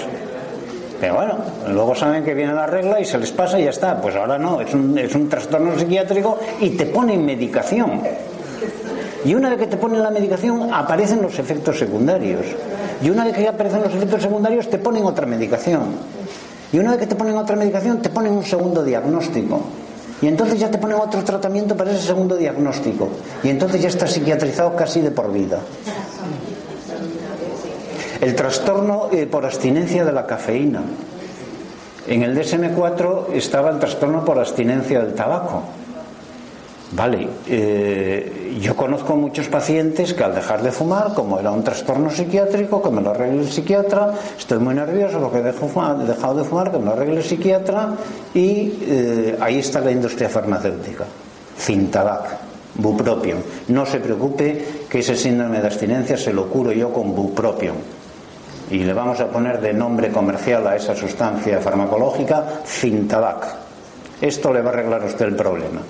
Pero 1.01 1.14
bueno, 1.14 1.37
luego 1.68 1.94
saben 1.94 2.25
que 2.25 2.35
viene 2.35 2.53
la 2.53 2.66
regla 2.66 3.01
y 3.01 3.05
se 3.05 3.18
les 3.18 3.31
pasa 3.31 3.61
y 3.61 3.64
ya 3.64 3.71
está. 3.71 4.01
Pues 4.01 4.16
ahora 4.16 4.37
no, 4.39 4.61
es 4.61 4.74
un, 4.74 4.99
es 4.99 5.14
un 5.14 5.28
trastorno 5.28 5.78
psiquiátrico 5.78 6.39
y 6.61 6.70
te 6.70 6.87
ponen 6.87 7.24
medicación. 7.24 8.03
Y 9.24 9.35
una 9.35 9.51
vez 9.51 9.59
que 9.59 9.66
te 9.68 9.76
ponen 9.76 10.03
la 10.03 10.11
medicación 10.11 10.72
aparecen 10.72 11.22
los 11.22 11.39
efectos 11.39 11.78
secundarios. 11.78 12.47
Y 13.01 13.11
una 13.11 13.24
vez 13.24 13.37
que 13.37 13.47
aparecen 13.47 13.82
los 13.82 13.95
efectos 13.95 14.22
secundarios 14.22 14.68
te 14.68 14.78
ponen 14.78 15.05
otra 15.05 15.26
medicación. 15.26 15.95
Y 16.72 16.78
una 16.78 16.91
vez 16.91 17.01
que 17.01 17.07
te 17.07 17.14
ponen 17.14 17.37
otra 17.37 17.55
medicación 17.55 18.03
te 18.03 18.11
ponen 18.11 18.32
un 18.32 18.45
segundo 18.45 18.82
diagnóstico. 18.82 19.62
Y 20.21 20.27
entonces 20.27 20.59
ya 20.59 20.71
te 20.71 20.79
ponen 20.79 20.99
otro 20.99 21.23
tratamiento 21.23 21.77
para 21.77 21.93
ese 21.93 22.07
segundo 22.07 22.37
diagnóstico. 22.37 23.09
Y 23.43 23.51
entonces 23.51 23.81
ya 23.81 23.89
estás 23.89 24.12
psiquiatrizado 24.12 24.75
casi 24.75 25.01
de 25.01 25.11
por 25.11 25.33
vida. 25.33 25.61
El 28.21 28.35
trastorno 28.35 29.09
eh, 29.12 29.27
por 29.27 29.45
abstinencia 29.45 30.05
de 30.05 30.12
la 30.12 30.27
cafeína. 30.27 30.83
En 32.09 32.23
el 32.23 32.37
DSM-4 32.37 33.33
estaba 33.35 33.71
el 33.71 33.79
trastorno 33.79 34.25
por 34.25 34.39
abstinencia 34.39 35.01
del 35.01 35.14
tabaco. 35.14 35.62
Vale, 36.91 37.28
eh, 37.47 38.57
yo 38.62 38.74
conozco 38.74 39.14
muchos 39.14 39.49
pacientes 39.49 40.14
que 40.14 40.24
al 40.24 40.34
dejar 40.34 40.62
de 40.62 40.72
fumar, 40.72 41.12
como 41.12 41.39
era 41.39 41.51
un 41.51 41.62
trastorno 41.62 42.11
psiquiátrico, 42.11 42.82
que 42.82 42.89
me 42.89 43.03
lo 43.03 43.11
arregle 43.11 43.43
el 43.43 43.49
psiquiatra, 43.51 44.14
estoy 44.39 44.59
muy 44.59 44.74
nervioso 44.74 45.20
porque 45.20 45.39
he 45.39 45.43
dejado 45.43 46.34
de 46.34 46.45
fumar, 46.45 46.70
que 46.70 46.78
me 46.78 46.86
lo 46.86 46.93
arregle 46.93 47.18
el 47.18 47.24
psiquiatra, 47.24 47.91
y 48.32 48.78
eh, 48.82 49.36
ahí 49.39 49.59
está 49.59 49.80
la 49.80 49.91
industria 49.91 50.30
farmacéutica. 50.30 51.05
Cintabac, 51.59 52.39
bupropion. 52.76 53.39
No 53.68 53.84
se 53.84 54.01
preocupe 54.01 54.64
que 54.89 55.01
ese 55.01 55.14
síndrome 55.14 55.61
de 55.61 55.66
abstinencia 55.66 56.16
se 56.16 56.32
lo 56.32 56.49
curo 56.49 56.72
yo 56.72 56.91
con 56.91 57.14
bupropion. 57.14 57.76
Y 58.70 58.78
le 58.78 58.95
vamos 58.95 59.20
a 59.20 59.26
poner 59.28 59.61
de 59.61 59.74
nombre 59.74 60.11
comercial 60.11 60.66
a 60.66 60.76
esa 60.76 60.97
sustancia 60.97 61.61
farmacológica 61.61 62.62
Cintabac. 62.64 63.47
Esto 64.20 64.53
le 64.53 64.62
va 64.62 64.70
a 64.70 64.72
arreglar 64.72 65.03
a 65.03 65.07
usted 65.07 65.26
el 65.26 65.36
problema. 65.36 65.80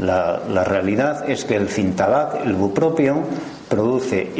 La, 0.00 0.64
realidad 0.64 1.28
es 1.28 1.44
que 1.44 1.56
el 1.56 1.68
cintabac, 1.68 2.46
el 2.46 2.54
bupropion, 2.54 3.22
produce 3.68 4.30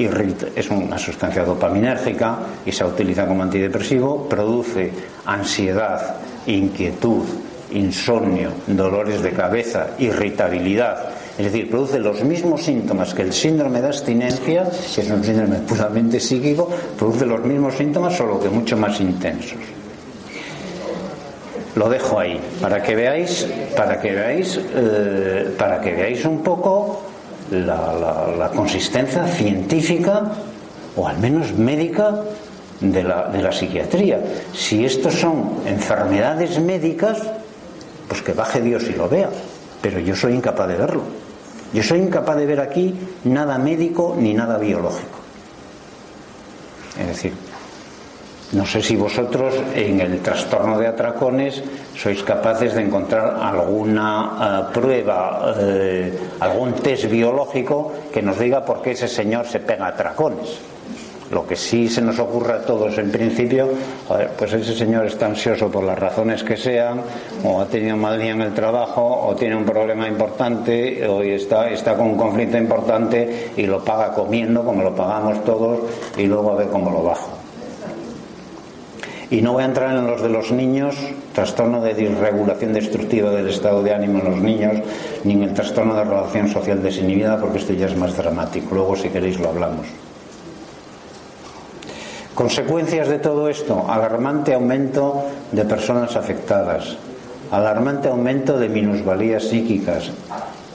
es 0.56 0.70
una 0.70 0.98
sustancia 0.98 1.44
dopaminérgica 1.44 2.38
y 2.64 2.72
se 2.72 2.84
utiliza 2.84 3.26
como 3.26 3.42
antidepresivo, 3.42 4.26
produce 4.26 4.90
ansiedad, 5.26 6.16
inquietud, 6.46 7.24
insomnio, 7.72 8.50
dolores 8.66 9.22
de 9.22 9.32
cabeza, 9.32 9.90
irritabilidad. 9.98 11.10
Es 11.36 11.44
decir, 11.44 11.70
produce 11.70 11.98
los 11.98 12.24
mismos 12.24 12.62
síntomas 12.62 13.12
que 13.12 13.22
el 13.22 13.32
síndrome 13.32 13.82
de 13.82 13.88
abstinencia, 13.88 14.64
que 14.64 15.00
es 15.02 15.10
un 15.10 15.22
síndrome 15.22 15.58
puramente 15.58 16.18
psíquico, 16.20 16.70
produce 16.98 17.26
los 17.26 17.44
mismos 17.44 17.74
síntomas, 17.74 18.16
solo 18.16 18.40
que 18.40 18.48
mucho 18.48 18.76
más 18.78 18.98
intensos 19.00 19.58
lo 21.74 21.88
dejo 21.88 22.18
ahí 22.18 22.40
para 22.60 22.82
que 22.82 22.96
veáis 22.96 23.46
para 23.76 24.00
que 24.00 24.12
veáis 24.12 24.58
eh, 24.74 25.54
para 25.56 25.80
que 25.80 25.92
veáis 25.92 26.24
un 26.24 26.42
poco 26.42 27.02
la, 27.50 28.50
consistencia 28.54 29.26
científica 29.26 30.22
o 30.96 31.06
al 31.06 31.18
menos 31.18 31.52
médica 31.52 32.14
de 32.80 33.02
la, 33.02 33.28
de 33.28 33.42
la 33.42 33.52
psiquiatría. 33.52 34.20
Si 34.52 34.84
estos 34.84 35.14
son 35.14 35.60
enfermedades 35.66 36.58
médicas 36.60 37.18
pues 38.08 38.22
que 38.22 38.32
baje 38.32 38.60
Dios 38.60 38.84
y 38.88 38.92
lo 38.94 39.08
vea. 39.08 39.30
Pero 39.80 40.00
yo 40.00 40.16
soy 40.16 40.34
incapaz 40.34 40.68
de 40.68 40.76
verlo. 40.76 41.02
Yo 41.72 41.82
soy 41.82 42.00
incapaz 42.00 42.36
de 42.36 42.46
ver 42.46 42.60
aquí 42.60 42.94
nada 43.24 43.56
médico 43.58 44.16
ni 44.18 44.34
nada 44.34 44.58
biológico. 44.58 45.18
Es 47.00 47.06
decir 47.06 47.49
no 48.52 48.66
sé 48.66 48.82
si 48.82 48.96
vosotros 48.96 49.54
en 49.74 50.00
el 50.00 50.18
trastorno 50.20 50.76
de 50.76 50.88
atracones 50.88 51.62
sois 51.94 52.18
capaces 52.26 52.74
de 52.74 52.82
encontrar 52.82 53.38
alguna 53.38 54.10
eh, 54.66 54.74
prueba, 54.74 55.54
eh, 55.56 56.10
algún 56.40 56.74
test 56.82 57.06
biológico 57.06 58.10
que 58.12 58.22
nos 58.22 58.38
diga 58.40 58.64
por 58.64 58.82
qué 58.82 58.92
ese 58.92 59.06
señor 59.06 59.46
se 59.46 59.60
pega 59.60 59.86
atracones. 59.86 60.58
Lo 61.30 61.46
que 61.46 61.54
sí 61.54 61.88
se 61.88 62.02
nos 62.02 62.18
ocurre 62.18 62.54
a 62.54 62.62
todos 62.62 62.98
en 62.98 63.12
principio, 63.12 63.68
pues 64.36 64.52
ese 64.52 64.74
señor 64.74 65.06
está 65.06 65.26
ansioso 65.26 65.70
por 65.70 65.84
las 65.84 65.96
razones 65.96 66.42
que 66.42 66.56
sean, 66.56 67.02
o 67.44 67.60
ha 67.60 67.66
tenido 67.66 67.96
mal 67.96 68.18
día 68.18 68.32
en 68.32 68.42
el 68.42 68.52
trabajo, 68.52 69.28
o 69.28 69.36
tiene 69.36 69.54
un 69.54 69.64
problema 69.64 70.08
importante, 70.08 71.06
o 71.06 71.22
está, 71.22 71.70
está 71.70 71.94
con 71.94 72.08
un 72.08 72.16
conflicto 72.18 72.58
importante 72.58 73.52
y 73.56 73.62
lo 73.62 73.78
paga 73.84 74.12
comiendo, 74.12 74.64
como 74.64 74.82
lo 74.82 74.92
pagamos 74.92 75.44
todos, 75.44 75.78
y 76.16 76.26
luego 76.26 76.50
a 76.50 76.56
ver 76.56 76.66
cómo 76.66 76.90
lo 76.90 77.04
bajo. 77.04 77.39
Y 79.30 79.42
no 79.42 79.52
voy 79.52 79.62
a 79.62 79.66
entrar 79.66 79.96
en 79.96 80.08
los 80.08 80.20
de 80.22 80.28
los 80.28 80.50
niños, 80.50 80.96
trastorno 81.32 81.80
de 81.80 81.94
disregulación 81.94 82.72
destructiva 82.72 83.30
del 83.30 83.48
estado 83.48 83.80
de 83.80 83.94
ánimo 83.94 84.18
en 84.18 84.24
los 84.24 84.40
niños, 84.40 84.78
ni 85.22 85.34
en 85.34 85.44
el 85.44 85.54
trastorno 85.54 85.94
de 85.94 86.02
relación 86.02 86.48
social 86.48 86.82
desinhibida, 86.82 87.40
porque 87.40 87.58
esto 87.58 87.72
ya 87.72 87.86
es 87.86 87.96
más 87.96 88.16
dramático. 88.16 88.74
Luego, 88.74 88.96
si 88.96 89.08
queréis, 89.08 89.38
lo 89.38 89.50
hablamos. 89.50 89.86
Consecuencias 92.34 93.06
de 93.06 93.20
todo 93.20 93.48
esto, 93.48 93.86
alarmante 93.88 94.52
aumento 94.52 95.22
de 95.52 95.64
personas 95.64 96.16
afectadas, 96.16 96.96
alarmante 97.52 98.08
aumento 98.08 98.58
de 98.58 98.68
minusvalías 98.68 99.44
psíquicas, 99.44 100.10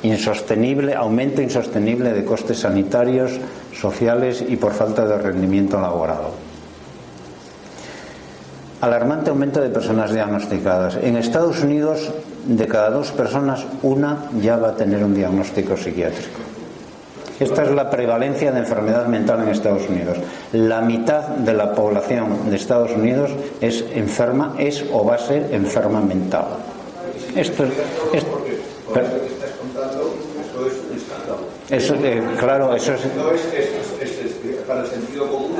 insostenible, 0.01 0.95
aumento 0.95 1.41
insostenible 1.41 2.13
de 2.13 2.23
costes 2.23 2.59
sanitarios, 2.59 3.33
sociales 3.73 4.45
y 4.47 4.55
por 4.55 4.73
falta 4.73 5.05
de 5.05 5.17
rendimiento 5.17 5.81
laboral 5.81 6.44
alarmante 8.85 9.31
aumento 9.31 9.61
de 9.61 9.69
personas 9.69 10.13
diagnosticadas. 10.13 10.97
En 11.01 11.17
Estados 11.17 11.63
Unidos, 11.63 12.11
de 12.45 12.67
cada 12.67 12.91
dos 12.91 13.11
personas, 13.11 13.65
una 13.81 14.29
ya 14.39 14.57
va 14.57 14.69
a 14.69 14.75
tener 14.75 15.03
un 15.03 15.15
diagnóstico 15.15 15.75
psiquiátrico. 15.75 16.39
Esta 17.39 17.63
es 17.63 17.71
la 17.71 17.89
prevalencia 17.89 18.51
de 18.51 18.59
enfermedad 18.59 19.07
mental 19.07 19.41
en 19.41 19.49
Estados 19.49 19.89
Unidos. 19.89 20.17
La 20.53 20.81
mitad 20.81 21.27
de 21.29 21.53
la 21.53 21.73
población 21.73 22.49
de 22.49 22.55
Estados 22.55 22.91
Unidos 22.91 23.31
es 23.59 23.83
enferma, 23.93 24.55
es 24.57 24.85
o 24.93 25.03
va 25.03 25.15
a 25.15 25.17
ser 25.17 25.49
enferma 25.51 25.99
mental. 25.99 26.45
Esto 27.35 27.65
es. 27.65 27.73
Eso, 31.69 31.95
eh, 31.95 32.21
claro, 32.37 32.75
eso 32.75 32.93
es. 32.93 33.01
No 33.17 33.31
es, 33.31 33.41
para 34.67 34.81
el 34.81 34.87
sentido 34.87 35.27
común, 35.27 35.55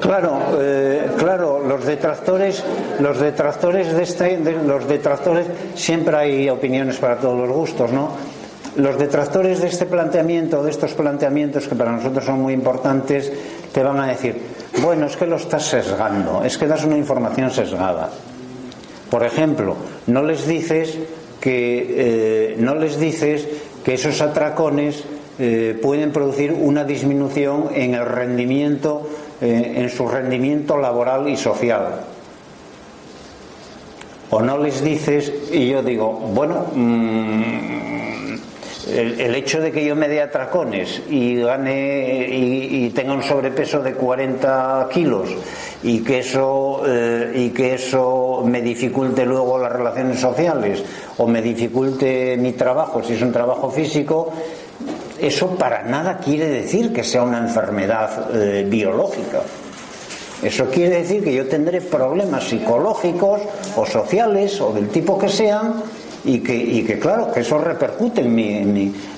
Claro, 0.00 0.38
eh, 0.60 1.10
claro, 1.18 1.60
los 1.66 1.84
detractores, 1.84 2.62
los 3.00 3.18
detractores 3.18 3.92
de 3.92 4.02
este, 4.02 4.38
los 4.38 4.86
detractores, 4.86 5.46
siempre 5.74 6.16
hay 6.16 6.48
opiniones 6.48 6.96
para 6.98 7.16
todos 7.16 7.36
los 7.36 7.50
gustos, 7.50 7.92
¿no? 7.92 8.10
Los 8.76 8.98
detractores 8.98 9.60
de 9.60 9.68
este 9.68 9.86
planteamiento, 9.86 10.62
de 10.62 10.70
estos 10.70 10.92
planteamientos 10.92 11.66
que 11.66 11.74
para 11.74 11.92
nosotros 11.92 12.24
son 12.24 12.40
muy 12.40 12.52
importantes, 12.52 13.32
te 13.72 13.82
van 13.82 13.98
a 14.00 14.06
decir, 14.06 14.40
bueno, 14.82 15.06
es 15.06 15.16
que 15.16 15.26
lo 15.26 15.36
estás 15.36 15.64
sesgando, 15.64 16.44
es 16.44 16.58
que 16.58 16.66
das 16.66 16.84
una 16.84 16.96
información 16.96 17.50
sesgada. 17.50 18.10
Por 19.10 19.24
ejemplo, 19.24 19.76
no 20.06 20.22
les 20.22 20.46
dices 20.46 20.98
que 21.40 21.86
eh, 21.88 22.56
no 22.58 22.74
les 22.74 22.98
dices 22.98 23.48
que 23.84 23.94
esos 23.94 24.20
atracones 24.20 25.04
eh, 25.38 25.78
pueden 25.82 26.12
producir 26.12 26.52
una 26.52 26.84
disminución 26.84 27.68
en 27.74 27.94
el 27.94 28.06
rendimiento, 28.06 29.08
eh, 29.40 29.74
en 29.76 29.90
su 29.90 30.08
rendimiento 30.08 30.78
laboral 30.78 31.28
y 31.28 31.36
social. 31.36 32.00
O 34.30 34.40
no 34.40 34.58
les 34.58 34.82
dices, 34.82 35.32
y 35.52 35.68
yo 35.68 35.82
digo, 35.82 36.10
bueno, 36.10 36.66
mm, 36.74 37.76
el, 38.86 39.34
hecho 39.34 39.60
de 39.60 39.72
que 39.72 39.84
yo 39.84 39.96
me 39.96 40.08
dé 40.08 40.22
atracones 40.22 41.02
y 41.10 41.36
gane 41.36 42.28
y, 42.30 42.90
tenga 42.90 43.12
un 43.12 43.22
sobrepeso 43.22 43.82
de 43.82 43.94
40 43.94 44.88
kilos 44.92 45.28
y 45.82 46.00
que 46.00 46.20
eso 46.20 46.82
eh, 46.86 47.32
y 47.34 47.50
que 47.50 47.74
eso 47.74 48.42
me 48.46 48.62
dificulte 48.62 49.26
luego 49.26 49.58
las 49.58 49.72
relaciones 49.72 50.20
sociales 50.20 50.82
o 51.18 51.26
me 51.26 51.42
dificulte 51.42 52.36
mi 52.38 52.52
trabajo 52.52 53.02
si 53.02 53.14
es 53.14 53.22
un 53.22 53.32
trabajo 53.32 53.70
físico 53.70 54.32
eso 55.20 55.56
para 55.56 55.82
nada 55.82 56.18
quiere 56.18 56.48
decir 56.48 56.92
que 56.92 57.04
sea 57.04 57.22
una 57.22 57.38
enfermedad 57.38 58.34
eh, 58.34 58.66
biológica. 58.68 59.42
Eso 60.42 60.66
quiere 60.66 60.98
decir 60.98 61.24
que 61.24 61.32
yo 61.32 61.46
tendré 61.46 61.80
problemas 61.80 62.44
psicológicos 62.44 63.40
o 63.74 63.86
sociales 63.86 64.60
o 64.60 64.72
del 64.72 64.88
tipo 64.88 65.18
que 65.18 65.28
sean 65.28 65.82
y 66.24 66.40
que, 66.40 66.54
y 66.54 66.82
que 66.82 66.98
claro, 66.98 67.32
que 67.32 67.40
eso 67.40 67.56
repercute 67.58 68.20
en 68.20 68.34
mi, 68.34 68.58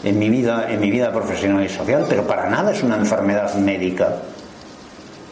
en, 0.05 0.19
mi, 0.19 0.31
vida, 0.31 0.71
en 0.71 0.81
mi 0.81 0.91
vida 0.91 1.13
profesional 1.13 1.65
y 1.65 1.69
social, 1.69 2.07
pero 2.09 2.25
para 2.25 2.49
nada 2.49 2.73
es 2.73 2.83
una 2.83 2.97
enfermedad 2.97 3.55
médica. 3.57 4.17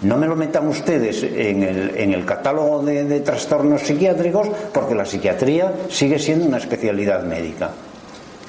No 0.02 0.16
me 0.16 0.26
lo 0.26 0.36
metan 0.36 0.66
ustedes 0.66 1.22
en 1.22 1.62
el, 1.62 1.96
en 1.96 2.12
el 2.12 2.24
catálogo 2.24 2.82
de 2.82 3.20
trastornos 3.20 3.82
psiquiátricos 3.82 4.48
porque 4.72 4.94
la 4.94 5.06
psiquiatría 5.06 5.72
sigue 5.88 6.18
siendo 6.18 6.46
una 6.46 6.58
especialidad 6.58 7.22
médica. 7.22 7.70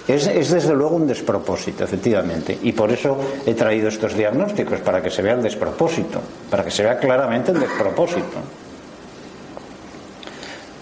Es, 0.08 0.52
desde 0.52 0.74
luego 0.74 0.96
un 0.96 1.06
despropósito, 1.06 1.84
efectivamente, 1.84 2.58
y 2.64 2.72
por 2.72 2.92
eso 2.92 3.18
he 3.46 3.54
traído 3.54 3.90
estos 3.90 4.16
diagnósticos, 4.16 4.80
para 4.80 5.02
que 5.02 5.10
se 5.10 5.22
vea 5.22 5.34
el 5.34 5.44
despropósito, 5.44 6.22
para 6.50 6.64
que 6.64 6.72
se 6.72 6.84
vea 6.84 6.98
claramente 6.98 7.52
el 7.52 7.60
despropósito. 7.60 8.40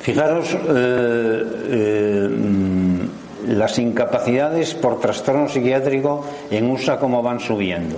Fijaros 0.02 0.54
eh, 0.54 1.44
eh, 1.70 2.30
las 3.48 3.80
incapacidades 3.80 4.76
por 4.76 5.00
trastorno 5.00 5.50
psiquiátrico 5.50 6.24
en 6.52 6.70
USA 6.70 7.00
cómo 7.00 7.24
van 7.24 7.40
subiendo. 7.40 7.96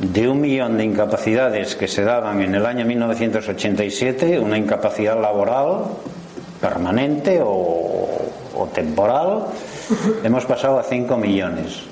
De 0.00 0.28
un 0.28 0.42
millón 0.42 0.76
de 0.76 0.84
incapacidades 0.84 1.74
que 1.74 1.88
se 1.88 2.04
daban 2.04 2.42
en 2.42 2.54
el 2.54 2.66
año 2.66 2.84
1987, 2.84 4.38
una 4.38 4.58
incapacidad 4.58 5.18
laboral 5.18 5.86
permanente 6.60 7.40
o, 7.42 8.08
temporal, 8.66 9.46
hemos 10.22 10.44
pasado 10.44 10.78
a 10.78 10.82
5 10.82 11.16
millones. 11.16 11.88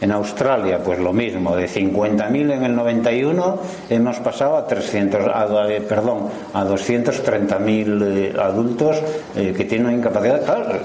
En 0.00 0.12
Australia, 0.12 0.78
pues 0.78 1.00
lo 1.00 1.12
mismo, 1.12 1.56
de 1.56 1.68
50.000 1.68 2.52
en 2.52 2.64
el 2.64 2.76
91 2.76 3.58
hemos 3.90 4.18
pasado 4.18 4.56
a 4.56 4.66
300, 4.66 5.26
a, 5.26 5.66
eh, 5.68 5.80
perdón, 5.80 6.28
a 6.54 6.64
230.000 6.64 8.02
eh, 8.02 8.34
adultos 8.40 8.96
eh, 9.34 9.52
que 9.56 9.64
tienen 9.64 9.98
incapacidad. 9.98 10.44
Claro, 10.44 10.78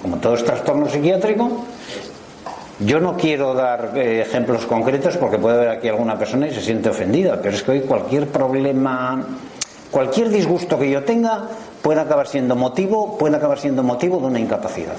como 0.00 0.18
todo 0.18 0.34
es 0.34 0.44
trastorno 0.44 0.88
psiquiátrico, 0.88 1.64
yo 2.78 3.00
no 3.00 3.16
quiero 3.16 3.52
dar 3.54 3.98
ejemplos 3.98 4.64
concretos 4.66 5.16
porque 5.16 5.38
puede 5.38 5.56
haber 5.56 5.68
aquí 5.70 5.88
alguna 5.88 6.16
persona 6.16 6.46
y 6.46 6.54
se 6.54 6.60
siente 6.60 6.90
ofendida, 6.90 7.40
pero 7.42 7.56
es 7.56 7.62
que 7.64 7.72
hoy 7.72 7.80
cualquier 7.80 8.28
problema, 8.28 9.26
cualquier 9.90 10.28
disgusto 10.28 10.78
que 10.78 10.90
yo 10.90 11.02
tenga 11.02 11.48
puede 11.86 12.00
acabar 12.00 12.26
siendo 12.26 12.56
motivo, 12.56 13.16
puede 13.16 13.36
acabar 13.36 13.60
siendo 13.60 13.84
motivo 13.84 14.18
de 14.18 14.26
una 14.26 14.40
incapacidad. 14.40 14.96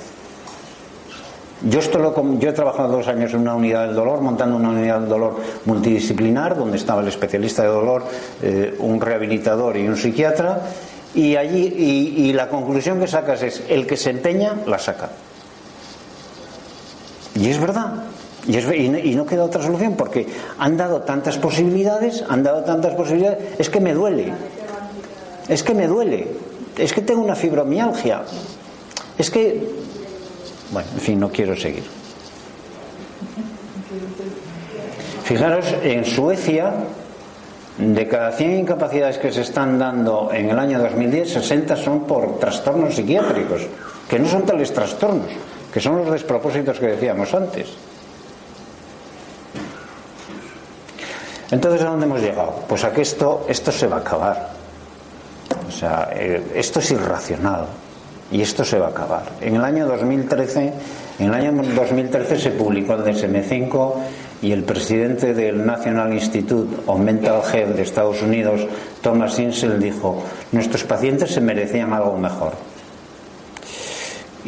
Yo, 1.63 1.79
esto 1.79 1.99
lo, 1.99 2.39
yo 2.39 2.49
he 2.49 2.53
trabajado 2.53 2.87
dos 2.95 3.09
años 3.09 3.33
en 3.33 3.41
una 3.41 3.55
unidad 3.55 3.87
del 3.87 3.93
dolor, 3.93 4.21
montando 4.21 4.55
una 4.55 4.69
unidad 4.69 5.01
del 5.01 5.09
dolor 5.09 5.35
multidisciplinar, 5.65 6.55
donde 6.55 6.77
estaba 6.77 7.01
el 7.01 7.09
especialista 7.09 7.63
de 7.63 7.67
dolor, 7.67 8.05
eh, 8.41 8.73
un 8.79 9.01
rehabilitador 9.01 9.75
y 9.75 9.85
un 9.85 9.97
psiquiatra, 9.97 10.61
y 11.13 11.35
allí 11.35 11.65
y, 12.17 12.31
la 12.31 12.47
conclusión 12.47 13.01
que 13.01 13.07
sacas 13.07 13.43
es 13.43 13.63
el 13.67 13.85
que 13.85 13.97
se 13.97 14.11
empeña 14.11 14.55
la 14.65 14.79
saca. 14.79 15.09
Y 17.35 17.49
es 17.49 17.59
verdad. 17.59 18.03
Y, 18.47 19.13
no, 19.13 19.25
queda 19.25 19.43
otra 19.43 19.61
solución 19.61 19.95
porque 19.97 20.25
han 20.57 20.77
dado 20.77 21.01
tantas 21.01 21.37
posibilidades, 21.37 22.23
han 22.29 22.43
dado 22.43 22.63
tantas 22.63 22.95
posibilidades, 22.95 23.59
es 23.59 23.69
que 23.69 23.81
me 23.81 23.93
duele. 23.93 24.31
Es 25.49 25.63
que 25.63 25.73
me 25.73 25.85
duele. 25.87 26.46
Es 26.77 26.93
que 26.93 27.01
tengo 27.01 27.21
una 27.21 27.35
fibromialgia. 27.35 28.23
Es 29.17 29.31
que 29.31 29.87
bueno, 30.71 30.89
en 30.93 30.99
fin, 30.99 31.19
no 31.19 31.29
quiero 31.29 31.55
seguir. 31.55 31.83
Fijaros, 35.23 35.65
en 35.83 36.05
Suecia, 36.05 36.73
de 37.77 38.07
cada 38.07 38.31
100 38.31 38.59
incapacidades 38.59 39.17
que 39.17 39.31
se 39.31 39.41
están 39.41 39.79
dando 39.79 40.29
en 40.33 40.49
el 40.49 40.59
año 40.59 40.79
2010, 40.79 41.33
60 41.33 41.75
son 41.75 42.03
por 42.05 42.39
trastornos 42.39 42.95
psiquiátricos, 42.95 43.61
que 44.09 44.19
no 44.19 44.27
son 44.27 44.45
tales 44.45 44.73
trastornos, 44.73 45.27
que 45.73 45.79
son 45.79 45.97
los 45.97 46.11
despropósitos 46.11 46.79
que 46.79 46.87
decíamos 46.87 47.33
antes. 47.33 47.67
Entonces, 51.49 51.81
¿a 51.81 51.89
dónde 51.89 52.05
hemos 52.05 52.21
llegado? 52.21 52.63
Pues 52.67 52.83
a 52.83 52.91
que 52.91 53.01
esto, 53.01 53.45
esto 53.47 53.71
se 53.71 53.87
va 53.87 53.97
a 53.97 53.99
acabar. 53.99 54.56
O 55.67 55.71
sea, 55.71 56.09
eh, 56.13 56.41
esto 56.55 56.79
es 56.79 56.91
irracional 56.91 57.67
y 58.31 58.41
esto 58.41 58.63
se 58.63 58.79
va 58.79 58.87
a 58.87 58.89
acabar. 58.89 59.23
En 59.41 59.55
el 59.55 59.63
año 59.63 59.85
2013, 59.85 60.73
en 61.19 61.25
el 61.25 61.33
año 61.33 61.51
2013 61.51 62.39
se 62.39 62.51
publicó 62.51 62.93
el 62.93 63.03
DSM-5 63.03 63.93
y 64.41 64.51
el 64.51 64.63
presidente 64.63 65.33
del 65.33 65.65
National 65.65 66.13
Institute 66.13 66.83
of 66.85 66.99
Mental 66.99 67.41
Health 67.53 67.75
de 67.75 67.81
Estados 67.81 68.21
Unidos, 68.21 68.61
Thomas 69.01 69.39
Insel, 69.39 69.79
dijo: 69.79 70.23
nuestros 70.51 70.83
pacientes 70.83 71.31
se 71.31 71.41
merecían 71.41 71.93
algo 71.93 72.17
mejor. 72.17 72.53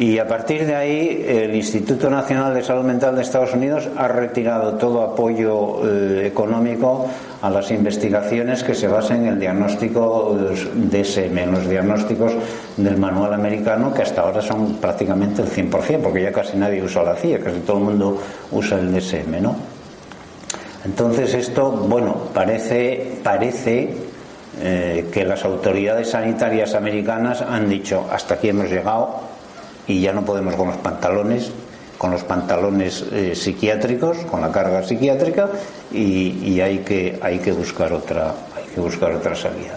Y 0.00 0.18
a 0.18 0.26
partir 0.26 0.64
de 0.64 0.74
ahí, 0.74 1.26
el 1.28 1.54
Instituto 1.54 2.08
Nacional 2.08 2.54
de 2.54 2.62
Salud 2.62 2.84
Mental 2.84 3.14
de 3.14 3.20
Estados 3.20 3.52
Unidos 3.52 3.86
ha 3.98 4.08
retirado 4.08 4.76
todo 4.76 5.02
apoyo 5.02 5.86
eh, 5.86 6.26
económico 6.26 7.06
a 7.42 7.50
las 7.50 7.70
investigaciones 7.70 8.64
que 8.64 8.74
se 8.74 8.88
basen 8.88 9.26
en 9.26 9.34
el 9.34 9.38
diagnóstico 9.38 10.38
DSM, 10.74 11.36
en 11.36 11.52
los 11.52 11.68
diagnósticos 11.68 12.32
del 12.78 12.96
manual 12.96 13.34
americano, 13.34 13.92
que 13.92 14.00
hasta 14.00 14.22
ahora 14.22 14.40
son 14.40 14.76
prácticamente 14.76 15.42
el 15.42 15.50
100%, 15.50 16.00
porque 16.00 16.22
ya 16.22 16.32
casi 16.32 16.56
nadie 16.56 16.82
usa 16.82 17.02
la 17.02 17.16
CIA, 17.16 17.38
casi 17.40 17.58
todo 17.58 17.76
el 17.76 17.84
mundo 17.84 18.18
usa 18.52 18.78
el 18.78 18.94
DSM, 18.94 19.42
¿no? 19.42 19.54
Entonces 20.86 21.34
esto, 21.34 21.72
bueno, 21.72 22.16
parece, 22.32 23.18
parece 23.22 23.90
eh, 24.62 25.08
que 25.12 25.26
las 25.26 25.44
autoridades 25.44 26.08
sanitarias 26.08 26.74
americanas 26.74 27.42
han 27.42 27.68
dicho 27.68 28.06
hasta 28.10 28.36
aquí 28.36 28.48
hemos 28.48 28.70
llegado 28.70 29.29
y 29.90 30.00
ya 30.00 30.12
no 30.12 30.24
podemos 30.24 30.54
con 30.54 30.68
los 30.68 30.76
pantalones 30.78 31.50
con 32.00 32.12
los 32.12 32.24
pantalones 32.24 33.04
eh, 33.12 33.34
psiquiátricos, 33.34 34.16
con 34.30 34.40
la 34.40 34.50
carga 34.50 34.82
psiquiátrica 34.82 35.50
y, 35.92 36.50
y, 36.50 36.62
hay, 36.62 36.78
que, 36.78 37.18
hay, 37.20 37.40
que 37.40 37.52
buscar 37.52 37.92
otra, 37.92 38.34
hay 38.56 38.64
que 38.74 38.80
buscar 38.80 39.12
otra 39.12 39.36
salida. 39.36 39.76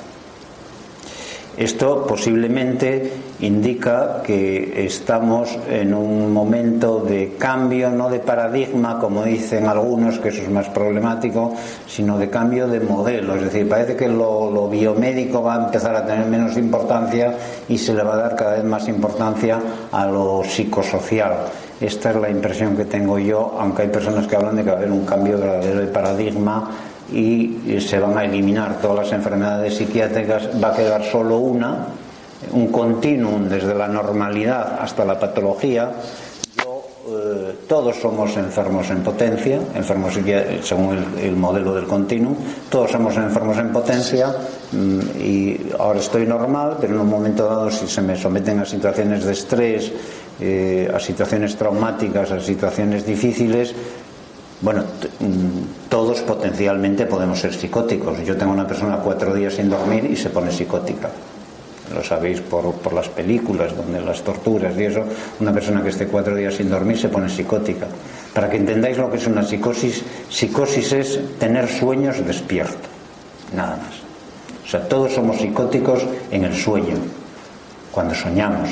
Esto 1.57 2.07
posiblemente 2.07 3.11
indica 3.39 4.21
que 4.23 4.85
estamos 4.85 5.57
en 5.69 5.93
un 5.93 6.31
momento 6.31 6.99
de 6.99 7.35
cambio, 7.37 7.89
no 7.89 8.09
de 8.09 8.19
paradigma, 8.19 8.99
como 8.99 9.23
dicen 9.23 9.67
algunos, 9.67 10.19
que 10.19 10.29
eso 10.29 10.43
es 10.43 10.49
más 10.49 10.69
problemático, 10.69 11.53
sino 11.87 12.17
de 12.17 12.29
cambio 12.29 12.67
de 12.67 12.79
modelo. 12.79 13.35
Es 13.35 13.43
decir, 13.43 13.67
parece 13.67 13.95
que 13.95 14.07
lo, 14.07 14.67
biomédico 14.69 15.43
va 15.43 15.55
a 15.55 15.65
empezar 15.65 15.95
a 15.95 16.05
tener 16.05 16.25
menos 16.27 16.57
importancia 16.57 17.35
y 17.67 17.77
se 17.77 17.93
le 17.93 18.03
va 18.03 18.13
a 18.13 18.17
dar 18.17 18.35
cada 18.35 18.55
vez 18.55 18.63
más 18.63 18.87
importancia 18.87 19.59
a 19.91 20.05
lo 20.05 20.43
psicosocial. 20.43 21.33
Esta 21.81 22.11
es 22.11 22.15
la 22.15 22.29
impresión 22.29 22.77
que 22.77 22.85
tengo 22.85 23.19
yo, 23.19 23.55
aunque 23.59 23.83
hay 23.83 23.89
personas 23.89 24.25
que 24.27 24.35
hablan 24.35 24.55
de 24.55 24.63
que 24.63 24.69
va 24.69 24.75
a 24.75 24.79
haber 24.79 24.91
un 24.91 25.05
cambio 25.05 25.37
verdadero 25.37 25.81
de 25.81 25.87
paradigma 25.87 26.71
y 27.11 27.77
se 27.79 27.99
van 27.99 28.17
a 28.17 28.23
eliminar 28.23 28.79
todas 28.79 29.05
las 29.05 29.13
enfermedades 29.13 29.75
psiquiátricas, 29.75 30.49
va 30.63 30.69
a 30.69 30.75
quedar 30.75 31.03
solo 31.03 31.37
una, 31.37 31.87
un 32.51 32.67
continuum 32.67 33.47
desde 33.47 33.73
la 33.73 33.87
normalidad 33.87 34.77
hasta 34.79 35.05
la 35.05 35.19
patología. 35.19 35.91
Eh, 37.05 37.55
todos 37.67 37.97
somos 37.97 38.37
enfermos 38.37 38.89
en 38.89 39.03
potencia, 39.03 39.59
enfermos 39.75 40.13
según 40.63 40.97
el, 40.97 41.25
el, 41.25 41.35
modelo 41.35 41.75
del 41.75 41.85
continuum, 41.85 42.33
todos 42.69 42.91
somos 42.91 43.17
enfermos 43.17 43.57
en 43.57 43.73
potencia 43.73 44.33
mm, 44.71 44.99
y 45.19 45.71
ahora 45.77 45.99
estoy 45.99 46.25
normal, 46.25 46.77
pero 46.79 46.95
en 46.95 47.01
un 47.01 47.09
momento 47.09 47.45
dado 47.45 47.69
si 47.69 47.87
se 47.87 48.01
me 48.01 48.15
someten 48.15 48.59
a 48.59 48.65
situaciones 48.65 49.25
de 49.25 49.33
estrés, 49.33 49.91
eh, 50.39 50.89
a 50.93 50.99
situaciones 50.99 51.57
traumáticas, 51.57 52.31
a 52.31 52.39
situaciones 52.39 53.05
difíciles, 53.05 53.75
bueno, 54.61 54.83
mm, 54.83 55.89
todos 55.89 56.21
potencialmente 56.21 57.05
podemos 57.05 57.37
ser 57.37 57.53
psicóticos. 57.53 58.23
Yo 58.25 58.37
tengo 58.37 58.53
una 58.53 58.65
persona 58.65 58.97
cuatro 58.97 59.33
días 59.33 59.55
sin 59.55 59.69
dormir 59.69 60.05
y 60.05 60.15
se 60.15 60.29
pone 60.29 60.51
psicótica. 60.51 61.09
Lo 61.93 62.03
sabéis 62.03 62.41
por, 62.41 62.73
por, 62.75 62.93
las 62.93 63.07
películas, 63.09 63.75
donde 63.75 64.01
las 64.01 64.21
torturas 64.23 64.73
y 64.77 64.85
eso, 64.85 65.03
una 65.39 65.53
persona 65.53 65.83
que 65.83 65.89
esté 65.89 66.07
cuatro 66.07 66.35
días 66.35 66.55
sin 66.55 66.69
dormir 66.69 66.97
se 66.97 67.09
pone 67.09 67.29
psicótica. 67.29 67.87
Para 68.33 68.49
que 68.49 68.57
entendáis 68.57 68.97
lo 68.97 69.11
que 69.11 69.17
es 69.17 69.27
una 69.27 69.43
psicosis, 69.43 70.03
psicosis 70.29 70.91
es 70.93 71.19
tener 71.37 71.67
sueños 71.67 72.25
despierto, 72.25 72.89
nada 73.55 73.77
más. 73.77 73.93
O 74.65 74.67
sea, 74.67 74.87
todos 74.87 75.13
somos 75.13 75.37
psicóticos 75.37 76.03
en 76.31 76.45
el 76.45 76.55
sueño, 76.55 76.95
cuando 77.91 78.15
soñamos, 78.15 78.69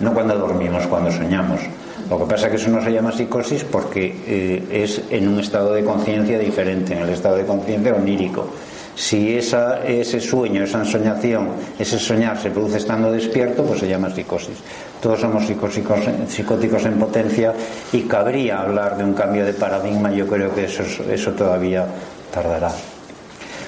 no 0.00 0.14
cuando 0.14 0.38
dormimos, 0.38 0.86
cuando 0.86 1.10
soñamos. 1.10 1.60
Lo 2.08 2.18
que 2.18 2.24
pasa 2.24 2.46
es 2.46 2.50
que 2.50 2.56
eso 2.56 2.70
no 2.70 2.82
se 2.82 2.92
llama 2.92 3.12
psicosis 3.12 3.64
porque 3.64 4.16
eh, 4.26 4.64
es 4.70 5.02
en 5.10 5.28
un 5.28 5.40
estado 5.40 5.74
de 5.74 5.84
conciencia 5.84 6.38
diferente, 6.38 6.94
en 6.94 7.00
el 7.00 7.10
estado 7.10 7.36
de 7.36 7.44
conciencia 7.44 7.94
onírico. 7.94 8.48
Si 8.96 9.36
esa, 9.36 9.84
ese 9.86 10.20
sueño, 10.20 10.64
esa 10.64 10.78
ensoñación, 10.78 11.50
ese 11.78 11.98
soñar 11.98 12.40
se 12.40 12.50
produce 12.50 12.78
estando 12.78 13.12
despierto, 13.12 13.62
pues 13.62 13.80
se 13.80 13.88
llama 13.88 14.08
psicosis. 14.10 14.56
Todos 15.02 15.20
somos 15.20 15.44
psicóticos 15.46 16.84
en 16.86 16.98
potencia 16.98 17.52
y 17.92 18.02
cabría 18.02 18.62
hablar 18.62 18.96
de 18.96 19.04
un 19.04 19.12
cambio 19.12 19.44
de 19.44 19.52
paradigma, 19.52 20.10
yo 20.10 20.26
creo 20.26 20.54
que 20.54 20.64
eso, 20.64 20.82
eso 21.10 21.32
todavía 21.32 21.86
tardará. 22.32 22.72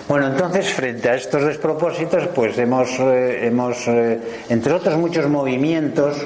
Bueno, 0.08 0.28
entonces, 0.28 0.72
frente 0.72 1.10
a 1.10 1.16
estos 1.16 1.44
despropósitos, 1.44 2.28
pues 2.34 2.56
hemos, 2.56 2.98
eh, 2.98 3.46
hemos 3.46 3.86
eh, 3.88 4.18
entre 4.48 4.72
otros 4.72 4.96
muchos 4.96 5.28
movimientos, 5.28 6.16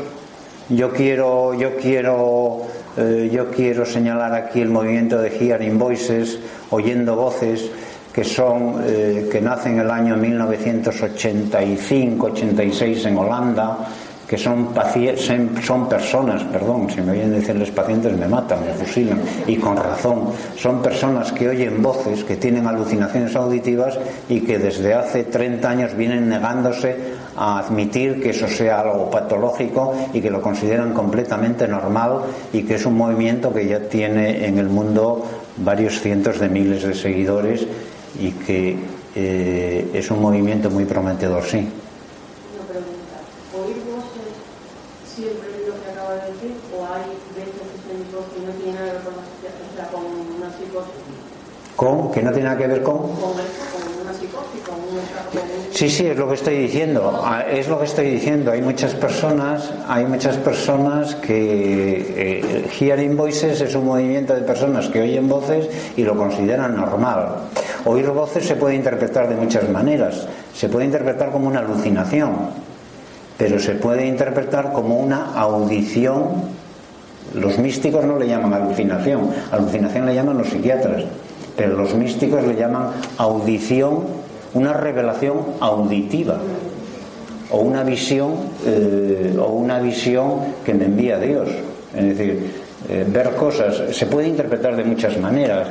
yo 0.68 0.90
quiero, 0.90 1.52
yo 1.54 1.76
quiero, 1.76 2.62
eh, 2.96 3.28
yo 3.32 3.50
quiero 3.50 3.84
señalar 3.84 4.34
aquí 4.34 4.60
el 4.60 4.68
movimiento 4.68 5.20
de 5.20 5.30
Hearing 5.30 5.80
Voices, 5.80 6.38
oyendo 6.70 7.16
voces, 7.16 7.72
que 8.12 8.24
son, 8.24 8.82
eh, 8.84 9.28
que 9.30 9.40
nacen 9.40 9.74
en 9.74 9.80
el 9.80 9.90
año 9.90 10.16
1985-86 10.16 13.06
en 13.06 13.16
Holanda, 13.16 13.78
que 14.32 14.38
son, 14.38 14.68
son 15.62 15.88
personas, 15.90 16.42
perdón, 16.44 16.88
si 16.88 17.02
me 17.02 17.20
a 17.20 17.28
decirles 17.28 17.70
pacientes 17.70 18.16
me 18.16 18.26
matan, 18.26 18.64
me 18.64 18.72
fusilan, 18.72 19.20
y 19.46 19.56
con 19.56 19.76
razón, 19.76 20.30
son 20.56 20.80
personas 20.80 21.30
que 21.32 21.50
oyen 21.50 21.82
voces, 21.82 22.24
que 22.24 22.36
tienen 22.36 22.66
alucinaciones 22.66 23.36
auditivas 23.36 23.98
y 24.30 24.40
que 24.40 24.58
desde 24.58 24.94
hace 24.94 25.24
30 25.24 25.68
años 25.68 25.94
vienen 25.94 26.30
negándose 26.30 26.96
a 27.36 27.58
admitir 27.58 28.22
que 28.22 28.30
eso 28.30 28.48
sea 28.48 28.80
algo 28.80 29.10
patológico 29.10 29.94
y 30.14 30.22
que 30.22 30.30
lo 30.30 30.40
consideran 30.40 30.94
completamente 30.94 31.68
normal 31.68 32.20
y 32.54 32.62
que 32.62 32.76
es 32.76 32.86
un 32.86 32.96
movimiento 32.96 33.52
que 33.52 33.66
ya 33.66 33.80
tiene 33.80 34.46
en 34.46 34.56
el 34.56 34.70
mundo 34.70 35.26
varios 35.58 36.00
cientos 36.00 36.40
de 36.40 36.48
miles 36.48 36.84
de 36.84 36.94
seguidores 36.94 37.66
y 38.18 38.30
que 38.32 38.78
eh, 39.14 39.90
es 39.92 40.10
un 40.10 40.20
movimiento 40.20 40.70
muy 40.70 40.84
prometedor, 40.84 41.44
sí. 41.44 41.58
Una 41.58 42.64
pregunta. 42.68 43.16
¿Oír 43.56 43.76
voces 43.88 44.32
siempre 45.04 45.48
es 45.60 45.68
lo 45.68 45.74
que 45.82 45.90
acaba 45.90 46.14
de 46.14 46.32
decir 46.32 46.56
o 46.72 46.84
hay 46.84 47.12
veces 47.36 47.52
que 47.52 47.78
se 47.84 47.92
que 48.08 48.46
no 48.46 48.52
tiene 48.58 48.78
nada? 48.78 49.00
O 49.00 49.76
sea, 49.76 49.88
con 49.88 50.04
una 50.04 50.48
psicosis. 50.56 51.02
¿Con? 51.76 52.12
¿Que 52.12 52.22
no 52.22 52.30
tiene 52.32 52.48
nada 52.48 52.58
que 52.58 52.66
ver 52.66 52.82
con? 52.82 52.98
Con 52.98 53.36
eso, 53.40 53.64
con 53.72 53.82
una 54.00 54.12
psicosis, 54.12 54.60
con 54.64 54.76
un... 54.76 55.00
Con 55.32 55.48
un 55.48 55.61
Sí, 55.74 55.88
sí, 55.88 56.06
es 56.06 56.18
lo 56.18 56.28
que 56.28 56.34
estoy 56.34 56.58
diciendo. 56.58 57.22
Ah, 57.24 57.44
Es 57.50 57.66
lo 57.66 57.78
que 57.78 57.86
estoy 57.86 58.10
diciendo. 58.10 58.52
Hay 58.52 58.60
muchas 58.60 58.94
personas, 58.94 59.72
hay 59.88 60.04
muchas 60.04 60.36
personas 60.36 61.14
que 61.14 62.40
eh, 62.42 62.68
hearing 62.78 63.16
voices 63.16 63.58
es 63.62 63.74
un 63.74 63.86
movimiento 63.86 64.34
de 64.34 64.42
personas 64.42 64.88
que 64.88 65.00
oyen 65.00 65.28
voces 65.28 65.68
y 65.96 66.02
lo 66.02 66.14
consideran 66.14 66.76
normal. 66.76 67.36
Oír 67.86 68.10
voces 68.10 68.44
se 68.44 68.56
puede 68.56 68.74
interpretar 68.74 69.30
de 69.30 69.34
muchas 69.34 69.66
maneras. 69.70 70.26
Se 70.54 70.68
puede 70.68 70.84
interpretar 70.84 71.30
como 71.30 71.48
una 71.48 71.60
alucinación, 71.60 72.32
pero 73.38 73.58
se 73.58 73.72
puede 73.72 74.06
interpretar 74.06 74.72
como 74.72 74.98
una 74.98 75.32
audición. 75.34 76.52
Los 77.32 77.58
místicos 77.58 78.04
no 78.04 78.18
le 78.18 78.28
llaman 78.28 78.52
alucinación, 78.52 79.30
alucinación 79.50 80.04
le 80.04 80.14
llaman 80.14 80.36
los 80.36 80.48
psiquiatras, 80.48 81.04
pero 81.56 81.78
los 81.78 81.94
místicos 81.94 82.44
le 82.44 82.56
llaman 82.56 82.90
audición 83.16 84.21
una 84.54 84.72
revelación 84.72 85.38
auditiva 85.60 86.38
o 87.50 87.58
una 87.58 87.82
visión 87.82 88.32
eh, 88.66 89.36
o 89.38 89.46
una 89.48 89.78
visión 89.80 90.40
que 90.64 90.74
me 90.74 90.86
envía 90.86 91.18
Dios. 91.18 91.48
Es 91.94 92.04
decir 92.04 92.62
eh, 92.88 93.04
ver 93.08 93.30
cosas 93.36 93.94
se 93.94 94.06
puede 94.06 94.28
interpretar 94.28 94.74
de 94.76 94.84
muchas 94.84 95.16
maneras 95.18 95.68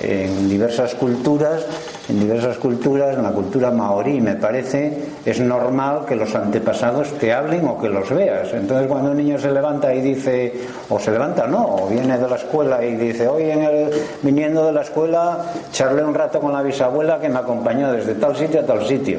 en 0.00 0.48
diversas 0.48 0.94
culturas 0.94 1.64
en 2.08 2.18
diversas 2.18 2.56
culturas 2.58 3.16
en 3.16 3.22
la 3.22 3.30
cultura 3.30 3.70
maorí 3.70 4.20
me 4.20 4.36
parece 4.36 4.98
es 5.24 5.40
normal 5.40 6.04
que 6.06 6.16
los 6.16 6.34
antepasados 6.34 7.12
te 7.18 7.32
hablen 7.32 7.66
o 7.66 7.78
que 7.78 7.88
los 7.88 8.10
veas. 8.10 8.52
Entonces 8.52 8.88
cuando 8.88 9.10
un 9.10 9.16
niño 9.18 9.38
se 9.38 9.50
levanta 9.50 9.94
y 9.94 10.00
dice 10.00 10.52
o 10.88 10.98
se 10.98 11.10
levanta 11.10 11.46
no 11.46 11.76
o 11.76 11.88
viene 11.88 12.18
de 12.18 12.28
la 12.28 12.36
escuela 12.36 12.84
y 12.84 12.96
dice 12.96 13.28
hoy 13.28 13.50
en 13.50 13.62
el, 13.62 13.90
viniendo 14.22 14.66
de 14.66 14.72
la 14.72 14.82
escuela 14.82 15.38
charlé 15.70 16.02
un 16.02 16.14
rato 16.14 16.40
con 16.40 16.52
la 16.52 16.62
bisabuela 16.62 17.20
que 17.20 17.28
me 17.28 17.38
acompañó 17.38 17.92
desde 17.92 18.14
tal 18.14 18.34
sitio 18.36 18.60
a 18.60 18.66
tal 18.66 18.86
sitio 18.86 19.18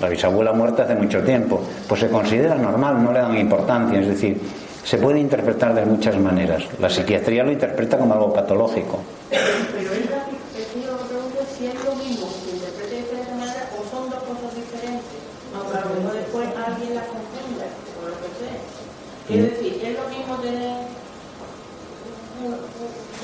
la 0.00 0.08
bisabuela 0.08 0.52
muerta 0.52 0.84
hace 0.84 0.94
mucho 0.94 1.20
tiempo. 1.22 1.60
Pues 1.88 2.00
se 2.00 2.08
considera 2.08 2.54
normal 2.54 3.02
no 3.02 3.12
le 3.12 3.18
dan 3.18 3.36
importancia. 3.36 4.00
Es 4.00 4.06
decir 4.08 4.40
se 4.84 4.96
puede 4.96 5.18
interpretar 5.18 5.74
de 5.74 5.84
muchas 5.84 6.16
maneras. 6.18 6.62
La 6.78 6.88
psiquiatría 6.88 7.42
lo 7.42 7.52
interpreta 7.52 7.98
como 7.98 8.14
algo 8.14 8.32
patológico 8.32 9.00
la 9.30 10.24
es 10.58 10.66
que 10.72 10.82
yo 10.82 10.92
me 10.92 11.04
pregunto 11.04 11.38
si 11.56 11.66
es 11.66 11.84
lo 11.84 11.94
mismo 11.96 12.26
que 12.26 12.50
se 12.50 12.56
interprete 12.56 12.90
de 12.90 13.02
diferente 13.02 13.32
manera 13.34 13.68
o 13.76 13.84
son 13.90 14.10
dos 14.10 14.22
cosas 14.24 14.54
diferentes. 14.54 15.20
Aunque 15.54 15.76
a 15.76 15.84
lo 15.84 15.94
mejor 15.94 16.14
después 16.14 16.48
alguien 16.56 16.94
las 16.94 17.06
confunda, 17.08 17.66
o 17.98 18.08
lo 18.08 18.16
que 18.20 18.30
sea. 18.38 18.58
Es 19.28 19.42
decir, 19.42 19.80
es 19.84 19.98
lo 19.98 20.08
mismo 20.08 20.36
tener 20.36 20.88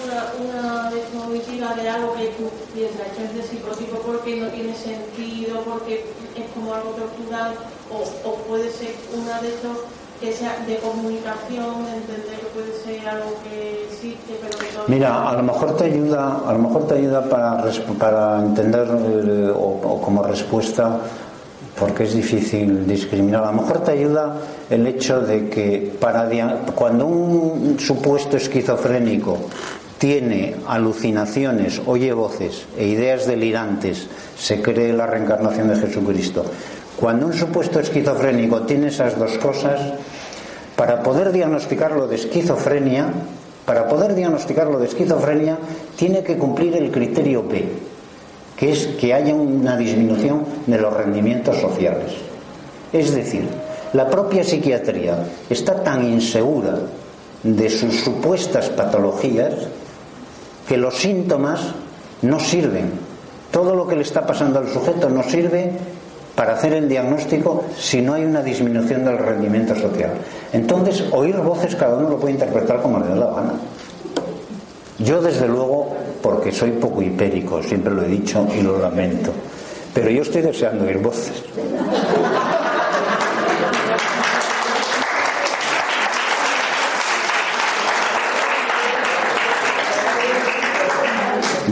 una, 0.05 0.27
una 0.45 0.91
desmovilidad 0.91 1.77
de 1.77 1.89
algo 1.89 2.15
que 2.15 2.27
tú 2.37 2.51
piensas 2.75 3.07
que 3.17 3.25
es 3.25 3.51
de 3.51 3.97
porque 4.05 4.37
no 4.37 4.49
tiene 4.49 4.75
sentido, 4.75 5.61
porque 5.61 6.05
es 6.37 6.45
como 6.53 6.75
algo 6.75 6.91
tortural, 6.91 7.55
o, 7.91 8.29
o 8.29 8.35
puede 8.49 8.71
ser 8.71 8.95
una 9.17 9.41
de 9.41 9.49
esos 9.49 9.79
que 10.21 10.33
sea 10.33 10.57
de 10.67 10.77
comunicación, 10.79 11.85
de 11.87 11.97
entender 11.97 12.39
que 12.39 12.47
puede 12.55 12.73
ser 12.85 13.09
algo 13.09 13.31
que 13.43 13.85
existe, 13.85 14.39
pero 14.41 14.59
que 14.59 14.67
todavía 14.67 14.95
Mira, 14.95 15.29
a 15.31 15.33
lo 15.35 15.43
mejor 15.43 15.77
te 15.77 15.85
ayuda, 15.85 16.41
a 16.47 16.53
lo 16.53 16.59
mejor 16.59 16.87
te 16.87 16.95
ayuda 16.95 17.29
para, 17.29 17.65
para 17.99 18.39
entender 18.41 18.87
eh, 18.89 19.51
o, 19.51 19.81
o 19.83 20.01
como 20.01 20.23
respuesta, 20.23 20.99
porque 21.79 22.05
es 22.05 22.15
difícil 22.15 22.87
discriminar. 22.87 23.45
A 23.45 23.53
lo 23.53 23.63
mejor 23.63 23.83
te 23.83 23.93
ayuda 23.93 24.37
el 24.71 24.87
hecho 24.87 25.21
de 25.21 25.49
que 25.49 25.93
cuando 26.75 27.07
un 27.07 27.77
supuesto 27.79 28.37
esquizofrénico 28.37 29.39
tiene 29.99 30.57
alucinaciones, 30.67 31.81
oye 31.87 32.13
voces 32.13 32.67
e 32.77 32.87
ideas 32.87 33.27
delirantes, 33.27 34.07
se 34.39 34.61
cree 34.61 34.93
la 34.93 35.07
reencarnación 35.07 35.69
de 35.69 35.77
Jesucristo. 35.77 36.45
Cuando 36.97 37.27
un 37.27 37.33
supuesto 37.33 37.81
esquizofrénico 37.81 38.63
tiene 38.63 38.89
esas 38.89 39.19
dos 39.19 39.39
cosas, 39.39 39.81
para 40.77 41.03
poder 41.03 41.33
diagnosticarlo 41.33 42.07
de 42.07 42.17
esquizofrenia, 42.17 43.07
para 43.65 43.89
poder 43.89 44.15
diagnosticarlo 44.15 44.79
de 44.79 44.87
esquizofrenia, 44.87 45.59
tiene 45.97 46.23
que 46.23 46.37
cumplir 46.37 46.77
el 46.77 46.91
criterio 46.91 47.43
B, 47.43 47.65
que 48.57 48.73
es 48.73 48.87
que 48.99 49.13
haya 49.13 49.35
una 49.35 49.77
disminución 49.77 50.45
de 50.67 50.79
los 50.79 50.93
rendimientos 50.93 51.57
sociales. 51.59 52.13
Es 52.93 53.15
decir, 53.15 53.49
la 53.93 54.09
propia 54.09 54.45
psiquiatría 54.45 55.19
está 55.51 55.83
tan 55.83 56.05
insegura 56.05 56.79
de 57.43 57.71
sus 57.71 58.01
supuestas 58.01 58.69
patologías 58.71 59.55
que 60.69 60.77
los 60.77 60.95
síntomas 60.97 61.61
no 62.23 62.41
sirven. 62.41 62.93
Todo 63.51 63.75
lo 63.75 63.87
que 63.87 63.97
le 63.97 64.03
está 64.03 64.27
pasando 64.27 64.59
al 64.59 64.69
sujeto 64.69 65.09
no 65.09 65.23
sirve 65.23 65.73
para 66.35 66.55
hacer 66.55 66.73
el 66.73 66.89
diagnóstico 66.89 67.65
si 67.79 68.01
no 68.01 68.15
hay 68.15 68.25
una 68.25 68.43
disminución 68.43 69.05
del 69.05 69.19
rendimiento 69.19 69.75
social. 69.77 70.15
Entonces, 70.53 71.05
oír 71.13 71.37
voces 71.37 71.77
cada 71.77 71.97
uno 71.97 72.11
lo 72.11 72.19
puede 72.19 72.35
interpretar 72.35 72.83
como 72.83 72.99
le 72.99 73.07
dé 73.07 73.15
la 73.15 73.27
gana. 73.27 73.53
Yo, 74.99 75.21
desde 75.21 75.47
luego, 75.47 75.95
porque 76.25 76.51
soy 76.53 76.71
poco 76.71 77.03
hipérico, 77.03 77.63
siempre 77.63 77.93
lo 77.93 78.03
he 78.03 78.09
dicho 78.09 78.49
y 78.59 78.63
lo 78.63 78.79
lamento, 78.79 79.31
pero 79.93 80.09
yo 80.09 80.23
estoy 80.23 80.41
deseando 80.41 80.87
oír 80.87 80.97
voces. 80.97 81.45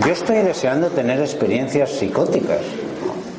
Yo 0.05 0.13
estoy 0.13 0.43
deseando 0.43 0.89
tener 0.89 1.19
experiencias 1.21 1.91
psicóticas. 1.93 2.61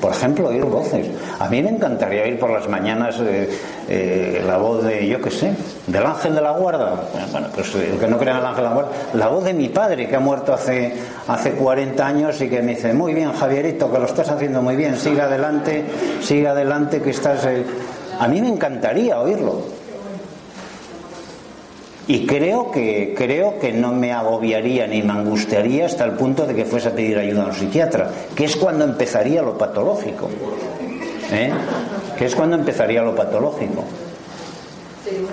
Por 0.04 0.12
ejemplo, 0.12 0.50
oír 0.50 0.66
voces. 0.66 1.08
A 1.40 1.48
mí 1.48 1.64
me 1.64 1.70
encantaría 1.70 2.24
oír 2.24 2.38
por 2.38 2.50
las 2.50 2.68
mañanas 2.68 3.16
eh, 3.22 3.50
eh, 3.88 4.44
la 4.46 4.58
voz 4.58 4.84
de, 4.84 5.08
yo 5.08 5.22
qué 5.22 5.32
sé, 5.32 5.54
del 5.88 6.06
ángel 6.06 6.36
de 6.36 6.42
la 6.42 6.52
guarda. 6.52 7.06
Bueno, 7.32 7.48
pues 7.56 7.74
el 7.76 7.98
que 7.98 8.08
no 8.10 8.18
crea 8.18 8.34
en 8.34 8.40
el 8.42 8.46
ángel 8.46 8.64
de 8.66 8.70
la 8.70 8.76
guarda. 8.76 8.92
La 9.14 9.28
voz 9.30 9.46
de 9.46 9.54
mi 9.54 9.70
padre, 9.70 10.10
que 10.10 10.18
ha 10.18 10.20
muerto 10.20 10.54
hace, 10.54 10.94
hace 11.26 11.52
40 11.52 12.06
años 12.06 12.42
y 12.42 12.50
que 12.50 12.62
me 12.62 12.76
dice, 12.76 12.92
muy 12.94 13.14
bien, 13.14 13.32
Javierito, 13.32 13.90
que 13.90 13.98
lo 13.98 14.04
estás 14.06 14.30
haciendo 14.30 14.62
muy 14.62 14.76
bien, 14.76 14.98
siga 14.98 15.24
adelante, 15.24 15.86
siga 16.22 16.52
adelante, 16.52 17.02
que 17.02 17.12
estás... 17.12 17.46
eh". 17.46 17.64
A 18.20 18.28
mí 18.28 18.42
me 18.42 18.50
encantaría 18.50 19.18
oírlo. 19.22 19.62
Y 22.08 22.26
creo 22.28 22.70
que, 22.70 23.14
creo 23.18 23.60
que 23.60 23.72
no 23.72 23.94
me 23.94 24.12
agobiaría 24.12 24.88
ni 24.88 25.02
me 25.02 25.14
angustiaría 25.14 25.86
hasta 25.86 26.04
el 26.04 26.14
punto 26.14 26.46
de 26.46 26.54
que 26.54 26.66
fuese 26.66 26.90
a 26.90 26.92
pedir 26.92 27.18
ayuda 27.18 27.44
a 27.44 27.46
un 27.48 27.54
psiquiatra, 27.54 28.12
que 28.36 28.46
es 28.46 28.56
cuando 28.58 28.84
empezaría 28.84 29.42
lo 29.42 29.58
patológico. 29.58 30.30
¿Eh? 31.32 31.52
Que 32.18 32.26
es 32.26 32.36
cuando 32.36 32.58
empezaría 32.58 33.02
lo 33.02 33.16
patológico. 33.16 33.86
Sí, 35.06 35.18
una. 35.20 35.32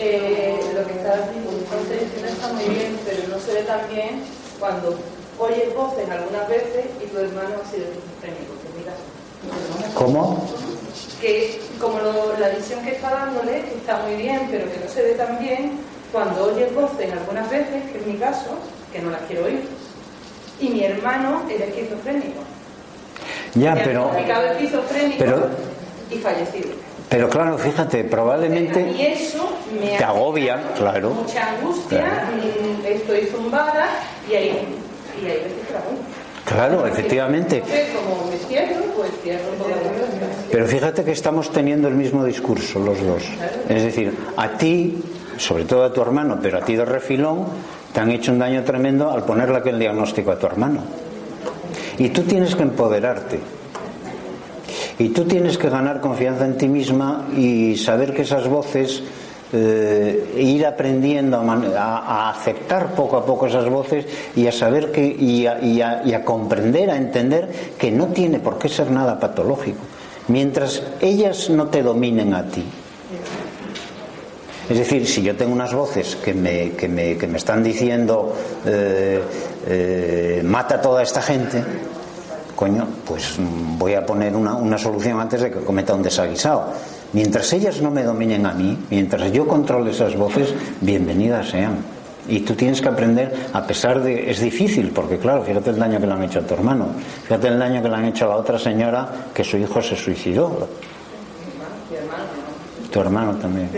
Eh, 0.00 0.58
lo 0.74 0.86
que 0.86 0.92
está 0.92 1.16
diciendo 1.16 2.28
está 2.28 2.52
muy 2.52 2.64
bien, 2.64 2.96
pero 3.04 3.28
no 3.28 3.38
se 3.40 3.52
ve 3.52 3.62
tan 3.62 3.80
bien 3.90 4.22
cuando 4.58 4.96
oyes 5.38 5.74
voces 5.74 6.08
algunas 6.08 6.48
veces 6.48 6.86
y 7.02 7.06
tu 7.06 7.18
hermano 7.18 7.56
ha 7.62 7.70
sido 7.70 7.84
esquizofrénico. 7.84 8.58
¿Cómo? 9.94 10.46
Que 11.20 11.60
como 11.80 11.98
lo- 11.98 12.38
la 12.38 12.48
visión 12.50 12.80
que 12.84 12.92
está 12.92 13.10
dándole 13.10 13.58
está 13.76 13.98
muy 14.06 14.14
bien, 14.16 14.46
pero 14.50 14.70
que 14.70 14.78
no 14.78 14.88
se 14.88 15.02
ve 15.02 15.12
tan 15.14 15.38
bien 15.40 15.72
cuando 16.12 16.44
oyes 16.44 16.72
voces 16.74 17.12
algunas 17.12 17.50
veces, 17.50 17.82
que 17.92 17.98
es 17.98 18.06
mi 18.06 18.14
caso, 18.14 18.56
que 18.92 19.00
no 19.00 19.10
las 19.10 19.20
quiero 19.22 19.44
oír. 19.46 19.62
Y 20.60 20.68
mi 20.70 20.84
hermano 20.84 21.42
era 21.50 21.64
esquizofrénico. 21.66 22.40
Ya, 23.54 23.74
pero, 23.74 24.04
Diagnosticado 24.04 24.46
esquizofrénico 24.52 25.18
pero- 25.18 25.48
y 26.10 26.18
fallecido. 26.18 26.68
pero 27.08 27.28
claro, 27.28 27.58
fíjate, 27.58 28.00
Y 28.00 28.02
probablemente 28.04 29.12
eso 29.12 29.48
me 29.80 29.96
te 29.98 30.04
agobia, 30.04 30.62
claro. 30.76 31.10
mucha 31.10 31.50
angustia, 31.50 32.00
Claro. 32.00 32.26
mm, 32.36 32.86
estoy 32.86 33.26
zumbada 33.26 33.86
y 34.30 34.34
ahí, 34.34 34.68
y 35.20 35.26
ahí 35.26 35.38
voy. 35.72 35.98
Claro, 36.48 36.86
efectivamente. 36.86 37.62
Pues 37.62 37.88
Pero 40.50 40.66
fíjate 40.66 41.04
que 41.04 41.12
estamos 41.12 41.50
teniendo 41.52 41.88
el 41.88 41.94
mismo 41.94 42.24
discurso 42.24 42.78
los 42.78 43.00
dos. 43.02 43.22
Es 43.68 43.82
decir, 43.82 44.16
a 44.36 44.48
ti, 44.56 44.98
sobre 45.36 45.64
todo 45.64 45.84
a 45.84 45.92
tu 45.92 46.00
hermano, 46.00 46.38
pero 46.40 46.58
a 46.58 46.60
ti 46.62 46.74
de 46.74 46.84
refilón, 46.84 47.46
te 47.92 48.00
han 48.00 48.10
hecho 48.10 48.32
un 48.32 48.38
daño 48.38 48.64
tremendo 48.64 49.10
al 49.10 49.24
ponerle 49.24 49.58
aquel 49.58 49.78
diagnóstico 49.78 50.30
a 50.30 50.38
tu 50.38 50.46
hermano. 50.46 50.82
Y 51.98 52.08
tú 52.10 52.22
tienes 52.22 52.54
que 52.54 52.62
empoderarte. 52.62 53.38
Y 54.98 55.10
tú 55.10 55.24
tienes 55.24 55.58
que 55.58 55.68
ganar 55.68 56.00
confianza 56.00 56.44
en 56.44 56.56
ti 56.56 56.66
misma 56.66 57.28
y 57.36 57.76
saber 57.76 58.14
que 58.14 58.22
esas 58.22 58.48
voces, 58.48 59.02
eh, 59.52 60.34
ir 60.38 60.66
aprendiendo 60.66 61.38
a, 61.38 61.42
a- 61.42 61.98
a 61.98 62.30
aceptar 62.30 62.94
poco 62.94 63.16
a 63.16 63.24
poco 63.24 63.46
esas 63.46 63.68
voces 63.68 64.06
y 64.36 64.46
a 64.46 64.52
saber 64.52 64.92
que, 64.92 65.04
y 65.06 65.46
a, 65.46 65.58
y 65.62 65.78
y 65.80 66.12
a 66.14 66.24
comprender, 66.24 66.90
a 66.90 66.96
entender 66.96 67.48
que 67.78 67.90
no 67.90 68.08
tiene 68.08 68.38
por 68.40 68.58
qué 68.58 68.68
ser 68.68 68.90
nada 68.90 69.18
patológico. 69.18 69.78
Mientras 70.28 70.82
ellas 71.00 71.48
no 71.48 71.68
te 71.68 71.82
dominen 71.82 72.34
a 72.34 72.44
ti. 72.44 72.62
Es 74.68 74.76
decir, 74.78 75.06
si 75.06 75.22
yo 75.22 75.34
tengo 75.34 75.52
unas 75.54 75.72
voces 75.72 76.14
que 76.16 76.34
me, 76.34 76.72
que 76.72 76.88
me, 76.88 77.16
que 77.16 77.26
me 77.26 77.38
están 77.38 77.62
diciendo 77.62 78.34
eh, 78.66 79.18
eh, 79.66 80.42
mata 80.44 80.74
a 80.74 80.80
toda 80.82 81.02
esta 81.02 81.22
gente, 81.22 81.64
coño, 82.54 82.86
pues 83.06 83.36
voy 83.78 83.94
a 83.94 84.04
poner 84.04 84.36
una, 84.36 84.56
una 84.56 84.76
solución 84.76 85.18
antes 85.20 85.40
de 85.40 85.50
que 85.50 85.60
cometa 85.60 85.94
un 85.94 86.02
desaguisado. 86.02 86.66
Mientras 87.12 87.52
ellas 87.52 87.80
no 87.80 87.90
me 87.90 88.02
dominen 88.02 88.44
a 88.44 88.52
mí, 88.52 88.76
mientras 88.90 89.32
yo 89.32 89.46
controle 89.46 89.90
esas 89.90 90.14
voces, 90.14 90.52
bienvenidas 90.80 91.48
sean. 91.48 91.76
Y 92.28 92.40
tú 92.40 92.54
tienes 92.54 92.82
que 92.82 92.88
aprender, 92.88 93.34
a 93.54 93.66
pesar 93.66 94.02
de. 94.02 94.30
Es 94.30 94.40
difícil, 94.40 94.90
porque 94.90 95.16
claro, 95.16 95.42
fíjate 95.42 95.70
el 95.70 95.78
daño 95.78 95.98
que 95.98 96.06
le 96.06 96.12
han 96.12 96.22
hecho 96.24 96.40
a 96.40 96.42
tu 96.42 96.52
hermano, 96.52 96.88
fíjate 97.22 97.48
el 97.48 97.58
daño 97.58 97.82
que 97.82 97.88
le 97.88 97.94
han 97.94 98.04
hecho 98.04 98.26
a 98.26 98.28
la 98.28 98.36
otra 98.36 98.58
señora 98.58 99.08
que 99.32 99.42
su 99.42 99.56
hijo 99.56 99.80
se 99.80 99.96
suicidó. 99.96 100.68
Tu 102.92 103.00
hermano 103.00 103.34
también. 103.36 103.70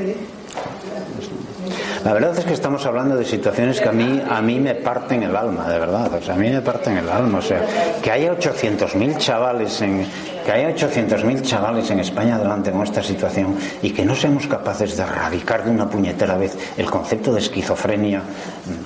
La 2.04 2.12
verdad 2.12 2.36
es 2.36 2.44
que 2.44 2.54
estamos 2.54 2.84
hablando 2.86 3.16
de 3.16 3.24
situaciones 3.24 3.80
que 3.80 3.88
a 3.88 3.92
mí, 3.92 4.20
a 4.28 4.40
mí 4.40 4.58
me 4.58 4.74
parten 4.74 5.22
el 5.22 5.36
alma, 5.36 5.68
de 5.68 5.78
verdad. 5.78 6.12
O 6.14 6.22
sea, 6.22 6.34
a 6.34 6.38
mí 6.38 6.48
me 6.48 6.62
parten 6.62 6.96
el 6.96 7.08
alma. 7.08 7.38
O 7.38 7.42
sea, 7.42 7.64
que 8.02 8.10
haya 8.10 8.32
800.000 8.32 9.18
chavales 9.18 9.80
en 9.82 10.06
que 10.50 10.56
haya 10.56 10.74
800.000 10.74 11.42
chavales 11.42 11.88
en 11.92 12.00
España 12.00 12.36
delante 12.36 12.72
con 12.72 12.82
esta 12.82 13.04
situación 13.04 13.54
y 13.82 13.90
que 13.90 14.04
no 14.04 14.16
seamos 14.16 14.48
capaces 14.48 14.96
de 14.96 15.04
erradicar 15.04 15.64
de 15.64 15.70
una 15.70 15.88
puñetera 15.88 16.36
vez 16.36 16.58
el 16.76 16.90
concepto 16.90 17.32
de 17.32 17.38
esquizofrenia, 17.38 18.20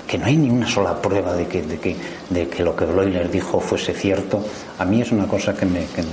que 0.06 0.18
no 0.18 0.26
hay 0.26 0.36
ni 0.36 0.50
una 0.50 0.68
sola 0.68 1.00
prueba 1.00 1.32
de 1.32 1.46
que, 1.46 1.62
de 1.62 1.78
que, 1.78 1.96
de 2.28 2.48
que 2.48 2.62
lo 2.62 2.76
que 2.76 2.84
Bloiler 2.84 3.30
dijo 3.30 3.60
fuese 3.60 3.94
cierto, 3.94 4.44
a 4.78 4.84
mí 4.84 5.00
es 5.00 5.10
una 5.10 5.26
cosa 5.26 5.54
que 5.54 5.64
me, 5.64 5.86
que 5.86 6.02
me 6.02 6.08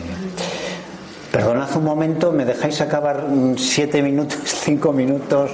Perdonad 1.34 1.76
un 1.76 1.84
momento, 1.84 2.32
¿me 2.32 2.46
dejáis 2.46 2.80
acabar 2.80 3.26
siete 3.58 4.02
minutos, 4.02 4.40
cinco 4.46 4.94
minutos? 4.94 5.52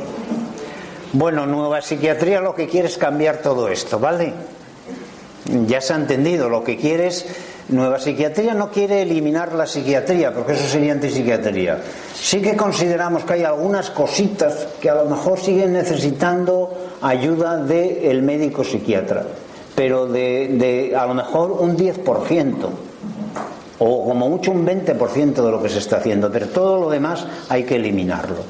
Bueno, 1.14 1.48
nueva 1.48 1.82
psiquiatría 1.82 2.40
lo 2.40 2.54
que 2.54 2.68
quiere 2.68 2.88
es 2.88 3.00
cambiar 3.00 3.38
todo 3.38 3.68
esto, 3.68 3.98
¿vale? 3.98 4.34
Ya 5.66 5.82
se 5.82 5.94
ha 5.94 5.96
entendido, 5.96 6.50
lo 6.50 6.64
que 6.64 6.78
quiere 6.78 7.08
es... 7.08 7.26
Nueva 7.70 8.00
psiquiatría 8.00 8.54
no 8.54 8.72
quiere 8.72 9.02
eliminar 9.02 9.54
la 9.54 9.68
psiquiatría, 9.68 10.34
porque 10.34 10.54
eso 10.54 10.66
sería 10.66 10.94
antipsiquiatría. 10.94 11.78
Sí 12.16 12.42
que 12.42 12.56
consideramos 12.56 13.26
que 13.26 13.34
hay 13.34 13.44
algunas 13.44 13.90
cositas 13.90 14.68
que 14.80 14.90
a 14.90 14.96
lo 14.96 15.04
mejor 15.06 15.38
siguen 15.38 15.74
necesitando 15.74 16.70
ayuda 17.02 17.58
del 17.58 18.24
médico 18.24 18.64
psiquiatra, 18.64 19.24
pero 19.76 20.08
de, 20.08 20.94
a 20.98 21.06
lo 21.08 21.14
mejor 21.14 21.52
un 21.52 21.76
10% 21.76 22.54
o 23.80 24.06
como 24.06 24.30
mucho 24.30 24.52
un 24.52 24.66
20% 24.66 25.34
de 25.34 25.52
lo 25.52 25.62
que 25.62 25.68
se 25.68 25.80
está 25.80 25.98
haciendo, 25.98 26.32
pero 26.32 26.48
todo 26.48 26.80
lo 26.80 26.90
demás 26.90 27.26
hay 27.50 27.64
que 27.64 27.76
eliminarlo. 27.76 28.46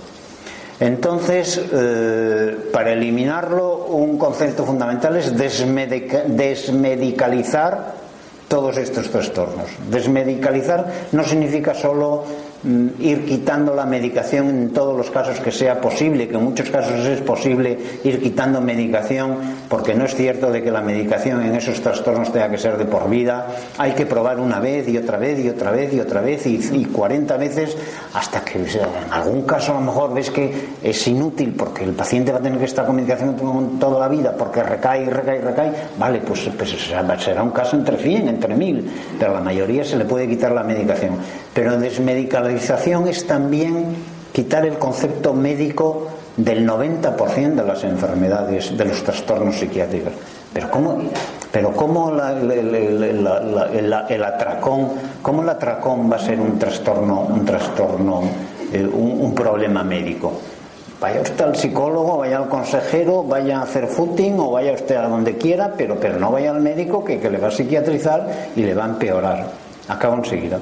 Entonces, 0.80 1.60
eh, 1.74 2.70
para 2.72 2.94
eliminarlo, 2.94 3.88
un 3.88 4.20
concepto 4.20 4.64
fundamental 4.64 5.18
es 5.18 5.36
desmedicalizar 5.36 8.07
todos 8.48 8.78
estos 8.78 9.10
trastornos. 9.10 9.70
Desmedicalizar 9.90 11.10
no 11.12 11.24
significa 11.24 11.74
solo 11.74 12.26
ir 13.00 13.26
quitando 13.26 13.74
la 13.74 13.86
medicación 13.86 14.50
en 14.50 14.70
todos 14.74 14.98
los 14.98 15.10
casos 15.12 15.40
que 15.40 15.52
sea 15.52 15.80
posible, 15.80 16.28
que 16.28 16.36
en 16.36 16.44
muchos 16.44 16.70
casos 16.70 17.06
es 17.06 17.22
posible 17.22 17.78
ir 18.04 18.22
quitando 18.22 18.62
medicación, 18.62 19.38
porque 19.70 19.94
no 19.94 20.06
es 20.06 20.16
cierto 20.16 20.52
de 20.52 20.64
que 20.64 20.72
la 20.72 20.82
medicación 20.82 21.44
en 21.44 21.56
esos 21.56 21.82
trastornos 21.82 22.32
tenga 22.32 22.50
que 22.50 22.58
ser 22.58 22.78
de 22.78 22.86
por 22.86 23.10
vida. 23.10 23.48
Hay 23.78 23.92
que 23.94 24.06
probar 24.06 24.40
una 24.40 24.60
vez 24.60 24.88
y 24.88 24.98
otra 24.98 25.18
vez 25.18 25.40
y 25.40 25.50
otra 25.50 25.72
vez 25.72 25.94
y 25.94 26.00
otra 26.00 26.22
vez 26.22 26.46
y, 26.46 26.60
y 26.74 26.86
40 26.86 27.38
veces 27.38 27.78
hasta 28.14 28.42
que 28.42 28.60
en 28.60 28.68
algún 29.12 29.44
caso 29.44 29.74
a 29.74 29.80
lo 29.80 29.86
mejor 29.86 30.14
ves 30.14 30.32
que 30.32 30.54
es 30.82 31.08
inútil 31.08 31.54
porque 31.58 31.84
el 31.84 31.94
paciente 31.94 32.32
va 32.32 32.40
a 32.40 32.42
tener 32.42 32.60
que 32.60 32.66
estar 32.66 32.86
con 32.86 32.96
medicación 32.96 33.36
toda 33.80 34.00
la 34.00 34.08
vida 34.08 34.36
porque 34.38 34.64
recae 34.64 35.04
y 35.04 35.10
recae 35.10 35.38
y 35.38 35.42
recae. 35.42 35.72
Vale, 35.98 36.20
pues, 36.20 36.50
pues 36.58 36.76
será 37.20 37.44
un 37.44 37.52
caso 37.52 37.76
entre 37.76 37.98
100, 37.98 38.28
entre 38.28 38.56
1000, 38.56 38.92
pero 39.20 39.32
a 39.32 39.36
la 39.36 39.42
mayoría 39.42 39.84
se 39.84 39.98
le 39.98 40.06
puede 40.06 40.28
quitar 40.28 40.52
la 40.52 40.64
medicación. 40.64 41.18
Pero 41.58 41.74
desmedicar 41.80 42.48
es 42.52 43.26
también 43.26 43.96
quitar 44.32 44.64
el 44.68 44.78
concepto 44.78 45.34
médico 45.34 46.06
del 46.38 46.70
90% 46.70 47.56
de 47.56 47.64
las 47.64 47.84
enfermedades, 47.84 48.78
de 48.78 48.86
los 48.86 49.04
trastornos 49.04 49.56
psiquiátricos. 49.56 50.14
Pero 50.54 50.70
cómo, 50.70 51.00
pero 51.52 51.74
cómo 51.74 52.12
el 52.12 52.20
atracón, 54.24 54.90
cómo 55.24 55.42
el 55.42 55.50
atracón 55.50 56.12
va 56.12 56.18
a 56.18 56.20
ser 56.20 56.40
un 56.40 56.60
trastorno, 56.60 57.22
un 57.22 57.44
trastorno, 57.44 58.22
eh, 58.72 58.86
un, 58.86 59.34
problema 59.34 59.84
médico. 59.84 60.34
Vaya 61.02 61.22
usted 61.22 61.44
al 61.44 61.56
psicólogo, 61.56 62.20
vaya 62.20 62.38
al 62.38 62.50
consejero, 62.50 63.24
vaya 63.24 63.62
a 63.62 63.64
hacer 63.64 63.88
footing 63.88 64.38
o 64.38 64.52
vaya 64.52 64.74
usted 64.74 64.98
a 64.98 65.08
donde 65.08 65.38
quiera, 65.38 65.74
pero, 65.76 66.00
pero 66.00 66.20
no 66.20 66.32
vaya 66.32 66.52
al 66.52 66.62
médico 66.62 67.04
que, 67.04 67.20
que 67.20 67.32
le 67.32 67.40
va 67.40 67.48
a 67.48 67.52
psiquiatrizar 67.52 68.52
y 68.56 68.62
le 68.62 68.76
va 68.76 68.86
a 68.86 68.90
empeorar. 68.90 69.48
Acaba 69.88 70.18
enseguida. 70.18 70.60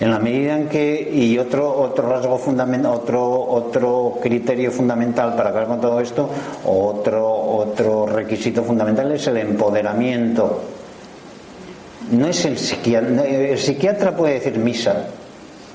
En 0.00 0.12
la 0.12 0.20
medida 0.20 0.56
en 0.56 0.68
que, 0.68 1.10
y 1.12 1.36
otro, 1.38 1.76
otro 1.76 2.08
rasgo 2.08 2.38
fundamental, 2.38 2.92
otro, 2.92 3.48
otro 3.50 4.18
criterio 4.22 4.70
fundamental 4.70 5.34
para 5.34 5.50
acabar 5.50 5.66
con 5.66 5.80
todo 5.80 6.00
esto, 6.00 6.30
otro, 6.64 7.28
otro 7.28 8.06
requisito 8.06 8.62
fundamental 8.62 9.10
es 9.10 9.26
el 9.26 9.38
empoderamiento. 9.38 10.62
No 12.12 12.28
es 12.28 12.44
el 12.44 12.58
psiquiatra, 12.58 13.24
el 13.24 13.58
psiquiatra 13.58 14.16
puede 14.16 14.34
decir 14.34 14.56
misa, 14.58 15.06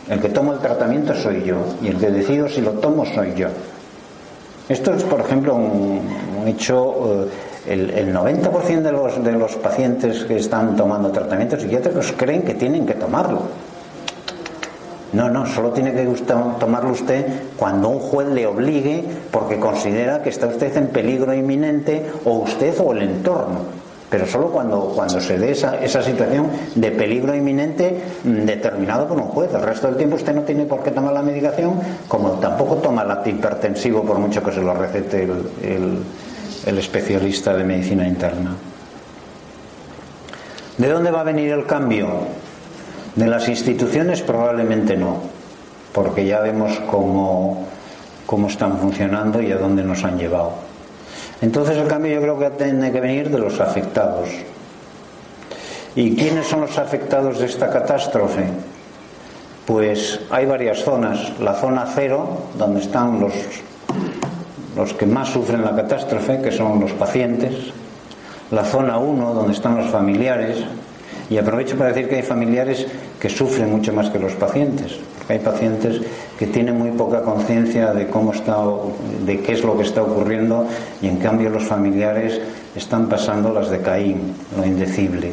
el 0.09 0.21
que 0.21 0.29
toma 0.29 0.53
el 0.53 0.59
tratamiento 0.59 1.13
soy 1.13 1.43
yo, 1.43 1.57
y 1.81 1.87
el 1.87 1.97
que 1.97 2.09
decido 2.09 2.47
si 2.47 2.61
lo 2.61 2.71
tomo 2.71 3.05
soy 3.05 3.33
yo. 3.35 3.49
Esto 4.69 4.93
es, 4.93 5.03
por 5.03 5.19
ejemplo, 5.19 5.55
un, 5.55 6.47
hecho. 6.47 7.25
Eh, 7.25 7.29
el, 7.65 7.91
el 7.91 8.13
90% 8.13 8.81
de 8.81 8.91
los, 8.91 9.23
de 9.23 9.31
los 9.31 9.55
pacientes 9.55 10.25
que 10.25 10.35
están 10.35 10.75
tomando 10.75 11.11
tratamientos 11.11 11.61
psiquiátricos 11.61 12.13
creen 12.17 12.41
que 12.41 12.55
tienen 12.55 12.85
que 12.85 12.95
tomarlo. 12.95 13.43
No, 15.13 15.29
no, 15.29 15.45
solo 15.45 15.71
tiene 15.71 15.93
que 15.93 16.03
tomarlo 16.59 16.91
usted 16.91 17.25
cuando 17.55 17.89
un 17.89 17.99
juez 17.99 18.27
le 18.29 18.47
obligue 18.47 19.03
porque 19.31 19.59
considera 19.59 20.21
que 20.21 20.29
está 20.29 20.47
usted 20.47 20.75
en 20.75 20.87
peligro 20.87 21.33
inminente 21.33 22.11
o 22.25 22.39
usted 22.39 22.75
o 22.79 22.93
el 22.93 23.03
entorno 23.03 23.83
pero 24.13 24.27
solo 24.27 24.51
cuando, 24.51 24.91
cuando 24.95 25.19
se 25.19 25.39
dé 25.39 25.53
esa, 25.53 25.83
esa 25.83 26.03
situación 26.03 26.47
de 26.75 26.91
peligro 26.91 27.33
inminente 27.33 27.99
mm, 28.23 28.45
determinado 28.45 29.07
por 29.07 29.19
un 29.19 29.29
juez. 29.29 29.51
El 29.51 29.63
resto 29.63 29.87
del 29.87 29.97
tiempo 29.97 30.17
usted 30.17 30.35
no 30.35 30.43
tiene 30.43 30.65
por 30.65 30.83
qué 30.83 30.91
tomar 30.91 31.13
la 31.13 31.23
medicación, 31.23 31.79
como 32.07 32.33
tampoco 32.33 32.75
toma 32.75 33.01
el 33.01 33.09
antihipertensivo 33.09 34.03
por 34.03 34.19
mucho 34.19 34.43
que 34.43 34.51
se 34.51 34.61
lo 34.61 34.75
recete 34.75 35.23
el, 35.23 36.03
el 36.63 36.77
especialista 36.77 37.55
de 37.55 37.63
medicina 37.63 38.07
interna. 38.07 38.55
¿De 40.77 40.87
dónde 40.87 41.09
va 41.09 41.21
a 41.21 41.23
venir 41.23 41.51
el 41.51 41.65
cambio? 41.65 42.07
De 43.15 43.27
las 43.27 43.47
instituciones 43.47 44.21
probablemente 44.21 44.97
no, 44.97 45.17
porque 45.93 46.25
ya 46.25 46.39
vemos 46.39 46.79
cómo, 46.89 47.67
cómo 48.25 48.47
están 48.47 48.79
funcionando 48.79 49.41
y 49.41 49.51
a 49.51 49.57
dónde 49.57 49.83
nos 49.83 50.03
han 50.03 50.17
llevado. 50.17 50.53
Entonces 51.41 51.77
el 51.77 51.87
cambio 51.87 52.13
yo 52.13 52.21
creo 52.21 52.39
que 52.39 52.49
tiene 52.51 52.91
que 52.91 53.01
venir 53.01 53.29
de 53.29 53.37
los 53.37 53.59
afectados. 53.59 54.29
¿Y 55.95 56.15
quiénes 56.15 56.47
son 56.47 56.61
los 56.61 56.77
afectados 56.79 57.37
de 57.39 57.45
esta 57.45 57.69
catástrofe? 57.69 58.45
Pues 59.67 60.19
hay 60.31 60.45
varias 60.47 60.79
zonas. 60.83 61.39
La 61.39 61.53
zona 61.53 61.85
cero, 61.93 62.47
donde 62.57 62.81
están 62.81 63.19
los, 63.19 63.33
los 64.75 64.93
que 64.93 65.05
más 65.05 65.29
sufren 65.29 65.63
la 65.63 65.75
catástrofe, 65.75 66.41
que 66.41 66.51
son 66.51 66.79
los 66.79 66.93
pacientes. 66.93 67.53
La 68.49 68.65
zona 68.65 68.97
1, 68.97 69.33
donde 69.33 69.53
están 69.53 69.77
los 69.77 69.87
familiares. 69.87 70.63
Y 71.29 71.37
aprovecho 71.37 71.77
para 71.77 71.91
decir 71.91 72.09
que 72.09 72.17
hay 72.17 72.21
familiares 72.23 72.85
que 73.19 73.29
sufren 73.29 73.71
mucho 73.71 73.93
más 73.93 74.09
que 74.09 74.19
los 74.19 74.33
pacientes, 74.33 74.99
porque 75.17 75.33
hay 75.33 75.39
pacientes 75.39 76.01
que 76.37 76.47
tienen 76.47 76.77
muy 76.77 76.91
poca 76.91 77.21
conciencia 77.21 77.93
de 77.93 78.07
cómo 78.07 78.33
está, 78.33 78.57
de 79.25 79.39
qué 79.41 79.53
es 79.53 79.63
lo 79.63 79.77
que 79.77 79.83
está 79.83 80.03
ocurriendo, 80.03 80.67
y 81.01 81.07
en 81.07 81.17
cambio 81.17 81.49
los 81.49 81.63
familiares 81.63 82.41
están 82.75 83.07
pasando 83.07 83.53
las 83.53 83.69
de 83.69 83.79
Caín, 83.79 84.33
lo 84.57 84.65
indecible. 84.65 85.31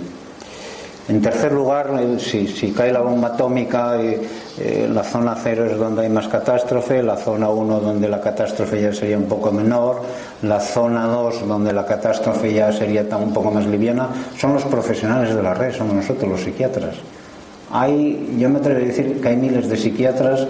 En 1.10 1.20
tercer 1.20 1.50
lugar, 1.50 1.90
si, 2.20 2.70
cae 2.70 2.92
la 2.92 3.00
bomba 3.00 3.34
atómica, 3.34 4.00
eh, 4.00 4.20
eh, 4.60 4.88
la 4.88 5.02
zona 5.02 5.34
cero 5.34 5.64
es 5.64 5.76
donde 5.76 6.02
hay 6.02 6.08
más 6.08 6.28
catástrofe, 6.28 7.02
la 7.02 7.16
zona 7.16 7.48
1 7.50 7.80
donde 7.80 8.08
la 8.08 8.20
catástrofe 8.20 8.80
ya 8.80 8.92
sería 8.92 9.18
un 9.18 9.24
poco 9.24 9.50
menor, 9.50 10.02
la 10.42 10.60
zona 10.60 11.06
2 11.06 11.48
donde 11.48 11.72
la 11.72 11.84
catástrofe 11.84 12.54
ya 12.54 12.72
sería 12.72 13.04
un 13.16 13.32
poco 13.32 13.50
más 13.50 13.66
liviana, 13.66 14.08
son 14.38 14.54
los 14.54 14.62
profesionales 14.62 15.34
de 15.34 15.42
la 15.42 15.52
red, 15.52 15.74
somos 15.74 15.94
nosotros 15.94 16.30
los 16.30 16.42
psiquiatras. 16.42 16.94
Hay, 17.72 18.36
yo 18.38 18.48
me 18.48 18.60
atrevo 18.60 18.78
a 18.78 18.84
decir 18.84 19.20
que 19.20 19.28
hay 19.30 19.36
miles 19.36 19.68
de 19.68 19.76
psiquiatras, 19.76 20.46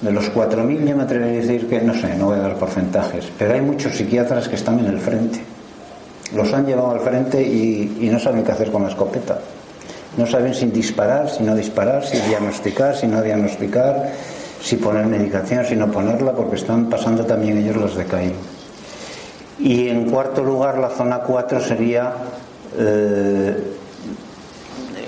de 0.00 0.10
los 0.10 0.24
4.000 0.34 0.88
yo 0.88 0.96
me 0.96 1.04
atrevo 1.04 1.26
a 1.26 1.28
decir 1.28 1.68
que, 1.68 1.80
no 1.82 1.94
sé, 1.94 2.16
no 2.16 2.26
voy 2.26 2.38
a 2.38 2.42
dar 2.42 2.56
porcentajes, 2.56 3.26
pero 3.38 3.54
hay 3.54 3.60
muchos 3.60 3.94
psiquiatras 3.94 4.48
que 4.48 4.56
están 4.56 4.80
en 4.80 4.86
el 4.86 4.98
frente 4.98 5.53
los 6.32 6.52
han 6.52 6.66
llevado 6.66 6.92
al 6.92 7.00
frente 7.00 7.42
y, 7.42 8.08
no 8.10 8.18
saben 8.18 8.44
qué 8.44 8.52
hacer 8.52 8.70
con 8.70 8.82
la 8.82 8.88
escopeta. 8.88 9.38
No 10.16 10.26
saben 10.26 10.54
si 10.54 10.66
disparar, 10.66 11.28
si 11.28 11.42
no 11.42 11.54
disparar, 11.54 12.04
si 12.04 12.18
diagnosticar, 12.20 12.96
si 12.96 13.06
no 13.06 13.20
diagnosticar, 13.20 14.12
si 14.62 14.76
poner 14.76 15.06
medicación, 15.06 15.64
si 15.64 15.76
no 15.76 15.90
ponerla, 15.90 16.32
porque 16.32 16.56
están 16.56 16.88
pasando 16.88 17.24
también 17.24 17.58
ellos 17.58 17.76
los 17.76 17.96
de 17.96 18.04
CAI. 18.04 18.32
Y 19.58 19.88
en 19.88 20.10
cuarto 20.10 20.42
lugar, 20.42 20.78
la 20.78 20.90
zona 20.90 21.18
4 21.20 21.60
sería 21.60 22.12
eh, 22.78 23.56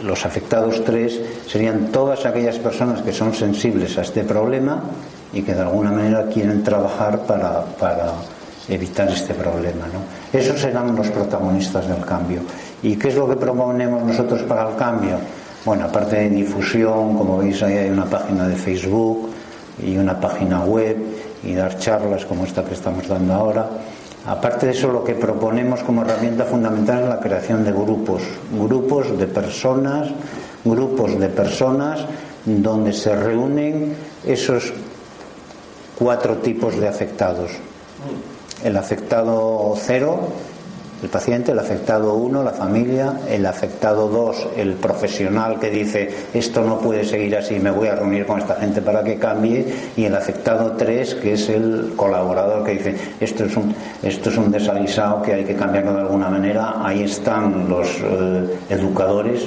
los 0.02 0.24
afectados 0.24 0.84
3 0.84 1.20
serían 1.46 1.88
todas 1.88 2.26
aquellas 2.26 2.58
personas 2.58 3.02
que 3.02 3.12
son 3.12 3.34
sensibles 3.34 3.98
a 3.98 4.02
este 4.02 4.24
problema 4.24 4.82
y 5.32 5.42
que 5.42 5.54
de 5.54 5.62
alguna 5.62 5.90
manera 5.90 6.26
quieren 6.26 6.62
trabajar 6.62 7.20
para, 7.20 7.62
para 7.64 8.12
evitar 8.68 9.08
este 9.08 9.34
problema. 9.34 9.86
¿no? 9.86 10.38
Esos 10.38 10.60
serán 10.60 10.94
los 10.94 11.08
protagonistas 11.08 11.88
del 11.88 12.04
cambio. 12.04 12.40
¿Y 12.82 12.96
qué 12.96 13.08
es 13.08 13.14
lo 13.14 13.28
que 13.28 13.36
proponemos 13.36 14.02
nosotros 14.02 14.42
para 14.42 14.68
el 14.68 14.76
cambio? 14.76 15.18
Bueno, 15.64 15.86
aparte 15.86 16.16
de 16.16 16.30
difusión, 16.30 17.16
como 17.16 17.38
veis 17.38 17.62
ahí 17.62 17.76
hay 17.76 17.90
una 17.90 18.04
página 18.04 18.46
de 18.46 18.54
Facebook 18.54 19.30
y 19.84 19.96
una 19.96 20.18
página 20.18 20.64
web 20.64 20.96
y 21.42 21.54
dar 21.54 21.78
charlas 21.78 22.24
como 22.24 22.44
esta 22.44 22.64
que 22.64 22.74
estamos 22.74 23.08
dando 23.08 23.34
ahora. 23.34 23.68
Aparte 24.26 24.66
de 24.66 24.72
eso, 24.72 24.90
lo 24.90 25.04
que 25.04 25.14
proponemos 25.14 25.82
como 25.82 26.02
herramienta 26.02 26.44
fundamental 26.44 27.04
es 27.04 27.08
la 27.08 27.20
creación 27.20 27.64
de 27.64 27.72
grupos, 27.72 28.22
grupos 28.52 29.16
de 29.18 29.26
personas, 29.26 30.08
grupos 30.64 31.18
de 31.18 31.28
personas 31.28 32.04
donde 32.44 32.92
se 32.92 33.14
reúnen 33.14 33.94
esos 34.24 34.72
cuatro 35.98 36.36
tipos 36.36 36.78
de 36.78 36.88
afectados. 36.88 37.50
El 38.66 38.76
afectado 38.76 39.74
cero, 39.76 40.18
el 41.00 41.08
paciente, 41.08 41.52
el 41.52 41.58
afectado 41.60 42.14
uno, 42.14 42.42
la 42.42 42.50
familia, 42.50 43.20
el 43.28 43.46
afectado 43.46 44.08
dos, 44.08 44.48
el 44.56 44.72
profesional 44.72 45.60
que 45.60 45.70
dice 45.70 46.10
esto 46.34 46.62
no 46.62 46.80
puede 46.80 47.04
seguir 47.04 47.36
así, 47.36 47.60
me 47.60 47.70
voy 47.70 47.86
a 47.86 47.94
reunir 47.94 48.26
con 48.26 48.40
esta 48.40 48.56
gente 48.56 48.82
para 48.82 49.04
que 49.04 49.18
cambie, 49.20 49.64
y 49.96 50.04
el 50.06 50.16
afectado 50.16 50.72
tres, 50.72 51.14
que 51.14 51.34
es 51.34 51.48
el 51.48 51.92
colaborador 51.94 52.64
que 52.64 52.72
dice 52.72 52.96
esto 53.20 53.44
es 53.44 53.56
un, 53.56 53.72
esto 54.02 54.30
es 54.30 54.36
un 54.36 54.50
que 55.22 55.32
hay 55.32 55.44
que 55.44 55.54
cambiarlo 55.54 55.94
de 55.94 56.00
alguna 56.00 56.28
manera. 56.28 56.84
Ahí 56.84 57.04
están 57.04 57.68
los 57.68 57.86
eh, 58.02 58.58
educadores, 58.70 59.44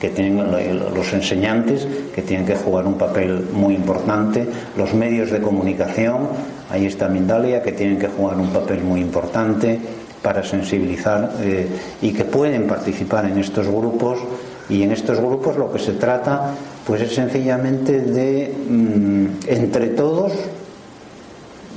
que 0.00 0.10
tienen 0.10 0.46
los 0.94 1.12
enseñantes 1.12 1.86
que 2.14 2.22
tienen 2.22 2.46
que 2.46 2.54
jugar 2.54 2.86
un 2.86 2.94
papel 2.94 3.48
muy 3.52 3.74
importante, 3.74 4.46
los 4.76 4.94
medios 4.94 5.30
de 5.30 5.40
comunicación, 5.40 6.28
ahí 6.70 6.86
está 6.86 7.08
Mindalia, 7.08 7.62
que 7.62 7.72
tienen 7.72 7.98
que 7.98 8.08
jugar 8.08 8.36
un 8.38 8.50
papel 8.50 8.82
muy 8.82 9.00
importante 9.00 9.78
para 10.22 10.42
sensibilizar 10.42 11.32
eh, 11.40 11.68
y 12.02 12.12
que 12.12 12.24
pueden 12.24 12.66
participar 12.66 13.26
en 13.26 13.38
estos 13.38 13.68
grupos. 13.68 14.18
Y 14.68 14.82
en 14.82 14.92
estos 14.92 15.18
grupos 15.18 15.56
lo 15.56 15.72
que 15.72 15.78
se 15.78 15.92
trata 15.92 16.54
pues 16.86 17.00
es 17.02 17.14
sencillamente 17.14 18.00
de 18.00 18.54
mm, 18.68 19.26
entre 19.46 19.88
todos 19.88 20.32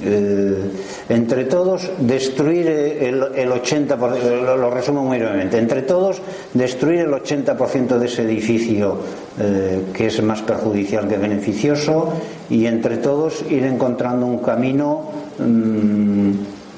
eh, 0.04 0.72
entre 1.10 1.46
todos 1.46 1.90
destruir 2.00 2.68
el, 2.68 3.24
el 3.36 3.50
80%, 3.50 4.58
lo, 4.58 4.70
resumo 4.72 5.04
muy 5.04 5.20
brevemente, 5.20 5.58
entre 5.58 5.84
todos 5.84 6.22
destruir 6.54 7.02
el 7.02 7.12
80% 7.12 7.98
de 7.98 8.06
ese 8.06 8.24
edificio 8.24 8.98
eh, 9.40 9.82
que 9.94 10.08
es 10.08 10.22
más 10.24 10.42
perjudicial 10.42 11.08
que 11.08 11.18
beneficioso 11.18 12.14
y 12.50 12.66
entre 12.66 12.98
todos 12.98 13.44
ir 13.50 13.64
encontrando 13.64 14.26
un 14.26 14.40
camino 14.40 15.10
mmm, 15.38 16.32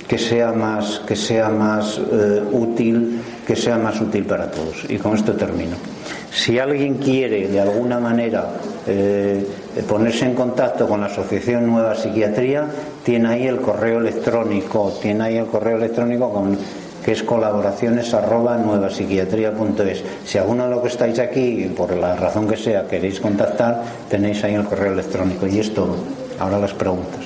que 0.07 0.17
sea 0.17 0.51
más, 0.51 1.01
que 1.07 1.15
sea 1.15 1.49
más 1.49 1.99
eh, 2.11 2.43
útil, 2.51 3.21
que 3.47 3.55
sea 3.55 3.77
más 3.77 4.01
útil 4.01 4.25
para 4.25 4.51
todos. 4.51 4.85
Y 4.89 4.97
con 4.97 5.15
esto 5.15 5.33
termino. 5.33 5.75
Si 6.29 6.59
alguien 6.59 6.95
quiere 6.95 7.47
de 7.47 7.59
alguna 7.61 7.99
manera 7.99 8.49
ponerse 9.81 10.25
en 10.25 10.35
contacto 10.35 10.87
con 10.87 11.01
la 11.01 11.07
Asociación 11.07 11.65
Nueva 11.65 11.95
Psiquiatría, 11.95 12.67
tiene 13.03 13.29
ahí 13.29 13.47
el 13.47 13.59
correo 13.59 13.99
electrónico, 13.99 14.93
tiene 15.01 15.23
ahí 15.23 15.37
el 15.37 15.47
correo 15.47 15.77
electrónico 15.77 16.31
que 17.03 17.11
es 17.11 17.23
colaboraciones 17.23 18.13
arroba 18.13 18.57
nuevapsiquiatría.es. 18.57 20.03
Si 20.25 20.37
alguno 20.37 20.65
de 20.65 20.69
los 20.69 20.81
que 20.81 20.87
estáis 20.87 21.19
aquí, 21.19 21.71
por 21.75 21.91
la 21.95 22.15
razón 22.15 22.47
que 22.47 22.55
sea, 22.55 22.87
queréis 22.87 23.19
contactar, 23.19 23.83
tenéis 24.09 24.43
ahí 24.43 24.53
el 24.53 24.63
correo 24.63 24.93
electrónico. 24.93 25.45
Y 25.47 25.59
es 25.59 25.73
todo. 25.73 25.95
Ahora 26.39 26.59
las 26.59 26.73
preguntas. 26.73 27.25